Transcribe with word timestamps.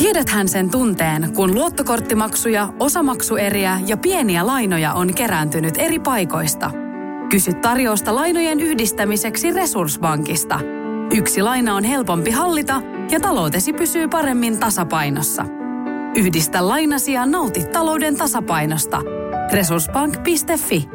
Tiedäthän 0.00 0.48
sen 0.48 0.70
tunteen, 0.70 1.34
kun 1.34 1.54
luottokorttimaksuja, 1.54 2.68
osamaksueriä 2.78 3.80
ja 3.86 3.96
pieniä 3.96 4.46
lainoja 4.46 4.92
on 4.92 5.14
kerääntynyt 5.14 5.74
eri 5.78 5.98
paikoista. 5.98 6.70
Kysy 7.30 7.52
tarjousta 7.52 8.14
lainojen 8.14 8.60
yhdistämiseksi 8.60 9.52
Resurssbankista. 9.52 10.60
Yksi 11.16 11.42
laina 11.42 11.74
on 11.74 11.84
helpompi 11.84 12.30
hallita 12.30 12.82
ja 13.10 13.20
taloutesi 13.20 13.72
pysyy 13.72 14.08
paremmin 14.08 14.60
tasapainossa. 14.60 15.44
Yhdistä 16.16 16.68
lainasi 16.68 17.12
ja 17.12 17.26
nauti 17.26 17.64
talouden 17.64 18.16
tasapainosta. 18.16 19.02
Resurssbank.fi 19.52 20.88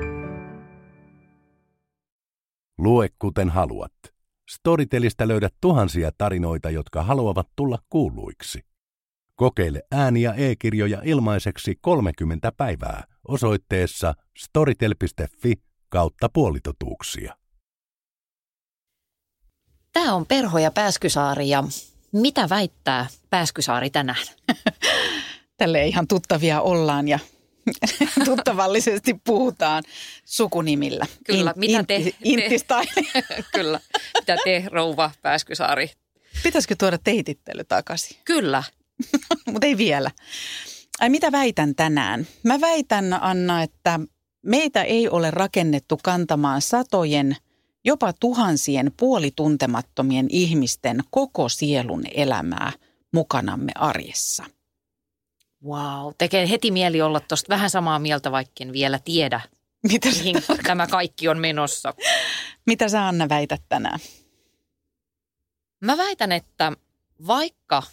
Lue 2.77 3.09
kuten 3.19 3.49
haluat. 3.49 3.93
Storytelistä 4.49 5.27
löydät 5.27 5.53
tuhansia 5.61 6.11
tarinoita, 6.17 6.69
jotka 6.69 7.03
haluavat 7.03 7.47
tulla 7.55 7.79
kuuluiksi. 7.89 8.74
Kokeile 9.35 9.81
ääni- 9.91 10.21
ja 10.21 10.33
e-kirjoja 10.33 11.01
ilmaiseksi 11.03 11.75
30 11.81 12.51
päivää 12.51 13.03
osoitteessa 13.27 14.13
storytel.fi 14.37 15.53
kautta 15.89 16.29
puolitotuuksia. 16.29 17.35
Tämä 19.93 20.13
on 20.13 20.25
Perho 20.25 20.57
ja 20.57 20.71
Pääskysaari 20.71 21.49
ja 21.49 21.63
mitä 22.11 22.49
väittää 22.49 23.07
Pääskysaari 23.29 23.89
tänään? 23.89 24.25
Tälle 25.57 25.87
ihan 25.87 26.07
tuttavia 26.07 26.61
ollaan 26.61 27.07
ja 27.07 27.19
tuttavallisesti 28.25 29.13
puhutaan 29.23 29.83
sukunimillä. 30.25 31.05
Kyllä, 31.25 31.53
In, 31.55 31.59
mitä 31.59 31.83
te... 31.83 31.95
Intti, 32.23 32.57
te 32.67 33.23
Kyllä, 33.55 33.79
mitä 34.19 34.37
te 34.43 34.63
rouva 34.71 35.11
Pääskysaari? 35.21 35.91
Pitäisikö 36.43 36.75
tuoda 36.79 36.97
teitittely 37.03 37.63
takaisin? 37.63 38.17
Kyllä. 38.25 38.63
Mutta 39.51 39.67
ei 39.67 39.77
vielä. 39.77 40.11
Ai 40.99 41.09
mitä 41.09 41.31
väitän 41.31 41.75
tänään? 41.75 42.27
Mä 42.43 42.61
väitän, 42.61 43.23
Anna, 43.23 43.63
että 43.63 43.99
meitä 44.45 44.83
ei 44.83 45.09
ole 45.09 45.31
rakennettu 45.31 45.99
kantamaan 46.03 46.61
satojen, 46.61 47.35
jopa 47.85 48.13
tuhansien 48.13 48.91
puolituntemattomien 48.97 50.25
ihmisten 50.29 50.99
koko 51.09 51.49
sielun 51.49 52.03
elämää 52.13 52.71
mukanamme 53.13 53.71
arjessa. 53.75 54.43
Wow, 55.65 56.13
tekee 56.17 56.49
heti 56.49 56.71
mieli 56.71 57.01
olla 57.01 57.19
tuosta 57.19 57.49
vähän 57.49 57.69
samaa 57.69 57.99
mieltä, 57.99 58.31
vaikka 58.31 58.53
en 58.61 58.73
vielä 58.73 58.99
tiedä, 58.99 59.41
Mitä 59.91 60.09
mihin 60.09 60.35
tämä 60.63 60.87
kaikki 60.87 61.27
on 61.27 61.39
menossa. 61.39 61.93
Mitä 62.65 62.89
sä 62.89 63.07
Anna 63.07 63.29
väität 63.29 63.61
tänään? 63.69 63.99
Mä 65.81 65.97
väitän, 65.97 66.31
että 66.31 66.71
vaikka 67.27 67.83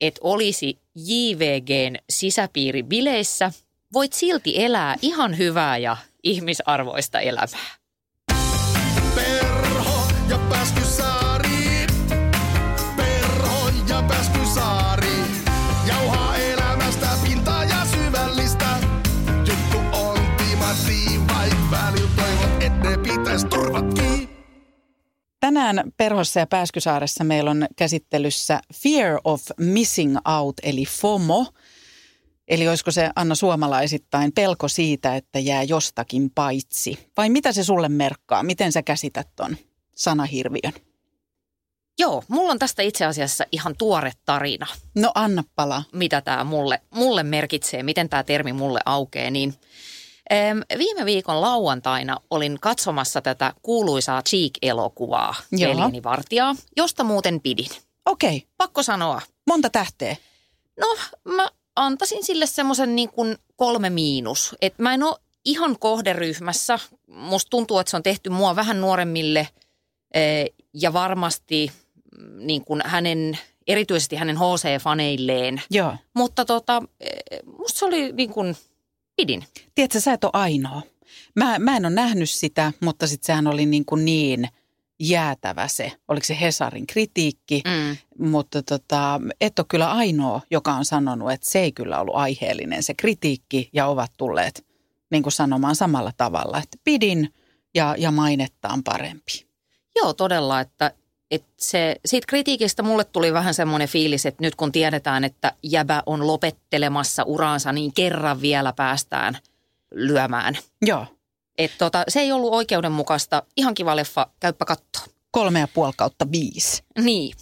et 0.00 0.18
olisi 0.20 0.78
JVGn 0.94 1.96
sisäpiiribileissä, 2.10 3.52
voit 3.92 4.12
silti 4.12 4.64
elää 4.64 4.96
ihan 5.02 5.38
hyvää 5.38 5.78
ja 5.78 5.96
ihmisarvoista 6.22 7.20
elämää. 7.20 7.70
Perho 9.14 10.06
ja. 10.28 11.09
Tänään 25.54 25.92
Perhossa 25.96 26.40
ja 26.40 26.46
Pääskysaaressa 26.46 27.24
meillä 27.24 27.50
on 27.50 27.66
käsittelyssä 27.76 28.60
Fear 28.74 29.20
of 29.24 29.42
Missing 29.60 30.16
Out, 30.38 30.56
eli 30.62 30.84
FOMO. 30.84 31.46
Eli 32.48 32.68
olisiko 32.68 32.90
se 32.90 33.10
Anna 33.16 33.34
suomalaisittain 33.34 34.32
pelko 34.32 34.68
siitä, 34.68 35.16
että 35.16 35.38
jää 35.38 35.62
jostakin 35.62 36.30
paitsi? 36.34 36.98
Vai 37.16 37.30
mitä 37.30 37.52
se 37.52 37.64
sulle 37.64 37.88
merkkaa? 37.88 38.42
Miten 38.42 38.72
sä 38.72 38.82
käsität 38.82 39.28
ton 39.36 39.56
sanahirviön? 39.94 40.72
Joo, 41.98 42.22
mulla 42.28 42.52
on 42.52 42.58
tästä 42.58 42.82
itse 42.82 43.04
asiassa 43.04 43.44
ihan 43.52 43.74
tuore 43.78 44.12
tarina, 44.24 44.66
No 44.94 45.12
anna 45.14 45.44
palaa. 45.56 45.84
mitä 45.92 46.20
tämä 46.20 46.44
mulle, 46.44 46.80
mulle 46.94 47.22
merkitsee, 47.22 47.82
miten 47.82 48.08
tämä 48.08 48.22
termi 48.22 48.52
mulle 48.52 48.80
aukeaa. 48.86 49.30
Niin, 49.30 49.54
viime 50.78 51.04
viikon 51.04 51.40
lauantaina 51.40 52.16
olin 52.30 52.58
katsomassa 52.60 53.20
tätä 53.20 53.52
kuuluisaa 53.62 54.22
Cheek-elokuvaa, 54.22 55.34
Joo. 55.52 55.70
Veljeni 55.70 56.02
Vartijaa, 56.02 56.54
josta 56.76 57.04
muuten 57.04 57.40
pidin. 57.40 57.70
Okei, 58.06 58.36
okay. 58.36 58.48
Pakko 58.56 58.82
sanoa, 58.82 59.20
monta 59.46 59.70
tähteä? 59.70 60.16
No, 60.80 60.96
mä 61.24 61.48
antaisin 61.76 62.24
sille 62.24 62.46
semmoisen 62.46 62.96
niin 62.96 63.10
kuin 63.10 63.36
kolme 63.56 63.90
miinus. 63.90 64.56
Et 64.62 64.78
mä 64.78 64.94
en 64.94 65.02
ole 65.02 65.16
ihan 65.44 65.78
kohderyhmässä. 65.78 66.78
Musta 67.06 67.50
tuntuu, 67.50 67.78
että 67.78 67.90
se 67.90 67.96
on 67.96 68.02
tehty 68.02 68.30
mua 68.30 68.56
vähän 68.56 68.80
nuoremmille 68.80 69.48
eh, 70.14 70.50
ja 70.74 70.92
varmasti 70.92 71.72
mm, 72.18 72.46
niin 72.46 72.64
kuin 72.64 72.82
hänen, 72.84 73.38
erityisesti 73.66 74.16
hänen 74.16 74.36
HC-faneilleen. 74.36 75.62
Joo. 75.70 75.96
Mutta 76.14 76.44
tota, 76.44 76.82
eh, 77.00 77.40
musta 77.58 77.78
se 77.78 77.84
oli 77.84 78.12
niin 78.12 78.30
kuin, 78.30 78.56
pidin. 79.20 79.44
Tiedätkö, 79.74 80.00
sä 80.00 80.12
et 80.12 80.24
ole 80.24 80.30
ainoa. 80.34 80.82
Mä, 81.36 81.58
mä 81.58 81.76
en 81.76 81.86
ole 81.86 81.94
nähnyt 81.94 82.30
sitä, 82.30 82.72
mutta 82.80 83.06
sitten 83.06 83.26
sehän 83.26 83.46
oli 83.46 83.66
niin, 83.66 83.84
kuin 83.84 84.04
niin 84.04 84.48
jäätävä 85.00 85.68
se. 85.68 85.92
Oliko 86.08 86.26
se 86.26 86.40
Hesarin 86.40 86.86
kritiikki? 86.86 87.62
Mm. 87.66 87.96
Mutta 88.30 88.62
tota, 88.62 89.20
et 89.40 89.58
ole 89.58 89.66
kyllä 89.68 89.92
ainoa, 89.92 90.40
joka 90.50 90.72
on 90.72 90.84
sanonut, 90.84 91.32
että 91.32 91.50
se 91.50 91.60
ei 91.60 91.72
kyllä 91.72 92.00
ollut 92.00 92.16
aiheellinen 92.16 92.82
se 92.82 92.94
kritiikki 92.94 93.70
ja 93.72 93.86
ovat 93.86 94.12
tulleet 94.16 94.66
niin 95.10 95.22
kuin 95.22 95.32
sanomaan 95.32 95.76
samalla 95.76 96.12
tavalla, 96.16 96.58
että 96.58 96.78
pidin 96.84 97.34
ja, 97.74 97.94
ja 97.98 98.10
mainettaan 98.10 98.82
parempi. 98.82 99.46
Joo, 99.96 100.12
todella, 100.12 100.60
että, 100.60 100.92
että 101.30 101.52
se, 101.56 101.96
siitä 102.06 102.26
kritiikistä 102.26 102.82
mulle 102.82 103.04
tuli 103.04 103.32
vähän 103.32 103.54
semmoinen 103.54 103.88
fiilis, 103.88 104.26
että 104.26 104.42
nyt 104.42 104.54
kun 104.54 104.72
tiedetään, 104.72 105.24
että 105.24 105.52
jäbä 105.62 106.02
on 106.06 106.26
lopettelemassa 106.26 107.22
uraansa, 107.22 107.72
niin 107.72 107.92
kerran 107.94 108.40
vielä 108.40 108.72
päästään 108.72 109.38
lyömään. 109.94 110.58
Joo, 110.82 111.06
Et 111.58 111.72
tota, 111.78 112.04
se 112.08 112.20
ei 112.20 112.32
ollut 112.32 112.54
oikeudenmukaista. 112.54 113.42
Ihan 113.56 113.74
kiva 113.74 113.96
leffa, 113.96 114.26
käyppä 114.40 114.64
kattoo. 114.64 115.02
kolme 115.30 115.60
ja 115.60 115.68
puoli 115.68 115.92
kautta 115.96 116.32
viisi. 116.32 116.82
Niin. 116.98 117.36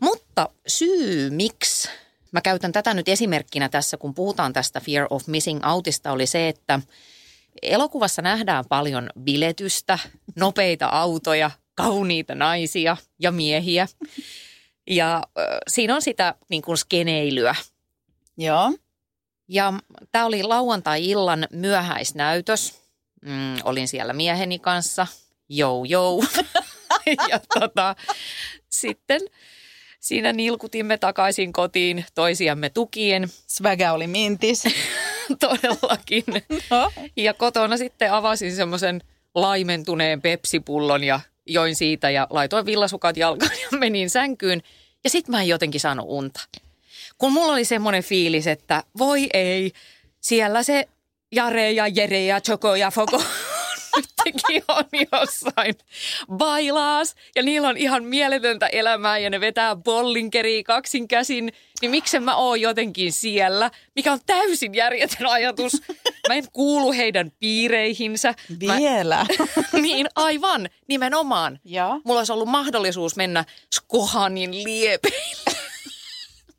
Mutta 0.00 0.48
syy, 0.66 1.30
miksi 1.30 1.88
mä 2.32 2.40
käytän 2.40 2.72
tätä 2.72 2.94
nyt 2.94 3.08
esimerkkinä 3.08 3.68
tässä, 3.68 3.96
kun 3.96 4.14
puhutaan 4.14 4.52
tästä 4.52 4.80
Fear 4.80 5.06
of 5.10 5.26
Missing 5.26 5.66
Outista, 5.66 6.12
oli 6.12 6.26
se, 6.26 6.48
että 6.48 6.80
elokuvassa 7.62 8.22
nähdään 8.22 8.64
paljon 8.68 9.10
biletystä, 9.20 9.98
nopeita 10.36 10.86
autoja, 10.86 11.50
kauniita 11.78 12.34
naisia 12.34 12.96
ja 13.18 13.32
miehiä. 13.32 13.88
Ja 14.86 15.16
äh, 15.16 15.44
siinä 15.68 15.94
on 15.94 16.02
sitä 16.02 16.34
niin 16.48 16.62
kuin 16.62 16.78
skeneilyä. 16.78 17.54
Joo. 18.36 18.72
Ja 19.48 19.72
tämä 20.12 20.26
oli 20.26 20.42
lauantai-illan 20.42 21.46
myöhäisnäytös. 21.52 22.82
Mm, 23.22 23.56
olin 23.64 23.88
siellä 23.88 24.12
mieheni 24.12 24.58
kanssa. 24.58 25.06
Jou, 25.48 25.84
jou. 25.84 26.24
ja 27.30 27.40
tota, 27.54 27.96
sitten 28.68 29.20
siinä 30.00 30.32
nilkutimme 30.32 30.98
takaisin 30.98 31.52
kotiin 31.52 32.04
toisiamme 32.14 32.70
tukien. 32.70 33.28
Svägä 33.46 33.92
oli 33.92 34.06
mintis. 34.06 34.64
Todellakin. 35.40 36.24
No. 36.70 36.92
Ja 37.16 37.34
kotona 37.34 37.76
sitten 37.76 38.12
avasin 38.12 38.56
semmoisen 38.56 39.00
laimentuneen 39.34 40.22
pepsipullon 40.22 41.04
ja 41.04 41.20
join 41.48 41.76
siitä 41.76 42.10
ja 42.10 42.26
laitoin 42.30 42.66
villasukat 42.66 43.16
jalkaan 43.16 43.56
ja 43.62 43.78
menin 43.78 44.10
sänkyyn. 44.10 44.62
Ja 45.04 45.10
sitten 45.10 45.32
mä 45.32 45.40
en 45.40 45.48
jotenkin 45.48 45.80
saanut 45.80 46.06
unta. 46.08 46.40
Kun 47.18 47.32
mulla 47.32 47.52
oli 47.52 47.64
semmoinen 47.64 48.02
fiilis, 48.02 48.46
että 48.46 48.82
voi 48.98 49.26
ei, 49.34 49.72
siellä 50.20 50.62
se 50.62 50.88
Jare 51.32 51.72
ja 51.72 51.86
Jere 51.86 52.24
ja 52.24 52.40
Choco 52.40 52.74
ja 52.74 52.90
Foko 52.90 53.22
nytkin 54.24 54.62
on 54.68 54.84
jossain 55.12 55.74
bailaas. 56.32 57.14
Ja 57.36 57.42
niillä 57.42 57.68
on 57.68 57.76
ihan 57.76 58.04
mieletöntä 58.04 58.66
elämää 58.66 59.18
ja 59.18 59.30
ne 59.30 59.40
vetää 59.40 59.76
bollinkeriä 59.76 60.62
kaksin 60.62 61.08
käsin. 61.08 61.52
Niin 61.80 61.90
miksen 61.90 62.22
mä 62.22 62.36
oon 62.36 62.60
jotenkin 62.60 63.12
siellä, 63.12 63.70
mikä 63.94 64.12
on 64.12 64.20
täysin 64.26 64.74
järjetön 64.74 65.26
ajatus. 65.26 65.72
Mä 66.28 66.34
en 66.34 66.44
kuulu 66.52 66.92
heidän 66.92 67.30
piireihinsä. 67.40 68.34
Mä, 68.66 68.76
Vielä. 68.76 69.26
niin, 69.82 70.06
aivan, 70.14 70.68
nimenomaan. 70.88 71.60
Joo. 71.64 72.00
Mulla 72.04 72.20
olisi 72.20 72.32
ollut 72.32 72.48
mahdollisuus 72.48 73.16
mennä 73.16 73.44
Skohanin 73.74 74.64
liepeille 74.64 75.58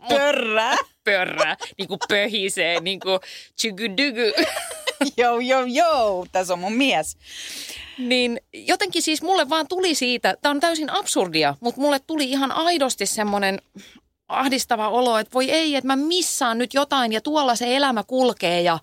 Pörrää. 0.10 0.76
pörrää, 1.04 1.58
niin 1.78 1.88
kuin 1.88 2.00
pöhisee, 2.08 2.80
niin 2.80 3.00
kuin 3.00 3.20
tsygydygy. 3.56 4.34
Joo, 5.18 5.40
joo, 5.40 5.64
joo. 5.66 6.26
Tässä 6.32 6.54
on 6.54 6.60
mun 6.60 6.74
mies. 6.74 7.18
Niin 7.98 8.42
jotenkin 8.54 9.02
siis 9.02 9.22
mulle 9.22 9.50
vaan 9.50 9.68
tuli 9.68 9.96
siitä, 9.96 10.36
tämä 10.42 10.52
on 10.52 10.60
täysin 10.60 10.90
absurdia, 10.90 11.56
mutta 11.60 11.82
mulle 11.82 12.00
tuli 12.00 12.30
ihan 12.30 12.52
aidosti 12.52 13.06
semmoinen 13.06 13.62
ahdistava 14.28 14.90
olo, 14.90 15.18
että 15.18 15.34
voi 15.34 15.52
ei, 15.52 15.76
että 15.76 15.88
mä 15.88 15.96
missaan 15.96 16.58
nyt 16.58 16.74
jotain 16.74 17.12
ja 17.12 17.22
tuolla 17.22 17.56
se 17.56 17.76
elämä 17.76 18.04
kulkee 18.04 18.62
ja 18.62 18.80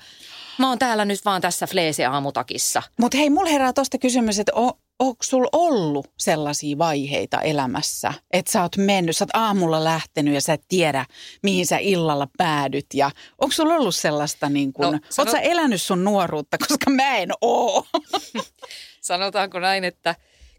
mä 0.59 0.69
oon 0.69 0.79
täällä 0.79 1.05
nyt 1.05 1.25
vaan 1.25 1.41
tässä 1.43 1.67
fleese-aamutakissa. 1.67 2.83
Mutta 3.01 3.19
hei, 3.19 3.31
mulla 3.31 3.51
herää 3.51 3.73
tuosta 3.73 3.99
kysymys, 3.99 4.39
että 4.39 4.53
o, 4.55 4.73
onko 4.99 5.23
sulla 5.23 5.49
ollut 5.53 6.07
sellaisia 6.19 6.79
vaiheita 6.79 7.41
elämässä, 7.41 8.15
että 8.31 8.53
sä 8.53 8.63
oot 8.63 8.77
mennyt, 8.77 9.17
sä 9.17 9.25
oot 9.25 9.31
aamulla 9.45 9.85
lähtenyt 9.85 10.35
ja 10.35 10.41
sä 10.41 10.53
et 10.53 10.63
tiedä, 10.69 11.07
mihin 11.43 11.67
sä 11.67 11.79
illalla 11.79 12.29
päädyt. 12.39 12.87
Ja 12.95 13.11
onko 13.39 13.53
sulla 13.53 13.75
ollut 13.75 13.95
sellaista, 13.95 14.49
niin 14.49 14.73
kun, 14.73 14.85
No, 14.85 14.91
no, 14.93 14.99
sano- 15.11 15.29
oot 15.29 15.31
sä 15.31 15.39
elänyt 15.41 15.83
sun 15.83 16.05
nuoruutta, 16.05 16.59
koska 16.59 16.91
mä 16.91 17.17
en 17.17 17.29
oo. 17.41 17.87
Sanotaanko 19.01 19.61
näin, 19.61 19.85
että 19.85 20.15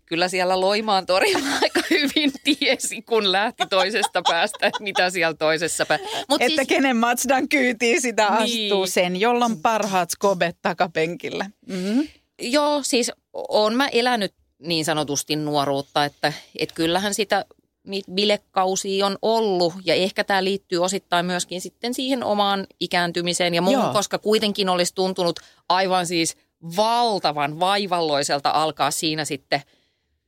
kyllä 0.08 0.28
siellä 0.28 0.62
Loimaan 0.62 1.06
tori 1.06 1.34
aika 1.62 1.80
hyvin 1.90 2.32
tiesi, 2.44 3.02
kun 3.02 3.32
lähti 3.32 3.64
toisesta 3.70 4.22
päästä, 4.30 4.68
että 4.68 4.84
mitä 4.84 5.10
siellä 5.10 5.34
toisessa 5.34 5.86
päässä. 5.86 6.08
Mutta 6.30 6.46
että 6.46 6.56
siis, 6.56 6.68
kenen 6.68 6.98
Matsdan 6.98 7.50
kyytiin 7.50 8.02
sitä 8.02 8.28
Niin. 8.40 8.66
astuu 8.66 8.88
sen, 8.88 9.16
jolla 9.20 9.46
on 9.46 9.58
parhaat 9.58 10.10
skobet 10.10 10.58
takapenkillä. 10.62 11.46
Mm-hmm. 11.68 12.08
joo, 12.42 12.80
siis 12.84 13.12
on 13.34 13.76
mä 13.76 13.88
elänyt 13.88 14.34
niin 14.60 14.86
sanotusti 14.86 15.36
nuoruutta, 15.36 16.06
että 16.06 16.34
et 16.60 16.72
kyllähän 16.72 17.14
sitä 17.14 17.46
niitä 17.88 18.12
bilekausia 18.12 19.06
on 19.06 19.18
ollut 19.22 19.74
ja 19.86 19.94
ehkä 19.94 20.24
tämä 20.24 20.44
liittyy 20.44 20.84
osittain 20.84 21.26
myöskin 21.26 21.62
sitten 21.62 21.94
siihen 21.94 22.24
omaan 22.24 22.68
ikääntymiseen 22.80 23.54
ja 23.54 23.62
muuhun, 23.62 23.84
Joo. 23.84 23.94
koska 23.94 24.18
kuitenkin 24.18 24.70
olisi 24.70 24.96
tuntunut 24.96 25.40
aivan 25.70 26.08
siis 26.08 26.38
valtavan 26.76 27.60
vaivalloiselta 27.60 28.50
alkaa 28.50 28.92
siinä 28.92 29.26
sitten 29.26 29.62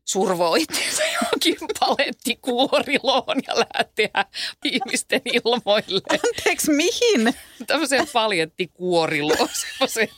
survoa 0.10 0.56
itseensä 0.56 1.04
johonkin 1.22 1.58
palettikuoriloon 1.80 3.38
ja 3.48 3.56
lähteä 3.56 4.26
ihmisten 4.66 5.22
ilmoille. 5.26 6.02
Anteeksi, 6.28 6.72
mihin? 6.72 7.34
Tämmöiseen 7.68 8.08
paljettikuoriloon, 8.14 9.50
semmoiseen 9.54 10.10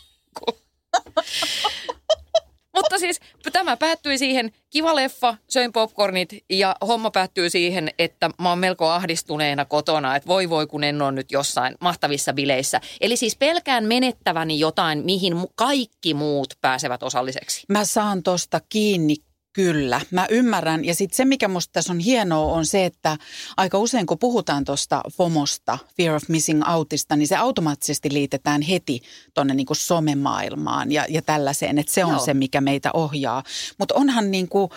Mutta 2.75 2.99
siis 2.99 3.19
tämä 3.51 3.77
päättyi 3.77 4.17
siihen, 4.17 4.51
kiva 4.69 4.95
leffa, 4.95 5.37
söin 5.49 5.71
popcornit 5.71 6.29
ja 6.49 6.75
homma 6.87 7.11
päättyy 7.11 7.49
siihen, 7.49 7.89
että 7.99 8.29
mä 8.41 8.49
oon 8.49 8.59
melko 8.59 8.89
ahdistuneena 8.89 9.65
kotona, 9.65 10.15
että 10.15 10.27
voi 10.27 10.49
voi 10.49 10.67
kun 10.67 10.83
en 10.83 11.01
ole 11.01 11.11
nyt 11.11 11.31
jossain 11.31 11.75
mahtavissa 11.81 12.33
bileissä. 12.33 12.81
Eli 13.01 13.17
siis 13.17 13.35
pelkään 13.35 13.83
menettäväni 13.83 14.59
jotain, 14.59 15.05
mihin 15.05 15.33
kaikki 15.55 16.13
muut 16.13 16.53
pääsevät 16.61 17.03
osalliseksi. 17.03 17.63
Mä 17.69 17.85
saan 17.85 18.23
tosta 18.23 18.61
kiinni 18.69 19.15
Kyllä, 19.53 20.01
mä 20.11 20.27
ymmärrän. 20.29 20.85
Ja 20.85 20.95
sitten 20.95 21.17
se, 21.17 21.25
mikä 21.25 21.47
musta 21.47 21.71
tässä 21.73 21.93
on 21.93 21.99
hienoa, 21.99 22.53
on 22.53 22.65
se, 22.65 22.85
että 22.85 23.17
aika 23.57 23.77
usein 23.77 24.05
kun 24.05 24.19
puhutaan 24.19 24.65
tuosta 24.65 25.01
FOMOsta, 25.13 25.77
Fear 25.97 26.15
of 26.15 26.23
Missing 26.27 26.69
Outista, 26.69 27.15
niin 27.15 27.27
se 27.27 27.35
automaattisesti 27.35 28.13
liitetään 28.13 28.61
heti 28.61 29.01
tuonne 29.33 29.53
niinku 29.53 29.75
somemaailmaan 29.75 30.91
ja, 30.91 31.05
ja 31.09 31.21
tällaiseen, 31.21 31.79
että 31.79 31.93
se 31.93 32.05
on 32.05 32.11
Joo. 32.11 32.25
se, 32.25 32.33
mikä 32.33 32.61
meitä 32.61 32.89
ohjaa. 32.93 33.43
Mutta 33.77 33.95
onhan, 33.95 34.31
niinku, 34.31 34.69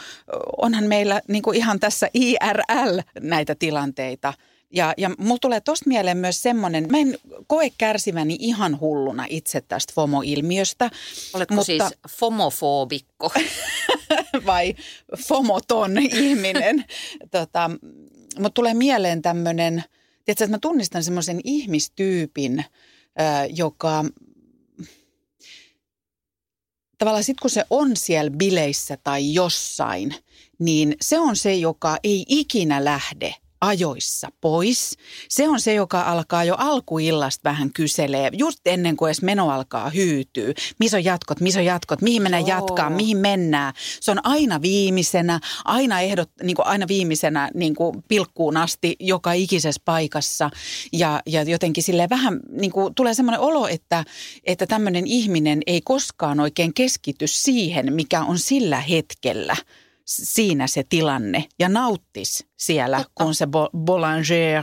onhan 0.57 0.85
meillä 0.85 1.21
niinku 1.29 1.53
ihan 1.53 1.81
tässä 1.81 2.09
IRL 2.15 3.01
näitä 3.21 3.55
tilanteita. 3.55 4.35
Ja, 4.75 4.95
ja 4.97 5.11
mulla 5.19 5.39
tulee 5.41 5.61
tosta 5.61 5.89
mieleen 5.89 6.17
myös 6.17 6.43
semmoinen, 6.43 6.87
mä 6.91 6.99
en 6.99 7.19
koe 7.47 7.71
kärsiväni 7.79 8.37
ihan 8.41 8.81
hulluna 8.81 9.27
itse 9.29 9.61
tästä 9.61 9.93
FOMO-ilmiöstä. 9.93 10.91
Oletko 11.35 11.55
mutta, 11.55 11.67
siis 11.67 11.83
fomofoobikko? 12.11 13.33
vai 14.47 14.75
FOMOton 15.29 15.99
ihminen. 15.99 16.85
tota, 17.31 17.71
mutta 18.39 18.55
tulee 18.55 18.75
mieleen 18.75 19.23
tämmöinen, 19.23 19.85
tiedätkö, 20.25 20.45
että 20.45 20.57
mä 20.57 20.59
tunnistan 20.59 21.05
semmoisen 21.05 21.41
ihmistyypin, 21.45 22.65
ö, 23.21 23.23
joka 23.55 24.05
tavallaan 26.99 27.25
sitten 27.25 27.43
kun 27.43 27.51
se 27.51 27.65
on 27.71 27.97
siellä 27.97 28.31
bileissä 28.31 28.99
tai 29.05 29.35
jossain, 29.35 30.15
niin 30.59 30.97
se 31.01 31.19
on 31.19 31.37
se, 31.37 31.55
joka 31.55 31.97
ei 32.05 32.25
ikinä 32.29 32.85
lähde 32.85 33.35
ajoissa 33.67 34.29
pois. 34.41 34.97
Se 35.29 35.49
on 35.49 35.61
se, 35.61 35.75
joka 35.75 36.03
alkaa 36.03 36.45
jo 36.45 36.55
alkuillasta 36.59 37.51
vähän 37.51 37.73
kyselee, 37.73 38.31
just 38.33 38.59
ennen 38.67 38.97
kuin 38.97 39.09
edes 39.09 39.23
meno 39.23 39.51
alkaa 39.51 39.91
hyytyy. 39.91 40.55
Missä 40.81 40.97
on 40.97 41.05
jatkot, 41.05 41.41
missä 41.41 41.61
on 41.61 41.67
jatkot, 41.67 42.03
mihin 42.03 42.23
mennään 42.23 42.47
Joo. 42.47 42.59
jatkaa, 42.59 42.91
mihin 42.91 43.17
mennään. 43.17 43.75
Se 44.01 44.11
on 44.11 44.21
aina 44.27 44.63
viimeisenä, 44.63 45.41
aina, 45.65 46.01
ehdot, 46.01 46.31
niin 46.43 46.57
kuin 46.57 46.67
aina 46.67 46.89
viimeisenä 46.89 47.51
niin 47.55 47.75
kuin 47.75 48.05
pilkkuun 48.09 48.57
asti 48.57 48.97
joka 49.01 49.33
ikisessä 49.33 49.83
paikassa. 49.85 50.51
Ja, 50.93 51.21
ja 51.27 51.43
jotenkin 51.43 51.83
sille 51.83 52.09
vähän 52.11 52.41
niin 52.51 52.73
kuin 52.73 52.95
tulee 52.95 53.15
semmoinen 53.15 53.41
olo, 53.41 53.69
että, 53.69 54.05
että 54.45 54.67
tämmöinen 54.67 55.07
ihminen 55.07 55.63
ei 55.67 55.81
koskaan 55.81 56.41
oikein 56.41 56.75
keskity 56.75 57.27
siihen, 57.27 57.93
mikä 57.93 58.25
on 58.25 58.39
sillä 58.39 58.81
hetkellä 58.81 59.57
siinä 60.05 60.67
se 60.67 60.85
tilanne 60.89 61.45
ja 61.59 61.69
nauttis 61.69 62.47
siellä, 62.57 62.97
Totta. 62.97 63.25
kun 63.25 63.35
se 63.35 63.45
bo- 63.45 63.79
boulanger 63.79 64.63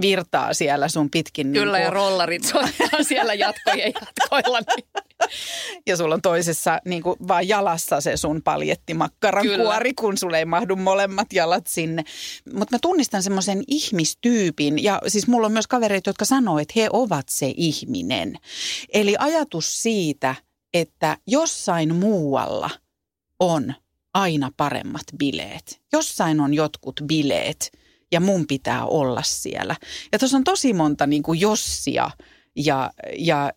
virtaa 0.00 0.54
siellä 0.54 0.88
sun 0.88 1.10
pitkin. 1.10 1.52
Kyllä 1.52 1.76
niin 1.76 1.84
ja 1.84 1.90
kuin, 1.90 1.96
rollarit 1.96 2.44
soittaa 2.44 3.02
siellä 3.08 3.34
jatkojen 3.34 3.92
jatkoilla. 3.94 4.60
Niin. 4.76 4.88
ja 5.86 5.96
sulla 5.96 6.14
on 6.14 6.22
toisessa 6.22 6.80
niin 6.84 7.02
kuin, 7.02 7.16
vaan 7.28 7.48
jalassa 7.48 8.00
se 8.00 8.16
sun 8.16 8.42
paljettimakkaran 8.42 9.42
Kyllä. 9.42 9.64
kuori, 9.64 9.94
kun 9.94 10.18
sulle 10.18 10.38
ei 10.38 10.44
mahdu 10.44 10.76
molemmat 10.76 11.32
jalat 11.32 11.66
sinne. 11.66 12.04
Mutta 12.54 12.74
mä 12.74 12.78
tunnistan 12.82 13.22
semmoisen 13.22 13.62
ihmistyypin 13.66 14.82
ja 14.84 15.02
siis 15.06 15.26
mulla 15.26 15.46
on 15.46 15.52
myös 15.52 15.66
kavereita, 15.66 16.10
jotka 16.10 16.24
sanoo, 16.24 16.58
että 16.58 16.72
he 16.76 16.88
ovat 16.92 17.28
se 17.28 17.52
ihminen. 17.56 18.34
Eli 18.92 19.16
ajatus 19.18 19.82
siitä, 19.82 20.34
että 20.74 21.16
jossain 21.26 21.94
muualla 21.94 22.70
on 23.40 23.74
aina 24.14 24.50
paremmat 24.56 25.04
bileet. 25.18 25.80
Jossain 25.92 26.40
on 26.40 26.54
jotkut 26.54 27.00
bileet 27.06 27.72
ja 28.12 28.20
mun 28.20 28.46
pitää 28.46 28.86
olla 28.86 29.22
siellä. 29.22 29.76
Ja 30.12 30.18
tuossa 30.18 30.36
on 30.36 30.44
tosi 30.44 30.72
monta 30.72 31.06
niin 31.06 31.22
kuin 31.22 31.40
jossia 31.40 32.10
ja, 32.56 32.90
ja 33.18 33.52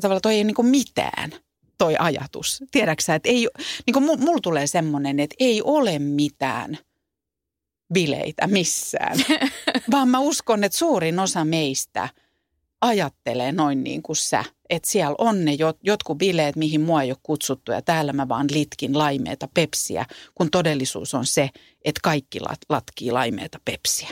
tavallaan 0.00 0.22
toi 0.22 0.34
ei 0.34 0.44
niin 0.44 0.54
kuin 0.54 0.68
mitään 0.68 1.32
toi 1.78 1.96
ajatus. 1.98 2.64
Tiedätkö 2.70 3.04
sä, 3.04 3.14
että 3.14 3.28
ei, 3.28 3.48
niin 3.86 3.92
kuin 3.92 4.04
mulla 4.04 4.40
tulee 4.42 4.66
semmoinen, 4.66 5.20
että 5.20 5.36
ei 5.38 5.62
ole 5.62 5.98
mitään 5.98 6.78
bileitä 7.94 8.46
missään. 8.46 9.18
Vaan 9.92 10.08
mä 10.08 10.18
uskon, 10.18 10.64
että 10.64 10.78
suurin 10.78 11.18
osa 11.18 11.44
meistä 11.44 12.08
ajattelee 12.86 13.52
noin 13.52 13.84
niin 13.84 14.02
kuin 14.02 14.16
sä. 14.16 14.44
Että 14.70 14.90
siellä 14.90 15.14
on 15.18 15.44
ne 15.44 15.52
jot, 15.52 15.78
jotkut 15.82 16.18
bileet, 16.18 16.56
mihin 16.56 16.80
mua 16.80 17.02
ei 17.02 17.10
ole 17.10 17.18
kutsuttu 17.22 17.72
ja 17.72 17.82
täällä 17.82 18.12
mä 18.12 18.28
vaan 18.28 18.46
litkin 18.50 18.98
laimeeta 18.98 19.48
pepsiä, 19.54 20.06
kun 20.34 20.50
todellisuus 20.50 21.14
on 21.14 21.26
se, 21.26 21.50
että 21.84 22.00
kaikki 22.02 22.40
lat, 22.40 22.58
latkii 22.68 23.10
laimeeta 23.10 23.60
pepsiä. 23.64 24.08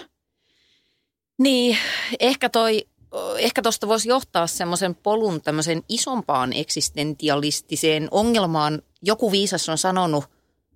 Niin, 1.38 1.78
ehkä 2.20 2.48
toi, 2.48 2.86
ehkä 3.38 3.62
tuosta 3.62 3.88
voisi 3.88 4.08
johtaa 4.08 4.46
semmoisen 4.46 4.94
polun 4.94 5.42
tämmöisen 5.42 5.82
isompaan 5.88 6.52
eksistentialistiseen 6.52 8.08
ongelmaan. 8.10 8.82
Joku 9.02 9.32
viisas 9.32 9.68
on 9.68 9.78
sanonut 9.78 10.24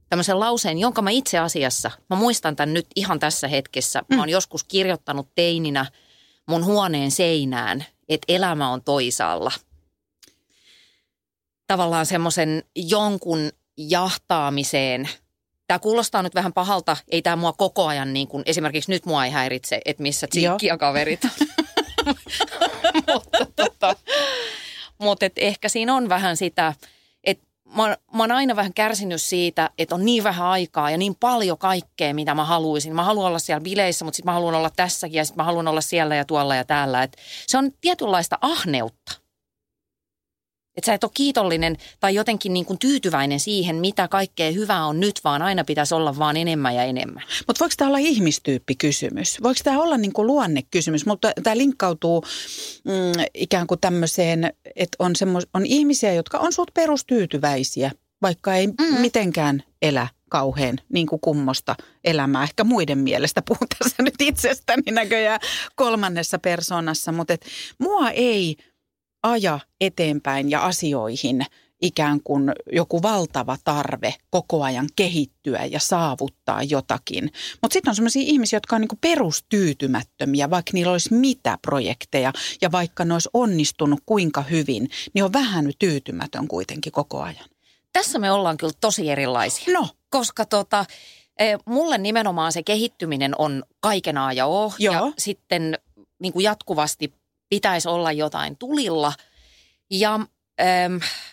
tämmöisen 0.08 0.40
lauseen, 0.40 0.78
jonka 0.78 1.02
mä 1.02 1.10
itse 1.10 1.38
asiassa, 1.38 1.90
mä 2.10 2.16
muistan 2.16 2.56
tämän 2.56 2.74
nyt 2.74 2.86
ihan 2.96 3.18
tässä 3.18 3.48
hetkessä. 3.48 4.02
Mä 4.14 4.20
oon 4.20 4.28
joskus 4.28 4.64
kirjoittanut 4.64 5.28
teininä 5.34 5.86
mun 6.48 6.64
huoneen 6.64 7.10
seinään, 7.10 7.84
että 8.08 8.24
elämä 8.28 8.70
on 8.70 8.82
toisaalla. 8.82 9.52
Tavallaan 11.66 12.06
semmoisen 12.06 12.62
jonkun 12.76 13.50
jahtaamiseen. 13.76 15.08
Tämä 15.66 15.78
kuulostaa 15.78 16.22
nyt 16.22 16.34
vähän 16.34 16.52
pahalta, 16.52 16.96
ei 17.10 17.22
tämä 17.22 17.36
mua 17.36 17.52
koko 17.52 17.86
ajan 17.86 18.12
niin 18.12 18.28
kuin, 18.28 18.42
esimerkiksi 18.46 18.90
nyt 18.90 19.06
mua 19.06 19.24
ei 19.24 19.30
häiritse, 19.30 19.80
että 19.84 20.02
missä 20.02 20.26
Tsinkki 20.26 20.66
ja 20.66 20.78
kaverit 20.78 21.24
on. 21.24 21.30
mutta 23.14 23.46
tota, 23.56 23.96
mutta 24.98 25.26
et 25.26 25.32
ehkä 25.36 25.68
siinä 25.68 25.94
on 25.94 26.08
vähän 26.08 26.36
sitä, 26.36 26.74
mä, 27.76 27.96
mä 28.14 28.22
oon 28.22 28.32
aina 28.32 28.56
vähän 28.56 28.74
kärsinyt 28.74 29.22
siitä, 29.22 29.70
että 29.78 29.94
on 29.94 30.04
niin 30.04 30.24
vähän 30.24 30.46
aikaa 30.46 30.90
ja 30.90 30.98
niin 30.98 31.14
paljon 31.14 31.58
kaikkea, 31.58 32.14
mitä 32.14 32.34
mä 32.34 32.44
haluaisin. 32.44 32.94
Mä 32.94 33.02
haluan 33.02 33.26
olla 33.26 33.38
siellä 33.38 33.60
bileissä, 33.60 34.04
mutta 34.04 34.16
sitten 34.16 34.30
mä 34.30 34.34
haluan 34.34 34.54
olla 34.54 34.70
tässäkin 34.76 35.18
ja 35.18 35.24
sitten 35.24 35.40
mä 35.40 35.44
haluan 35.44 35.68
olla 35.68 35.80
siellä 35.80 36.16
ja 36.16 36.24
tuolla 36.24 36.56
ja 36.56 36.64
täällä. 36.64 37.02
Et 37.02 37.16
se 37.46 37.58
on 37.58 37.72
tietynlaista 37.80 38.38
ahneutta. 38.40 39.27
Että 40.78 40.86
sä 40.86 40.94
et 40.94 41.04
ole 41.04 41.10
kiitollinen 41.14 41.76
tai 42.00 42.14
jotenkin 42.14 42.52
niin 42.52 42.64
kuin 42.64 42.78
tyytyväinen 42.78 43.40
siihen, 43.40 43.76
mitä 43.76 44.08
kaikkea 44.08 44.52
hyvää 44.52 44.86
on 44.86 45.00
nyt, 45.00 45.20
vaan 45.24 45.42
aina 45.42 45.64
pitäisi 45.64 45.94
olla 45.94 46.18
vaan 46.18 46.36
enemmän 46.36 46.74
ja 46.74 46.84
enemmän. 46.84 47.22
Mutta 47.46 47.60
voiko 47.60 47.74
tämä 47.76 47.88
olla 47.88 47.98
ihmistyyppikysymys? 47.98 49.42
Voiko 49.42 49.60
tämä 49.64 49.82
olla 49.82 49.96
niinku 49.96 50.26
luonnekysymys? 50.26 51.06
Mutta 51.06 51.32
tämä 51.42 51.56
linkkautuu 51.56 52.24
mm, 52.84 53.24
ikään 53.34 53.66
kuin 53.66 53.80
tämmöiseen, 53.80 54.52
että 54.76 54.96
on, 54.98 55.16
semmos, 55.16 55.46
on 55.54 55.66
ihmisiä, 55.66 56.12
jotka 56.12 56.38
on 56.38 56.52
suht 56.52 56.74
perustyytyväisiä, 56.74 57.90
vaikka 58.22 58.54
ei 58.54 58.66
mm. 58.66 59.00
mitenkään 59.00 59.62
elä 59.82 60.08
kauhean 60.30 60.78
niin 60.92 61.06
kuin 61.06 61.20
kummosta 61.20 61.76
elämää. 62.04 62.42
Ehkä 62.42 62.64
muiden 62.64 62.98
mielestä 62.98 63.42
puhun 63.42 63.68
tässä 63.78 64.02
nyt 64.02 64.14
itsestäni 64.20 64.92
näköjään 64.92 65.40
kolmannessa 65.74 66.38
persoonassa, 66.38 67.12
mutta 67.12 67.34
et 67.34 67.46
mua 67.78 68.10
ei 68.10 68.56
aja 69.30 69.60
eteenpäin 69.80 70.50
ja 70.50 70.64
asioihin 70.64 71.46
ikään 71.82 72.20
kuin 72.24 72.52
joku 72.72 73.02
valtava 73.02 73.56
tarve 73.64 74.14
koko 74.30 74.62
ajan 74.62 74.88
kehittyä 74.96 75.64
ja 75.64 75.80
saavuttaa 75.80 76.62
jotakin. 76.62 77.32
Mutta 77.62 77.72
sitten 77.72 77.90
on 77.90 77.94
sellaisia 77.94 78.22
ihmisiä, 78.26 78.56
jotka 78.56 78.76
on 78.76 78.80
niinku 78.80 78.98
perustyytymättömiä, 79.00 80.50
vaikka 80.50 80.70
niillä 80.74 80.92
olisi 80.92 81.14
mitä 81.14 81.58
projekteja 81.62 82.32
ja 82.60 82.72
vaikka 82.72 83.04
ne 83.04 83.12
olisi 83.12 83.28
onnistunut 83.34 84.00
kuinka 84.06 84.42
hyvin, 84.42 84.90
niin 85.14 85.24
on 85.24 85.32
vähän 85.32 85.70
tyytymätön 85.78 86.48
kuitenkin 86.48 86.92
koko 86.92 87.20
ajan. 87.20 87.44
Tässä 87.92 88.18
me 88.18 88.32
ollaan 88.32 88.56
kyllä 88.56 88.72
tosi 88.80 89.10
erilaisia. 89.10 89.74
No, 89.74 89.88
Koska 90.10 90.44
tota, 90.44 90.84
eh, 91.38 91.58
mulle 91.66 91.98
nimenomaan 91.98 92.52
se 92.52 92.62
kehittyminen 92.62 93.34
on 93.38 93.64
kaiken 93.80 94.18
A 94.18 94.32
ja 94.32 94.46
O. 94.46 94.72
Joo. 94.78 94.94
Ja 94.94 95.12
sitten 95.18 95.78
niin 96.18 96.32
kuin 96.32 96.44
jatkuvasti 96.44 97.12
pitäisi 97.48 97.88
olla 97.88 98.12
jotain 98.12 98.56
tulilla. 98.56 99.12
Ja 99.90 100.14
ähm, 100.60 100.92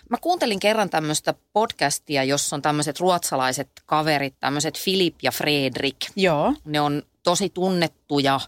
mä 0.10 0.18
kuuntelin 0.22 0.60
kerran 0.60 0.90
tämmöistä 0.90 1.34
podcastia, 1.54 2.24
jossa 2.24 2.56
on 2.56 2.62
tämmöiset 2.62 3.00
ruotsalaiset 3.00 3.70
kaverit, 3.86 4.36
tämmöiset 4.40 4.80
Filip 4.80 5.16
ja 5.24 5.32
Fredrik. 5.32 5.98
joo, 6.16 6.54
Ne 6.66 6.82
on 6.82 7.04
tosi 7.24 7.50
tunnettuja 7.50 8.40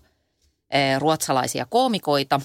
eh, 0.70 1.00
ruotsalaisia 1.00 1.66
koomikoita, 1.66 2.42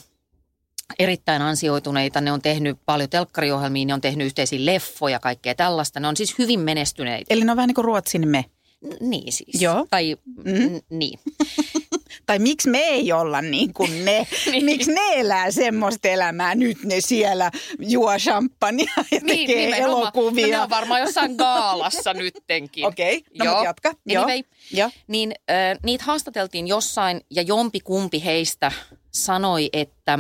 erittäin 0.99 1.43
ansioituneita. 1.43 2.21
Ne 2.21 2.33
on 2.33 2.43
tehnyt 2.43 2.79
paljon 2.87 3.11
telkkariohjelmia, 3.11 3.87
ne 3.87 3.95
on 3.95 4.01
tehnyt 4.01 4.27
yhteisiä 4.27 4.67
leffoja, 4.67 5.19
kaikkea 5.19 5.55
tällaista. 5.55 6.01
Ne 6.01 6.09
on 6.09 6.17
siis 6.17 6.39
hyvin 6.39 6.61
menestyneitä. 6.61 7.35
eli 7.35 7.45
ne 7.45 7.51
on 7.51 7.57
vähän 7.57 7.69
niin 7.69 7.75
kuin 7.75 7.85
Ruotsin 7.85 8.29
me. 8.29 8.45
Niin 9.01 9.33
siis. 9.33 9.63
Joo. 9.63 9.87
Tai 9.91 10.17
mm. 10.45 10.81
niin. 10.91 11.21
Tai 12.27 12.39
miksi 12.39 12.71
me 12.71 12.79
ei 12.79 13.13
olla 13.13 13.43
niin 13.43 13.73
kuin 13.75 14.05
ne? 14.05 14.27
Niin. 14.53 14.65
Miksi 14.65 14.93
ne 14.93 15.01
elää 15.15 15.51
semmoista 15.51 16.09
elämää? 16.09 16.55
Nyt 16.55 16.85
ne 16.85 17.01
siellä 17.01 17.51
juo 17.79 18.19
champagnea 18.19 18.87
ja 18.97 19.21
tekee 19.27 19.65
nimenomaan. 19.65 20.03
elokuvia. 20.03 20.47
No, 20.47 20.53
ne 20.53 20.61
on 20.61 20.71
varmaan 20.71 21.01
jossain 21.01 21.35
gaalassa 21.35 22.15
nyttenkin. 22.15 22.87
Okei, 22.93 23.17
okay, 23.17 23.33
no 23.39 23.45
Joo. 23.45 23.65
jatka. 23.65 23.95
Joo. 24.07 24.25
Anyway, 24.25 24.43
Joo. 24.73 24.91
niin 25.07 25.35
äh, 25.51 25.79
niitä 25.83 26.05
haastateltiin 26.05 26.69
jossain 26.69 27.21
ja 27.31 27.43
jompi 27.43 27.81
kumpi 27.81 28.25
heistä 28.25 28.73
sanoi, 29.11 29.71
että 29.73 30.19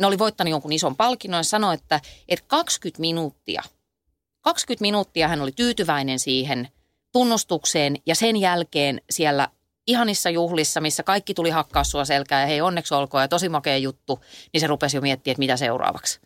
ne 0.00 0.06
oli 0.06 0.18
voittanut 0.18 0.50
jonkun 0.50 0.72
ison 0.72 0.96
palkinnon 0.96 1.38
ja 1.38 1.42
sanoi, 1.42 1.74
että, 1.74 2.00
että 2.28 2.44
20 2.48 3.00
minuuttia, 3.00 3.62
20 4.40 4.82
minuuttia 4.82 5.28
hän 5.28 5.40
oli 5.40 5.52
tyytyväinen 5.52 6.18
siihen 6.18 6.68
tunnustukseen 7.12 7.96
ja 8.06 8.14
sen 8.14 8.36
jälkeen 8.36 9.00
siellä 9.10 9.48
ihanissa 9.86 10.30
juhlissa, 10.30 10.80
missä 10.80 11.02
kaikki 11.02 11.34
tuli 11.34 11.50
hakkaa 11.50 11.84
sua 11.84 12.04
selkää 12.04 12.40
ja 12.40 12.46
hei 12.46 12.60
onneksi 12.60 12.94
olkoon 12.94 13.22
ja 13.22 13.28
tosi 13.28 13.48
makea 13.48 13.76
juttu, 13.76 14.20
niin 14.52 14.60
se 14.60 14.66
rupesi 14.66 14.96
jo 14.96 15.00
miettimään, 15.00 15.32
että 15.32 15.38
mitä 15.38 15.56
seuraavaksi. 15.56 16.20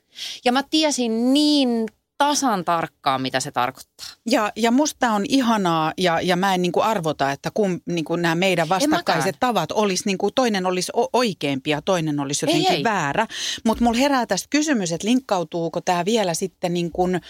Ja 0.45 0.53
mä 0.53 0.63
tiesin 0.71 1.33
niin 1.33 1.87
tasan 2.19 2.65
tarkkaan, 2.65 3.23
mitä 3.23 3.41
se 3.41 3.51
tarkoittaa. 3.51 4.07
Ja, 4.27 4.53
ja 4.57 4.71
musta 4.71 5.11
on 5.11 5.25
ihanaa 5.29 5.93
ja, 5.99 6.21
ja 6.21 6.37
mä 6.37 6.55
en 6.55 6.63
niin 6.63 6.73
kuin 6.73 6.85
arvota, 6.85 7.33
että 7.33 7.51
kun 7.55 7.81
niin 7.87 8.05
kuin 8.05 8.23
nämä 8.23 8.35
meidän 8.35 8.69
vastakkaiset 8.69 9.37
tavat 9.41 9.73
olisi, 9.73 10.03
niin 10.07 10.19
kuin 10.19 10.35
toinen 10.35 10.67
olisi 10.67 10.93
oikeampi 11.13 11.71
ja 11.71 11.83
toinen 11.83 12.21
olisi 12.21 12.47
Ei, 12.47 12.53
jotenkin 12.53 12.77
ei. 12.77 12.85
väärä. 12.85 13.27
Mutta 13.65 13.85
mulla 13.85 13.99
herää 13.99 14.27
tästä 14.27 14.47
kysymys, 14.51 14.93
että 14.93 15.07
linkkautuuko 15.07 15.81
tämä 15.81 16.05
vielä 16.05 16.35
sitten 16.35 16.75
niin 16.75 16.93
kuin, 16.93 17.21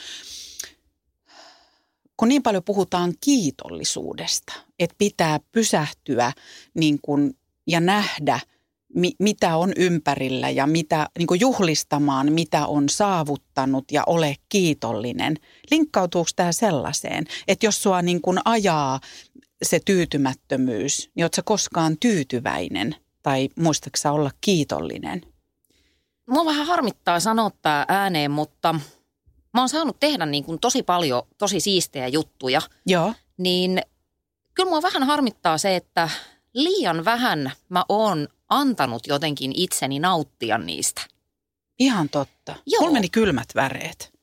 kun 2.16 2.28
niin 2.28 2.42
paljon 2.42 2.62
puhutaan 2.64 3.14
kiitollisuudesta, 3.20 4.52
että 4.78 4.96
pitää 4.98 5.40
pysähtyä 5.52 6.32
niin 6.74 6.98
kuin, 7.02 7.36
ja 7.66 7.80
nähdä, 7.80 8.40
mi, 8.94 9.12
mitä 9.18 9.56
on 9.56 9.72
ympärillä 9.76 10.50
ja 10.50 10.66
mitä, 10.66 11.08
niin 11.18 11.26
kuin 11.26 11.40
juhlistamaan, 11.40 12.32
mitä 12.32 12.66
on 12.66 12.88
saavuttanut 12.88 13.84
ja 13.92 14.02
ole 14.06 14.36
kiitollinen. 14.48 15.36
Linkkautuuko 15.70 16.30
tämä 16.36 16.52
sellaiseen, 16.52 17.26
että 17.48 17.66
jos 17.66 17.82
sua 17.82 18.02
niin 18.02 18.20
kuin 18.20 18.38
ajaa 18.44 19.00
se 19.62 19.80
tyytymättömyys, 19.84 21.10
niin 21.14 21.24
ootko 21.24 21.42
koskaan 21.44 21.96
tyytyväinen 22.00 22.96
tai 23.22 23.48
muistatko 23.58 23.98
olla 24.12 24.30
kiitollinen? 24.40 25.22
Mua 26.30 26.44
vähän 26.44 26.66
harmittaa 26.66 27.20
sanoa 27.20 27.50
tämä 27.62 27.84
ääneen, 27.88 28.30
mutta 28.30 28.74
mä 29.56 29.62
oon 29.62 29.68
saanut 29.68 30.00
tehdä 30.00 30.26
niin 30.26 30.44
kuin 30.44 30.60
tosi 30.60 30.82
paljon 30.82 31.22
tosi 31.38 31.60
siistejä 31.60 32.08
juttuja. 32.08 32.60
Joo. 32.86 33.14
Niin 33.38 33.82
kyllä 34.54 34.70
mua 34.70 34.82
vähän 34.82 35.02
harmittaa 35.02 35.58
se, 35.58 35.76
että 35.76 36.08
liian 36.54 37.04
vähän 37.04 37.52
mä 37.68 37.84
oon 37.88 38.28
antanut 38.48 39.06
jotenkin 39.06 39.52
itseni 39.54 39.98
nauttia 39.98 40.58
niistä. 40.58 41.02
Ihan 41.78 42.08
totta. 42.08 42.54
Joo. 42.66 42.80
Mulla 42.80 42.92
meni 42.92 43.08
kylmät 43.08 43.48
väreet. 43.54 44.15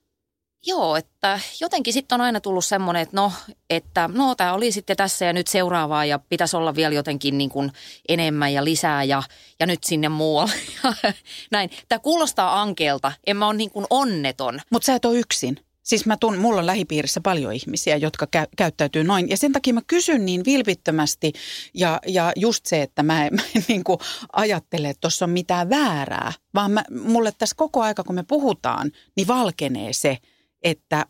Joo, 0.66 0.96
että 0.96 1.40
jotenkin 1.62 1.94
sitten 1.94 2.16
on 2.16 2.22
aina 2.22 2.42
tullut 2.42 2.66
semmoinen, 2.66 3.02
että 3.02 3.16
no, 3.16 3.32
että 3.70 4.10
no 4.14 4.36
tämä 4.36 4.54
oli 4.54 4.72
sitten 4.72 4.98
tässä 4.98 5.26
ja 5.26 5.34
nyt 5.34 5.48
seuraavaa 5.48 6.06
ja 6.06 6.20
pitäisi 6.20 6.58
olla 6.58 6.76
vielä 6.76 6.96
jotenkin 6.96 7.38
niin 7.38 7.50
kuin 7.50 7.72
enemmän 8.10 8.54
ja 8.54 8.64
lisää 8.64 9.04
ja, 9.04 9.24
ja 9.60 9.66
nyt 9.66 9.84
sinne 9.84 10.10
muualle. 10.10 10.54
Näin. 11.52 11.70
Tämä 11.90 12.00
kuulostaa 12.00 12.62
ankeelta. 12.62 13.12
En 13.28 13.38
mä 13.38 13.48
ole 13.48 13.54
niin 13.54 13.72
kuin 13.72 13.86
onneton. 13.90 14.60
Mutta 14.70 14.86
sä 14.86 14.96
et 14.96 15.06
ole 15.06 15.20
yksin. 15.20 15.60
Siis 15.84 16.06
mä 16.06 16.18
tun, 16.18 16.38
mulla 16.38 16.60
on 16.60 16.66
lähipiirissä 16.66 17.22
paljon 17.22 17.54
ihmisiä, 17.54 17.98
jotka 17.98 18.26
kä- 18.26 18.50
käyttäytyy 18.58 19.04
noin. 19.04 19.30
Ja 19.30 19.38
sen 19.38 19.52
takia 19.52 19.74
mä 19.74 19.82
kysyn 19.88 20.26
niin 20.26 20.46
vilpittömästi 20.46 21.34
ja, 21.74 22.00
ja 22.08 22.32
just 22.36 22.66
se, 22.66 22.82
että 22.82 23.04
mä 23.04 23.26
en, 23.26 23.34
mä 23.36 23.42
en 23.56 23.66
niin 23.68 23.84
kuin 23.84 24.00
ajattele, 24.34 24.90
että 24.90 25.02
tuossa 25.02 25.26
on 25.26 25.32
mitään 25.32 25.70
väärää. 25.70 26.34
Vaan 26.54 26.72
mä, 26.72 26.84
mulle 27.04 27.34
tässä 27.38 27.56
koko 27.56 27.82
aika, 27.82 28.04
kun 28.04 28.16
me 28.16 28.24
puhutaan, 28.24 28.92
niin 29.16 29.28
valkenee 29.28 29.94
se, 29.94 30.18
että 30.64 31.06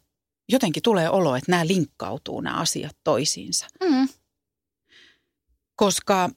jotenkin 0.50 0.84
tulee 0.84 1.10
olo, 1.10 1.36
että 1.36 1.52
nämä 1.52 1.68
linkkautuu 1.68 2.42
nämä 2.42 2.56
asiat 2.56 2.98
toisiinsa. 3.04 3.68
Mm. 3.84 4.08
Koska 5.76 6.30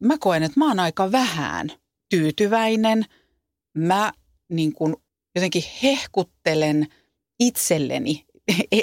mä 0.00 0.18
koen, 0.18 0.42
että 0.42 0.60
mä 0.60 0.68
oon 0.68 0.80
aika 0.80 1.12
vähän 1.12 1.72
tyytyväinen. 2.10 3.04
Mä 3.76 4.12
niin 4.48 4.72
kuin 4.72 4.96
jotenkin 5.34 5.62
hehkuttelen 5.82 6.86
itselleni, 7.40 8.26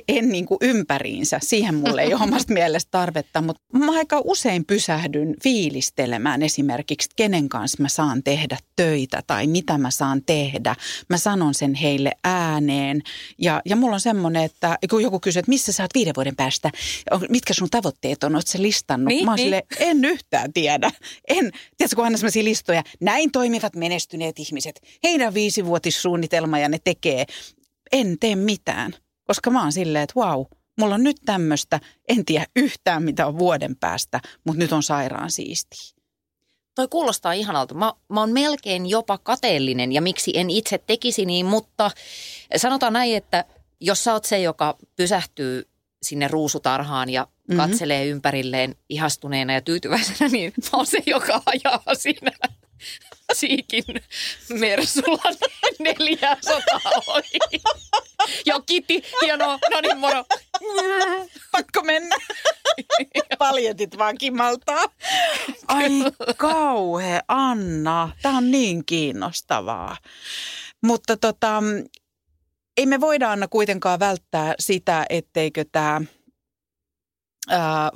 en 0.07 0.29
niin 0.29 0.45
kuin 0.45 0.57
ympäriinsä. 0.61 1.39
Siihen 1.43 1.75
mulle 1.75 2.01
ei 2.01 2.13
ole 2.13 2.23
omasta 2.23 2.53
mielestä 2.53 2.91
tarvetta, 2.91 3.41
mutta 3.41 3.61
mä 3.73 3.91
aika 3.91 4.21
usein 4.23 4.65
pysähdyn 4.65 5.35
fiilistelemään 5.43 6.41
esimerkiksi, 6.41 7.05
että 7.05 7.15
kenen 7.15 7.49
kanssa 7.49 7.81
mä 7.81 7.89
saan 7.89 8.23
tehdä 8.23 8.57
töitä 8.75 9.21
tai 9.27 9.47
mitä 9.47 9.77
mä 9.77 9.91
saan 9.91 10.21
tehdä. 10.25 10.75
Mä 11.09 11.17
sanon 11.17 11.53
sen 11.53 11.73
heille 11.73 12.11
ääneen 12.23 13.01
ja, 13.37 13.61
ja 13.65 13.75
mulla 13.75 13.93
on 13.93 13.99
semmoinen, 13.99 14.43
että 14.43 14.77
kun 14.89 15.03
joku 15.03 15.19
kysyy, 15.19 15.39
että 15.39 15.49
missä 15.49 15.71
sä 15.71 15.83
oot 15.83 15.95
viiden 15.95 16.15
vuoden 16.15 16.35
päästä, 16.35 16.71
mitkä 17.29 17.53
sun 17.53 17.69
tavoitteet 17.69 18.23
on, 18.23 18.35
oot 18.35 18.47
sä 18.47 18.61
listannut? 18.61 19.07
Niin, 19.07 19.25
mä 19.25 19.31
oon 19.31 19.35
niin. 19.35 19.45
silleen, 19.45 19.63
en 19.79 20.05
yhtään 20.05 20.53
tiedä. 20.53 20.91
En, 21.27 21.51
tiedätkö, 21.77 21.95
kun 21.95 22.03
aina 22.03 22.17
sellaisia 22.17 22.43
listoja, 22.43 22.83
näin 22.99 23.31
toimivat 23.31 23.75
menestyneet 23.75 24.39
ihmiset, 24.39 24.81
heidän 25.03 25.33
viisivuotissuunnitelma 25.33 26.59
ja 26.59 26.69
ne 26.69 26.77
tekee. 26.83 27.25
En 27.91 28.17
tee 28.19 28.35
mitään, 28.35 28.93
koska 29.31 29.49
mä 29.51 29.61
oon 29.61 29.71
silleen, 29.71 30.03
että 30.03 30.15
vau, 30.15 30.45
mulla 30.79 30.95
on 30.95 31.03
nyt 31.03 31.17
tämmöistä, 31.25 31.79
en 32.09 32.25
tiedä 32.25 32.45
yhtään 32.55 33.03
mitä 33.03 33.27
on 33.27 33.39
vuoden 33.39 33.75
päästä, 33.75 34.19
mutta 34.43 34.59
nyt 34.59 34.73
on 34.73 34.83
sairaan 34.83 35.31
siistiä. 35.31 35.81
Toi 36.75 36.87
kuulostaa 36.87 37.33
ihanalta. 37.33 37.73
Mä, 37.73 37.93
mä 38.09 38.19
oon 38.19 38.31
melkein 38.31 38.85
jopa 38.85 39.17
kateellinen 39.17 39.91
ja 39.91 40.01
miksi 40.01 40.31
en 40.35 40.49
itse 40.49 40.77
tekisi 40.77 41.25
niin, 41.25 41.45
mutta 41.45 41.91
sanotaan 42.57 42.93
näin, 42.93 43.15
että 43.17 43.45
jos 43.79 44.03
sä 44.03 44.13
oot 44.13 44.25
se, 44.25 44.39
joka 44.39 44.77
pysähtyy 44.95 45.67
sinne 46.03 46.27
ruusutarhaan 46.27 47.09
ja 47.09 47.27
Mhm. 47.47 47.57
katselee 47.57 48.05
ympärilleen 48.05 48.75
ihastuneena 48.89 49.53
ja 49.53 49.61
tyytyväisenä, 49.61 50.29
niin 50.31 50.53
mä 50.57 50.69
oon 50.77 50.85
se, 50.85 51.03
joka 51.05 51.41
ajaa 51.45 51.83
siinä 51.95 52.31
siikin 53.33 53.83
Mersulla 54.49 55.31
400 55.79 56.79
ohi. 57.07 57.39
Joo, 58.45 58.61
Kitti, 58.65 59.03
hienoa. 59.21 59.59
No 59.71 59.81
niin, 59.81 59.97
moro. 59.97 60.23
Pakko 61.51 61.81
mennä. 61.83 62.15
Paljetit 63.37 63.97
vaan 63.97 64.17
kimaltaa. 64.17 64.85
Ai 65.67 65.89
kauhe, 66.37 67.19
Anna. 67.27 68.09
Tämä 68.21 68.37
on 68.37 68.51
niin 68.51 68.85
kiinnostavaa. 68.85 69.97
Mutta 70.83 71.17
tota, 71.17 71.63
ei 72.77 72.85
me 72.85 73.01
voida 73.01 73.31
Anna 73.31 73.47
kuitenkaan 73.47 73.99
välttää 73.99 74.55
sitä, 74.59 75.05
etteikö 75.09 75.65
tämä 75.71 76.01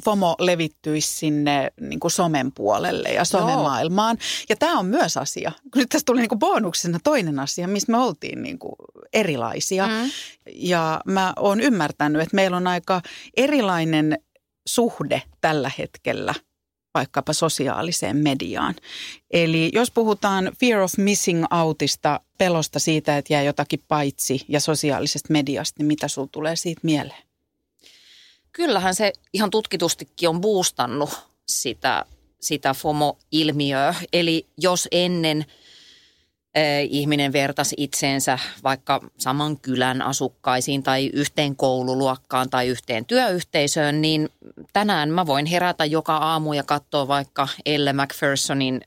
FOMO 0.06 0.36
levittyisi 0.40 1.12
sinne 1.12 1.72
niin 1.82 2.00
kuin 2.00 2.12
somen 2.12 2.52
puolelle 2.52 3.10
ja 3.10 3.26
somemaailmaan. 3.26 4.18
Ja 4.50 4.56
tämä 4.56 4.80
on 4.80 4.86
myös 4.86 5.18
asia. 5.18 5.52
Nyt 5.76 5.90
tässä 5.90 6.06
tuli 6.06 6.20
niin 6.20 6.30
kuin 6.30 6.40
bonuksena 6.40 7.00
toinen 7.04 7.40
asia, 7.40 7.68
missä 7.68 7.92
me 7.92 7.98
oltiin 7.98 8.44
niin 8.44 8.60
kuin 8.60 8.76
erilaisia. 9.14 9.88
Mm. 9.88 10.10
Ja 10.54 11.02
mä 11.06 11.34
oon 11.36 11.62
ymmärtänyt, 11.62 12.22
että 12.22 12.36
meillä 12.36 12.58
on 12.58 12.68
aika 12.68 13.02
erilainen 13.38 14.20
suhde 14.68 15.22
tällä 15.42 15.72
hetkellä 15.78 16.34
vaikkapa 16.94 17.34
sosiaaliseen 17.34 18.18
mediaan. 18.18 18.76
Eli 19.32 19.72
jos 19.74 19.92
puhutaan 19.92 20.52
fear 20.60 20.82
of 20.82 20.98
missing 20.98 21.46
outista, 21.54 22.20
pelosta 22.38 22.80
siitä, 22.80 23.18
että 23.18 23.34
jää 23.34 23.44
jotakin 23.44 23.84
paitsi 23.88 24.46
ja 24.48 24.60
sosiaalisesta 24.60 25.34
mediasta, 25.34 25.76
niin 25.80 25.88
mitä 25.88 26.08
sulla 26.08 26.30
tulee 26.32 26.56
siitä 26.56 26.82
mieleen? 26.84 27.24
Kyllähän 28.56 28.96
se 28.96 29.14
ihan 29.34 29.50
tutkitustikin 29.50 30.30
on 30.30 30.42
boostannut 30.42 31.10
sitä, 31.48 32.06
sitä 32.42 32.74
FOMO-ilmiöä. 32.74 33.96
Eli 34.14 34.48
jos 34.58 34.88
ennen– 34.92 35.46
ihminen 36.90 37.34
vertasi 37.34 37.76
itseensä 37.80 38.40
vaikka 38.64 39.02
saman 39.18 39.60
kylän 39.60 40.02
asukkaisiin 40.02 40.84
tai 40.84 41.10
yhteen 41.14 41.56
koululuokkaan 41.56 42.50
tai 42.50 42.68
yhteen 42.68 43.06
työyhteisöön, 43.06 44.02
niin 44.02 44.30
tänään 44.74 45.10
mä 45.10 45.26
voin 45.26 45.46
herätä 45.46 45.86
joka 45.86 46.18
aamu 46.18 46.54
ja 46.54 46.64
katsoa 46.64 47.08
vaikka 47.08 47.48
Elle 47.66 47.94
McPhersonin 47.94 48.82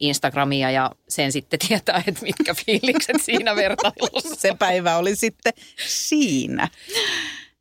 Instagramia 0.00 0.70
ja 0.70 0.90
sen 1.08 1.32
sitten 1.32 1.58
tietää, 1.68 2.02
että 2.06 2.22
mitkä 2.22 2.54
fiilikset 2.54 3.22
siinä 3.22 3.56
vertailussa. 3.56 4.34
Se 4.38 4.54
päivä 4.58 4.96
oli 4.96 5.16
sitten 5.16 5.52
siinä. 5.86 6.68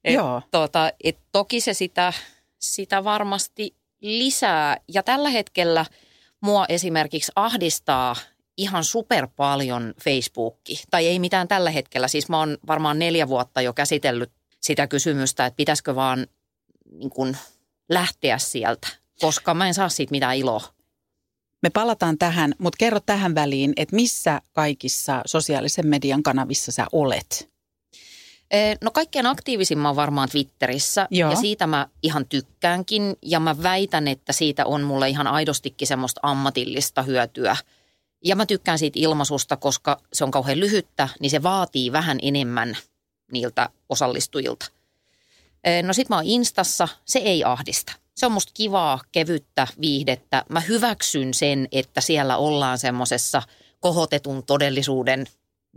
Et, 0.04 0.14
Joo. 0.14 0.42
Tota, 0.52 0.92
et 1.04 1.18
toki 1.32 1.62
se 1.62 1.74
sitä, 1.74 2.14
sitä 2.60 3.04
varmasti 3.04 3.76
lisää 4.02 4.78
ja 4.88 5.04
tällä 5.04 5.30
hetkellä 5.30 5.86
mua 6.42 6.66
esimerkiksi 6.70 7.32
ahdistaa– 7.36 8.16
ihan 8.58 8.84
super 8.84 9.28
paljon 9.36 9.94
Facebookki. 10.04 10.84
Tai 10.92 11.08
ei 11.08 11.20
mitään 11.20 11.48
tällä 11.48 11.72
hetkellä. 11.72 12.08
Siis 12.08 12.30
mä 12.30 12.40
oon 12.40 12.58
varmaan 12.68 13.00
neljä 13.00 13.28
vuotta 13.28 13.62
jo 13.62 13.74
käsitellyt 13.74 14.32
sitä 14.62 14.88
kysymystä, 14.88 15.46
että 15.46 15.58
pitäisikö 15.58 15.96
vaan 15.96 16.28
niin 16.92 17.10
kuin 17.10 17.38
lähteä 17.90 18.38
sieltä, 18.38 18.88
koska 19.22 19.54
mä 19.54 19.68
en 19.68 19.74
saa 19.74 19.90
siitä 19.90 20.12
mitään 20.12 20.38
iloa. 20.38 20.64
Me 21.64 21.70
palataan 21.70 22.18
tähän, 22.18 22.54
mutta 22.58 22.78
kerro 22.78 23.00
tähän 23.00 23.36
väliin, 23.36 23.74
että 23.78 23.96
missä 23.96 24.42
kaikissa 24.54 25.22
sosiaalisen 25.26 25.88
median 25.88 26.24
kanavissa 26.24 26.72
sä 26.72 26.86
olet? 26.92 27.51
No 28.82 28.92
kaikkein 28.92 29.26
aktiivisimman 29.26 29.96
varmaan 29.96 30.30
Twitterissä 30.30 31.08
Joo. 31.12 31.32
ja 31.32 31.36
siitä 31.36 31.68
mä 31.68 31.88
ihan 32.04 32.26
tykkäänkin 32.26 33.16
ja 33.22 33.40
mä 33.40 33.64
väitän, 33.64 34.08
että 34.08 34.34
siitä 34.34 34.66
on 34.66 34.82
mulle 34.82 35.10
ihan 35.10 35.28
aidostikin 35.28 35.88
semmoista 35.88 36.20
ammatillista 36.24 37.02
hyötyä– 37.04 37.56
ja 38.26 38.36
mä 38.36 38.46
tykkään 38.46 38.80
siitä 38.80 39.00
ilmaisusta, 39.00 39.58
koska 39.58 40.02
se 40.14 40.24
on 40.24 40.32
kauhean 40.32 40.60
lyhyttä, 40.60 41.10
niin 41.20 41.30
se 41.30 41.44
vaatii 41.44 41.92
vähän 41.92 42.20
enemmän 42.22 42.78
niiltä 43.32 43.70
osallistujilta. 43.90 44.66
No 45.84 45.94
sit 45.94 46.10
mä 46.10 46.16
oon 46.16 46.26
Instassa, 46.26 46.88
se 47.06 47.20
ei 47.20 47.44
ahdista. 47.44 47.94
Se 48.16 48.26
on 48.26 48.32
musta 48.32 48.52
kivaa, 48.54 49.00
kevyttä 49.12 49.68
viihdettä. 49.82 50.46
Mä 50.50 50.60
hyväksyn 50.60 51.34
sen, 51.34 51.68
että 51.72 52.02
siellä 52.02 52.38
ollaan 52.38 52.78
semmoisessa 52.78 53.42
kohotetun 53.80 54.44
todellisuuden 54.44 55.28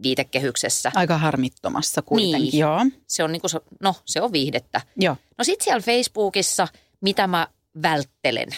viitekehyksessä. 0.02 0.92
Aika 0.94 1.18
harmittomassa 1.18 2.02
kuitenkin, 2.02 2.40
niin. 2.40 2.58
joo. 2.58 2.86
Se 3.06 3.24
on 3.24 3.32
niinku, 3.32 3.48
no 3.80 3.94
se 4.04 4.20
on 4.20 4.32
viihdettä. 4.32 4.80
Joo. 4.96 5.16
No 5.38 5.44
sit 5.44 5.60
siellä 5.60 5.80
Facebookissa, 5.80 6.68
mitä 7.00 7.26
mä 7.26 7.48
välttelen. 7.82 8.48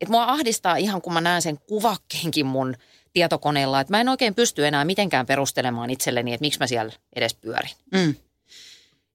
Et 0.00 0.08
mua 0.08 0.24
ahdistaa 0.24 0.76
ihan, 0.76 1.02
kun 1.02 1.12
mä 1.12 1.20
näen 1.20 1.42
sen 1.42 1.58
kuvakkeenkin 1.58 2.46
mun– 2.46 2.76
tietokoneella, 3.14 3.80
että 3.80 3.92
mä 3.92 4.00
en 4.00 4.08
oikein 4.08 4.34
pysty 4.34 4.66
enää 4.66 4.84
mitenkään 4.84 5.26
perustelemaan 5.26 5.90
itselleni, 5.90 6.32
että 6.32 6.44
miksi 6.44 6.58
mä 6.58 6.66
siellä 6.66 6.92
edes 7.16 7.34
pyörin. 7.34 7.70
Mm. 7.92 8.14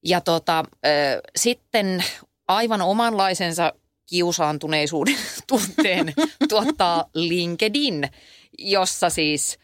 Ja 0.06 0.22
tota, 0.22 0.60
äh, 0.60 1.22
sitten 1.36 2.04
aivan 2.48 2.82
omanlaisensa 2.82 3.74
kiusaantuneisuuden 4.06 5.18
tunteen 5.48 6.14
tuottaa 6.50 7.10
LinkedIn, 7.14 8.10
jossa 8.58 9.10
siis 9.10 9.60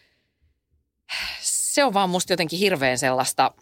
se 1.76 1.84
on 1.84 1.94
vaan 1.94 2.10
musta 2.10 2.32
jotenkin 2.32 2.58
hirveän 2.58 2.98
sellaista, 2.98 3.52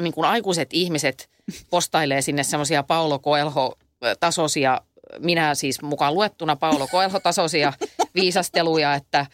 niin 0.00 0.14
kuin 0.14 0.24
aikuiset 0.24 0.68
ihmiset 0.72 1.30
postailee 1.70 2.22
sinne 2.22 2.42
semmoisia 2.42 2.82
Paulo 2.82 3.18
Coelho-tasoisia, 3.18 4.80
minä 5.18 5.54
siis 5.54 5.82
mukaan 5.82 6.14
luettuna 6.14 6.56
Paulo 6.56 6.86
Coelho-tasoisia 6.86 7.72
viisasteluja, 8.14 8.94
että– 8.94 9.26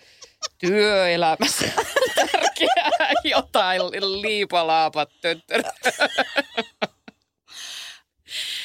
työelämässä 0.59 1.65
tärkeää 2.15 3.13
jotain 3.25 3.83
liipalaapat 4.23 5.11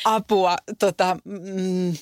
Apua. 0.06 0.56
Tota, 0.80 1.18
mm, 1.26 1.98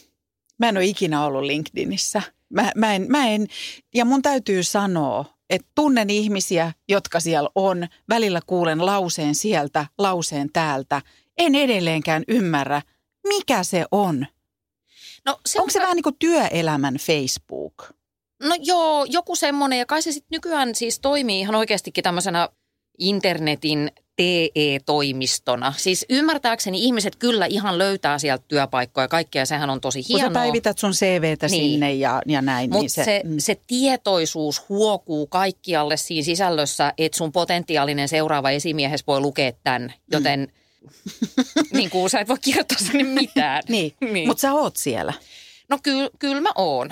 mä 0.58 0.70
en 0.70 0.78
ole 0.78 0.86
ikinä 0.86 1.26
ollut 1.26 1.44
LinkedInissä. 1.44 2.22
Mä, 2.50 2.72
mä, 2.76 2.96
en, 2.96 3.06
mä 3.10 3.28
en, 3.28 3.48
ja 3.94 4.06
mun 4.06 4.22
täytyy 4.22 4.64
sanoa, 4.64 5.35
että 5.50 5.68
tunnen 5.76 6.10
ihmisiä, 6.10 6.72
jotka 6.90 7.20
siellä 7.20 7.50
on. 7.56 7.88
Välillä 8.10 8.40
kuulen 8.46 8.86
lauseen 8.86 9.36
sieltä, 9.36 9.86
lauseen 9.98 10.50
täältä. 10.54 11.02
En 11.38 11.56
edelleenkään 11.56 12.24
ymmärrä, 12.28 12.82
mikä 13.28 13.64
se 13.64 13.86
on. 13.92 14.26
No, 15.26 15.40
se 15.46 15.60
Onko 15.60 15.66
on... 15.66 15.72
se 15.72 15.80
vähän 15.80 15.96
niin 15.96 16.04
kuin 16.04 16.16
työelämän 16.20 16.96
Facebook? 16.96 17.74
No 18.44 18.56
joo, 18.60 19.06
joku 19.10 19.36
semmoinen. 19.36 19.80
Ja 19.80 19.86
kai 19.86 20.02
se 20.02 20.12
sitten 20.12 20.36
nykyään 20.36 20.76
siis 20.76 21.00
toimii 21.00 21.40
ihan 21.40 21.56
oikeastikin 21.56 22.04
tämmöisenä 22.04 22.50
internetin 23.00 23.92
TE-toimistona. 24.16 25.74
Siis 25.78 26.06
ymmärtääkseni 26.10 26.80
ihmiset 26.80 27.16
kyllä 27.16 27.46
ihan 27.46 27.78
löytää 27.78 28.20
sieltä 28.20 28.46
työpaikkoja 28.48 29.04
ja 29.04 29.08
kaikkea, 29.08 29.46
sehän 29.46 29.70
on 29.70 29.82
tosi 29.82 30.02
hienoa. 30.10 30.28
Kun 30.28 30.34
sä 30.34 30.40
päivität 30.40 30.78
sun 30.78 30.92
CVtä 30.92 31.48
niin. 31.48 31.72
sinne 31.72 31.94
ja, 31.94 32.22
ja 32.26 32.42
näin. 32.42 32.70
Mutta 32.70 32.82
niin 32.82 32.90
se, 32.90 33.04
se, 33.04 33.22
mm. 33.24 33.36
se 33.40 33.58
tietoisuus 33.68 34.70
huokuu 34.70 35.28
kaikkialle 35.28 35.98
siinä 35.98 36.26
sisällössä, 36.26 36.94
että 36.98 37.18
sun 37.18 37.32
potentiaalinen 37.32 38.08
seuraava 38.08 38.52
esimiehes 38.52 39.08
voi 39.08 39.20
lukea 39.20 39.52
tämän, 39.64 39.94
joten 40.12 40.40
mm. 40.40 41.78
niin 41.78 41.90
kuin 41.90 42.10
sä 42.10 42.20
et 42.20 42.28
voi 42.28 42.38
kirjoittaa 42.42 42.78
sinne 42.78 43.04
mitään. 43.22 43.64
niin, 43.70 43.94
niin. 44.02 44.28
mutta 44.28 44.42
sä 44.42 44.54
oot 44.54 44.76
siellä. 44.76 45.14
No 45.70 45.80
kyllä 45.84 46.10
kyl 46.20 46.42
mä 46.42 46.52
oon. 46.56 46.90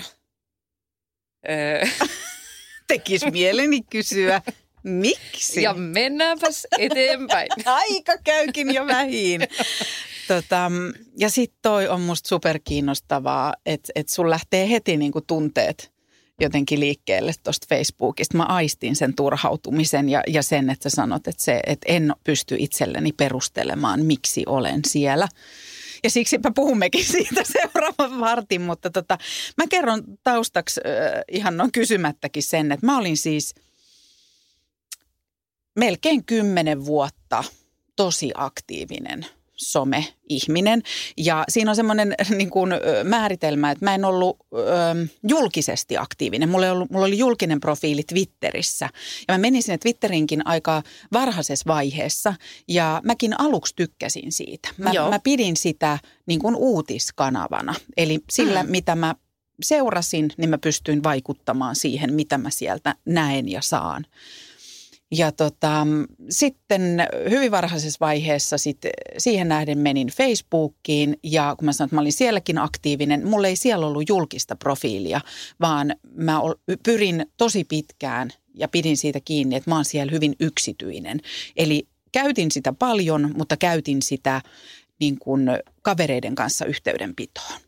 Tekis 2.88 3.22
mieleni 3.32 3.82
kysyä, 3.82 4.42
miksi? 4.84 5.62
Ja 5.62 5.74
mennäänpäs 5.74 6.68
eteenpäin. 6.80 7.50
Aika 7.66 8.18
käykin 8.24 8.74
jo 8.74 8.88
vähin. 8.88 9.42
Tota, 10.28 10.72
ja 11.18 11.30
sitten 11.30 11.60
toi 11.62 11.88
on 11.88 12.02
musta 12.02 12.28
superkiinnostavaa, 12.30 13.54
että 13.66 13.92
et 13.96 14.10
sun 14.10 14.30
lähtee 14.30 14.70
heti 14.70 14.98
niinku 14.98 15.22
tunteet 15.22 15.94
jotenkin 16.40 16.80
liikkeelle 16.80 17.34
tuosta 17.44 17.68
Facebookista. 17.70 18.38
Mä 18.38 18.44
aistin 18.44 18.96
sen 18.96 19.16
turhautumisen 19.16 20.10
ja, 20.10 20.24
ja 20.28 20.44
sen, 20.44 20.70
että 20.70 20.90
sä 20.90 20.96
sanot, 20.96 21.28
että, 21.28 21.44
se, 21.44 21.60
että 21.68 21.94
en 21.94 22.14
pysty 22.24 22.56
itselleni 22.60 23.12
perustelemaan, 23.12 24.06
miksi 24.06 24.44
olen 24.46 24.82
siellä. 24.88 25.28
Ja 26.04 26.10
siksipä 26.10 26.52
puhummekin 26.56 27.06
siitä 27.16 27.44
seuraavan 27.44 28.20
vartin, 28.20 28.62
mutta 28.62 28.90
tota, 28.90 29.18
mä 29.58 29.68
kerron 29.70 30.04
taustaksi 30.24 30.82
äh, 30.86 31.22
ihan 31.32 31.58
noin 31.58 31.72
kysymättäkin 31.72 32.44
sen, 32.44 32.72
että 32.72 32.86
mä 32.86 32.98
olin 32.98 33.18
siis 33.18 33.56
melkein 35.76 36.26
kymmenen 36.26 36.86
vuotta 36.86 37.44
tosi 37.96 38.32
aktiivinen– 38.36 39.26
some-ihminen. 39.56 40.82
Ja 41.18 41.44
siinä 41.50 41.72
on 41.72 41.76
semmoinen 41.76 42.16
niin 42.38 42.50
kuin, 42.50 42.72
määritelmä, 43.04 43.72
että 43.72 43.86
mä 43.86 43.96
en 43.96 44.06
ollut 44.06 44.38
ö, 44.54 44.58
julkisesti 45.28 45.98
aktiivinen. 45.98 46.50
Mulla, 46.50 46.72
ollut, 46.72 46.92
mulla 46.92 47.06
oli 47.06 47.18
julkinen 47.18 47.60
profiili 47.60 48.04
Twitterissä. 48.04 48.90
Ja 49.28 49.34
mä 49.34 49.38
menin 49.38 49.64
sinne 49.64 49.78
Twitterinkin 49.78 50.48
aika 50.48 50.84
varhaisessa 51.14 51.66
vaiheessa. 51.68 52.34
Ja 52.68 53.02
mäkin 53.04 53.40
aluksi 53.40 53.76
tykkäsin 53.76 54.32
siitä. 54.32 54.70
Mä, 54.78 54.92
mä 55.10 55.20
pidin 55.24 55.58
sitä 55.58 56.00
niin 56.26 56.40
kuin 56.40 56.56
uutiskanavana. 56.56 57.76
Eli 57.98 58.20
sillä, 58.30 58.64
mm. 58.64 58.72
mitä 58.72 58.96
mä 58.96 59.16
seurasin, 59.62 60.32
niin 60.38 60.50
mä 60.50 60.58
pystyin 60.58 61.04
vaikuttamaan 61.04 61.76
siihen, 61.76 62.14
mitä 62.14 62.38
mä 62.38 62.50
sieltä 62.50 62.96
näen 63.06 63.50
ja 63.50 63.62
saan. 63.62 64.06
Ja 65.18 65.32
tota, 65.32 65.88
sitten 66.30 67.08
hyvin 67.30 67.52
varhaisessa 67.52 67.98
vaiheessa 68.00 68.58
sit 68.58 68.78
siihen 69.18 69.48
nähden 69.48 69.78
menin 69.78 70.08
Facebookiin 70.08 71.18
ja 71.24 71.56
kun 71.58 71.66
mä 71.66 71.74
sanoin, 71.74 71.88
että 71.88 71.96
mä 71.96 72.02
olin 72.02 72.14
sielläkin 72.14 72.58
aktiivinen, 72.58 73.28
mulla 73.28 73.48
ei 73.48 73.56
siellä 73.56 73.86
ollut 73.88 74.10
julkista 74.10 74.56
profiilia, 74.56 75.22
vaan 75.62 75.96
mä 76.16 76.40
pyrin 76.84 77.26
tosi 77.38 77.64
pitkään 77.64 78.30
ja 78.54 78.68
pidin 78.68 78.98
siitä 78.98 79.20
kiinni, 79.26 79.56
että 79.56 79.72
mä 79.72 79.76
oon 79.76 79.86
siellä 79.86 80.12
hyvin 80.12 80.36
yksityinen. 80.40 81.20
Eli 81.56 81.88
käytin 82.12 82.52
sitä 82.52 82.74
paljon, 82.74 83.34
mutta 83.38 83.58
käytin 83.58 84.02
sitä 84.02 84.42
niin 85.00 85.20
kuin 85.20 85.50
kavereiden 85.82 86.36
kanssa 86.36 86.66
yhteydenpitoon. 86.66 87.60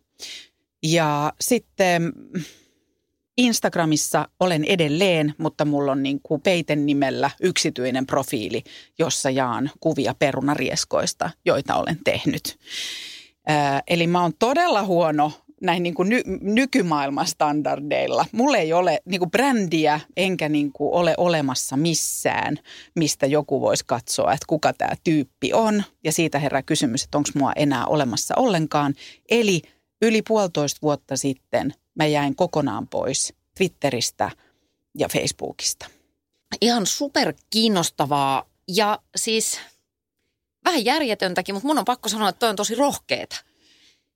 Ja 0.84 1.34
sitten 1.42 2.14
Instagramissa 3.38 4.28
olen 4.40 4.64
edelleen, 4.64 5.34
mutta 5.38 5.66
mulla 5.66 5.92
on 5.92 6.04
niin 6.04 6.20
kuin 6.24 6.42
peiten 6.42 6.86
nimellä 6.86 7.32
yksityinen 7.42 8.06
profiili, 8.06 8.64
jossa 9.00 9.30
jaan 9.30 9.72
kuvia 9.80 10.16
perunarieskoista, 10.20 11.30
joita 11.46 11.76
olen 11.76 12.00
tehnyt. 12.04 12.58
Ää, 13.48 13.82
eli 13.88 14.08
mä 14.08 14.22
oon 14.22 14.34
todella 14.40 14.84
huono 14.84 15.32
näin 15.62 15.84
niin 15.84 15.94
kuin 15.94 16.10
ny, 16.10 16.22
nykymaailman 16.42 17.28
standardeilla. 17.28 18.26
Mulla 18.32 18.58
ei 18.58 18.74
ole 18.74 19.02
niin 19.06 19.20
kuin 19.20 19.32
brändiä 19.32 20.00
enkä 20.18 20.50
niin 20.50 20.72
kuin 20.72 20.94
ole 20.94 21.14
olemassa 21.18 21.78
missään, 21.78 22.58
mistä 22.96 23.26
joku 23.26 23.62
voisi 23.62 23.84
katsoa, 23.88 24.34
että 24.34 24.46
kuka 24.48 24.74
tämä 24.74 24.92
tyyppi 25.04 25.54
on. 25.54 25.84
Ja 26.04 26.12
siitä 26.12 26.40
herää 26.40 26.64
kysymys, 26.64 27.04
että 27.04 27.18
onko 27.18 27.30
mua 27.34 27.54
enää 27.56 27.86
olemassa 27.86 28.34
ollenkaan. 28.38 28.94
Eli 29.30 29.62
yli 30.02 30.22
puolitoista 30.22 30.80
vuotta 30.82 31.18
sitten 31.18 31.74
mä 31.96 32.06
jäin 32.06 32.36
kokonaan 32.36 32.88
pois 32.88 33.34
Twitteristä 33.58 34.32
ja 34.98 35.10
Facebookista. 35.10 35.86
Ihan 36.62 36.86
super 36.86 37.34
kiinnostavaa 37.50 38.46
ja 38.68 39.00
siis 39.16 39.60
vähän 40.66 40.86
järjetöntäkin, 40.86 41.56
mutta 41.56 41.68
mun 41.68 41.78
on 41.78 41.86
pakko 41.86 42.10
sanoa, 42.10 42.30
että 42.30 42.40
toi 42.40 42.50
on 42.50 42.56
tosi 42.56 42.76
rohkeeta. 42.76 43.36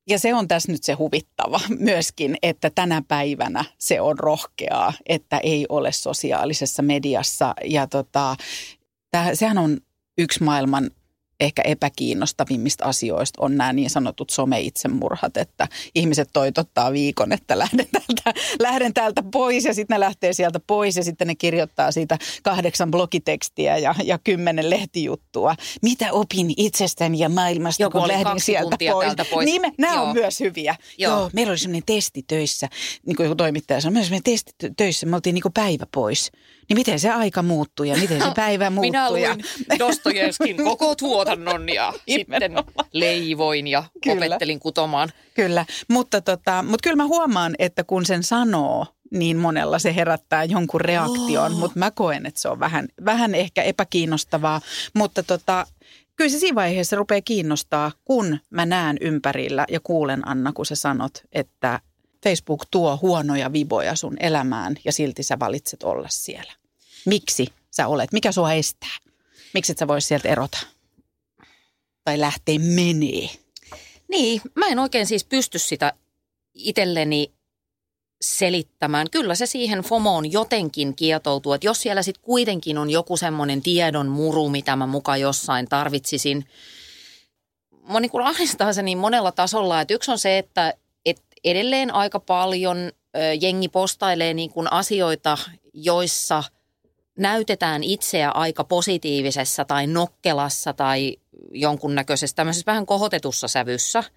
Ja 0.09 0.19
se 0.19 0.33
on 0.33 0.47
tässä 0.47 0.71
nyt 0.71 0.83
se 0.83 0.93
huvittava 0.93 1.59
myöskin, 1.79 2.37
että 2.41 2.69
tänä 2.69 3.03
päivänä 3.07 3.65
se 3.77 4.01
on 4.01 4.19
rohkeaa, 4.19 4.93
että 5.05 5.37
ei 5.37 5.65
ole 5.69 5.91
sosiaalisessa 5.91 6.81
mediassa. 6.81 7.53
Ja 7.65 7.87
tota, 7.87 8.35
täh, 9.11 9.29
sehän 9.33 9.57
on 9.57 9.77
yksi 10.17 10.43
maailman 10.43 10.91
ehkä 11.39 11.61
epäkiinnostavimmista 11.65 12.85
asioista 12.85 13.41
on 13.41 13.57
nämä 13.57 13.73
niin 13.73 13.89
sanotut 13.89 14.29
some-itsemurhat, 14.29 15.37
että 15.37 15.67
ihmiset 15.95 16.29
toitottaa 16.33 16.91
viikon, 16.91 17.31
että 17.31 17.59
lähden 17.59 17.87
täältä, 17.91 18.41
lähden 18.59 18.93
täältä 18.93 19.23
pois 19.31 19.65
ja 19.65 19.73
sitten 19.73 19.95
ne 19.95 19.99
lähtee 19.99 20.33
sieltä 20.33 20.59
pois 20.67 20.97
ja 20.97 21.03
sitten 21.03 21.27
ne 21.27 21.35
kirjoittaa 21.35 21.91
siitä 21.91 22.17
kahdeksan 22.43 22.91
blogitekstiä 22.91 23.77
ja, 23.77 23.95
ja 24.03 24.17
kymmenen 24.17 24.69
lehtijuttua. 24.69 25.55
Mitä 25.81 26.11
opin 26.11 26.53
itsestäni 26.57 27.19
ja 27.19 27.29
maailmasta, 27.29 27.83
Joku 27.83 27.99
kun 27.99 28.07
lähdin 28.07 28.39
sieltä 28.41 28.77
pois. 28.91 29.29
pois. 29.31 29.45
Niin 29.45 29.61
me, 29.61 29.71
nämä 29.77 29.93
Joo. 29.93 30.03
on 30.03 30.13
myös 30.13 30.39
hyviä. 30.39 30.75
Joo. 30.97 31.19
Joo. 31.19 31.29
Meillä 31.33 31.51
oli 31.51 31.57
sellainen 31.57 31.83
testi 31.85 32.23
töissä, 32.27 32.69
niin 33.05 33.15
kuin 33.15 33.25
joku 33.25 33.35
toimittaja 33.35 33.81
sanoi, 33.81 33.93
meillä 33.93 34.03
oli 34.03 34.07
sellainen 34.07 34.23
testi 34.23 34.51
tö- 34.63 34.73
töissä, 34.77 35.05
me 35.05 35.15
oltiin 35.15 35.33
niin 35.33 35.41
kuin 35.41 35.53
päivä 35.53 35.85
pois. 35.93 36.31
Niin 36.69 36.77
miten 36.77 36.99
se 36.99 37.09
aika 37.09 37.43
muuttui 37.43 37.89
ja 37.89 37.97
miten 37.97 38.21
se 38.21 38.31
päivä 38.35 38.69
muuttui. 38.69 38.91
Minä 38.91 39.03
ja- 39.03 39.33
luin 39.35 39.45
Dostojevskin 39.79 40.57
koko 40.57 40.95
tuotannon 40.95 41.69
ja 41.69 41.93
sitten 42.15 42.51
leivoin 42.93 43.67
ja 43.67 43.83
Kyllä. 44.03 44.25
opettelin 44.25 44.59
kutomaan. 44.59 45.09
Kyllä, 45.33 45.65
mutta, 45.87 46.21
tota, 46.21 46.63
mutta 46.63 46.83
kyllä 46.83 46.95
mä 46.95 47.05
huomaan, 47.05 47.55
että 47.59 47.83
kun 47.83 48.05
sen 48.05 48.23
sanoo, 48.23 48.85
niin 49.11 49.37
monella 49.37 49.79
se 49.79 49.95
herättää 49.95 50.43
jonkun 50.43 50.81
reaktion, 50.81 51.51
oh. 51.51 51.59
mutta 51.59 51.79
mä 51.79 51.91
koen, 51.91 52.25
että 52.25 52.41
se 52.41 52.49
on 52.49 52.59
vähän, 52.59 52.87
vähän 53.05 53.35
ehkä 53.35 53.63
epäkiinnostavaa, 53.63 54.61
mutta 54.93 55.23
tota, 55.23 55.67
kyllä 56.15 56.29
se 56.29 56.39
siinä 56.39 56.55
vaiheessa 56.55 56.95
rupeaa 56.95 57.21
kiinnostaa, 57.21 57.91
kun 58.05 58.39
mä 58.49 58.65
näen 58.65 58.97
ympärillä 59.01 59.65
ja 59.69 59.79
kuulen 59.79 60.27
Anna, 60.27 60.53
kun 60.53 60.65
sä 60.65 60.75
sanot, 60.75 61.11
että 61.31 61.79
Facebook 62.23 62.65
tuo 62.71 62.99
huonoja 63.01 63.53
viboja 63.53 63.95
sun 63.95 64.17
elämään 64.19 64.75
ja 64.85 64.91
silti 64.91 65.23
sä 65.23 65.39
valitset 65.39 65.83
olla 65.83 66.07
siellä. 66.11 66.58
Miksi 67.09 67.47
sä 67.71 67.87
olet? 67.87 68.11
Mikä 68.11 68.31
sua 68.31 68.53
estää? 68.53 68.97
Miksi 69.53 69.71
et 69.71 69.77
sä 69.77 69.87
vois 69.87 70.07
sieltä 70.07 70.29
erota? 70.29 70.57
Tai 72.03 72.19
lähteä 72.19 72.59
menee? 72.59 73.29
Niin, 74.07 74.41
mä 74.55 74.67
en 74.67 74.79
oikein 74.79 75.07
siis 75.07 75.23
pysty 75.23 75.59
sitä 75.59 75.93
itselleni 76.53 77.31
selittämään. 78.21 79.09
Kyllä 79.09 79.35
se 79.35 79.45
siihen 79.45 79.79
FOMOon 79.79 80.31
jotenkin 80.31 80.95
kietoutuu, 80.95 81.53
että 81.53 81.67
jos 81.67 81.81
siellä 81.81 82.01
sitten 82.01 82.23
kuitenkin 82.23 82.77
on 82.77 82.89
joku 82.89 83.17
semmoinen 83.17 83.61
tiedon 83.61 84.07
muru, 84.07 84.49
mitä 84.49 84.75
mä 84.75 84.87
muka 84.87 85.17
jossain 85.17 85.67
tarvitsisin. 85.67 86.45
Mä 87.89 87.99
niin 87.99 88.11
ahdistaa 88.25 88.73
se 88.73 88.81
niin 88.81 88.97
monella 88.97 89.31
tasolla, 89.31 89.81
että 89.81 89.93
yksi 89.93 90.11
on 90.11 90.19
se, 90.19 90.37
että, 90.37 90.73
että 91.05 91.25
edelleen 91.43 91.93
aika 91.93 92.19
paljon 92.19 92.91
jengi 93.41 93.67
postailee 93.67 94.33
niin 94.33 94.49
kuin 94.49 94.73
asioita, 94.73 95.37
joissa 95.73 96.43
näytetään 97.19 97.83
itseä 97.83 98.31
aika 98.31 98.63
positiivisessa 98.63 99.65
tai 99.65 99.87
nokkelassa 99.87 100.73
tai 100.73 101.17
jonkunnäköisessä 101.51 102.35
tämmöisessä 102.35 102.71
vähän 102.71 102.85
kohotetussa 102.85 103.47
sävyssä– 103.47 104.03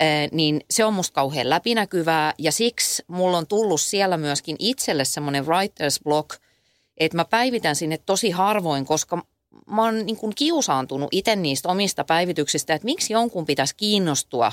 Ee, 0.00 0.28
niin 0.32 0.60
se 0.70 0.84
on 0.84 0.94
musta 0.94 1.14
kauhean 1.14 1.50
läpinäkyvää. 1.50 2.34
Ja 2.38 2.52
siksi 2.52 3.04
mulla 3.08 3.38
on 3.38 3.46
tullut 3.46 3.80
siellä 3.80 4.16
myöskin 4.16 4.56
itselle 4.58 5.04
semmoinen 5.04 5.44
writer's 5.44 6.02
block, 6.04 6.30
että 6.96 7.16
mä 7.16 7.24
päivitän 7.24 7.76
sinne 7.76 7.98
tosi 8.06 8.30
harvoin, 8.30 8.86
koska 8.86 9.22
mä 9.66 9.84
oon 9.84 10.06
niin 10.06 10.16
kuin 10.16 10.32
kiusaantunut 10.34 11.08
itse 11.12 11.36
niistä 11.36 11.68
omista 11.68 12.04
päivityksistä, 12.04 12.74
että 12.74 12.84
miksi 12.84 13.12
jonkun 13.12 13.46
pitäisi 13.46 13.76
kiinnostua 13.76 14.52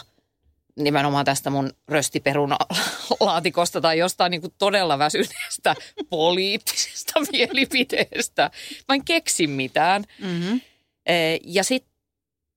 nimenomaan 0.75 1.25
tästä 1.25 1.49
mun 1.49 1.69
röstiperunalaatikosta 1.87 3.81
tai 3.85 3.97
jostain 3.97 4.31
niin 4.31 4.41
kuin 4.41 4.53
todella 4.57 4.99
väsyneestä 4.99 5.75
poliittisesta 6.09 7.19
mielipiteestä. 7.31 8.51
Mä 8.87 8.95
en 8.95 9.05
keksi 9.05 9.47
mitään. 9.47 10.03
Mm-hmm. 10.21 10.61
Ja 11.43 11.63
sitten 11.63 11.95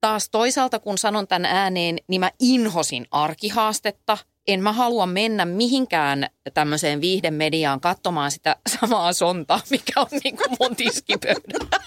taas 0.01 0.29
toisaalta, 0.31 0.79
kun 0.79 0.99
sanon 0.99 1.29
tämän 1.29 1.45
ääneen, 1.45 1.99
niin 2.09 2.21
mä 2.21 2.31
inhosin 2.41 3.07
arkihaastetta. 3.11 4.19
En 4.49 4.63
mä 4.63 4.73
halua 4.73 5.07
mennä 5.07 5.45
mihinkään 5.45 6.27
tämmöiseen 6.55 7.01
viihdemediaan 7.01 7.81
katsomaan 7.81 8.31
sitä 8.31 8.57
samaa 8.81 9.13
sontaa, 9.13 9.61
mikä 9.71 10.01
on 10.01 10.21
niin 10.25 10.37
kuin 10.37 10.57
mun 10.61 10.77
tiskipöydällä. 10.77 11.79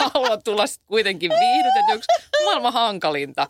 Mä 0.00 0.10
haluan 0.14 0.42
tulla 0.44 0.66
sit 0.66 0.82
kuitenkin 0.86 1.30
viihdytetyksi 1.30 2.08
maailman 2.44 2.72
hankalinta. 2.72 3.46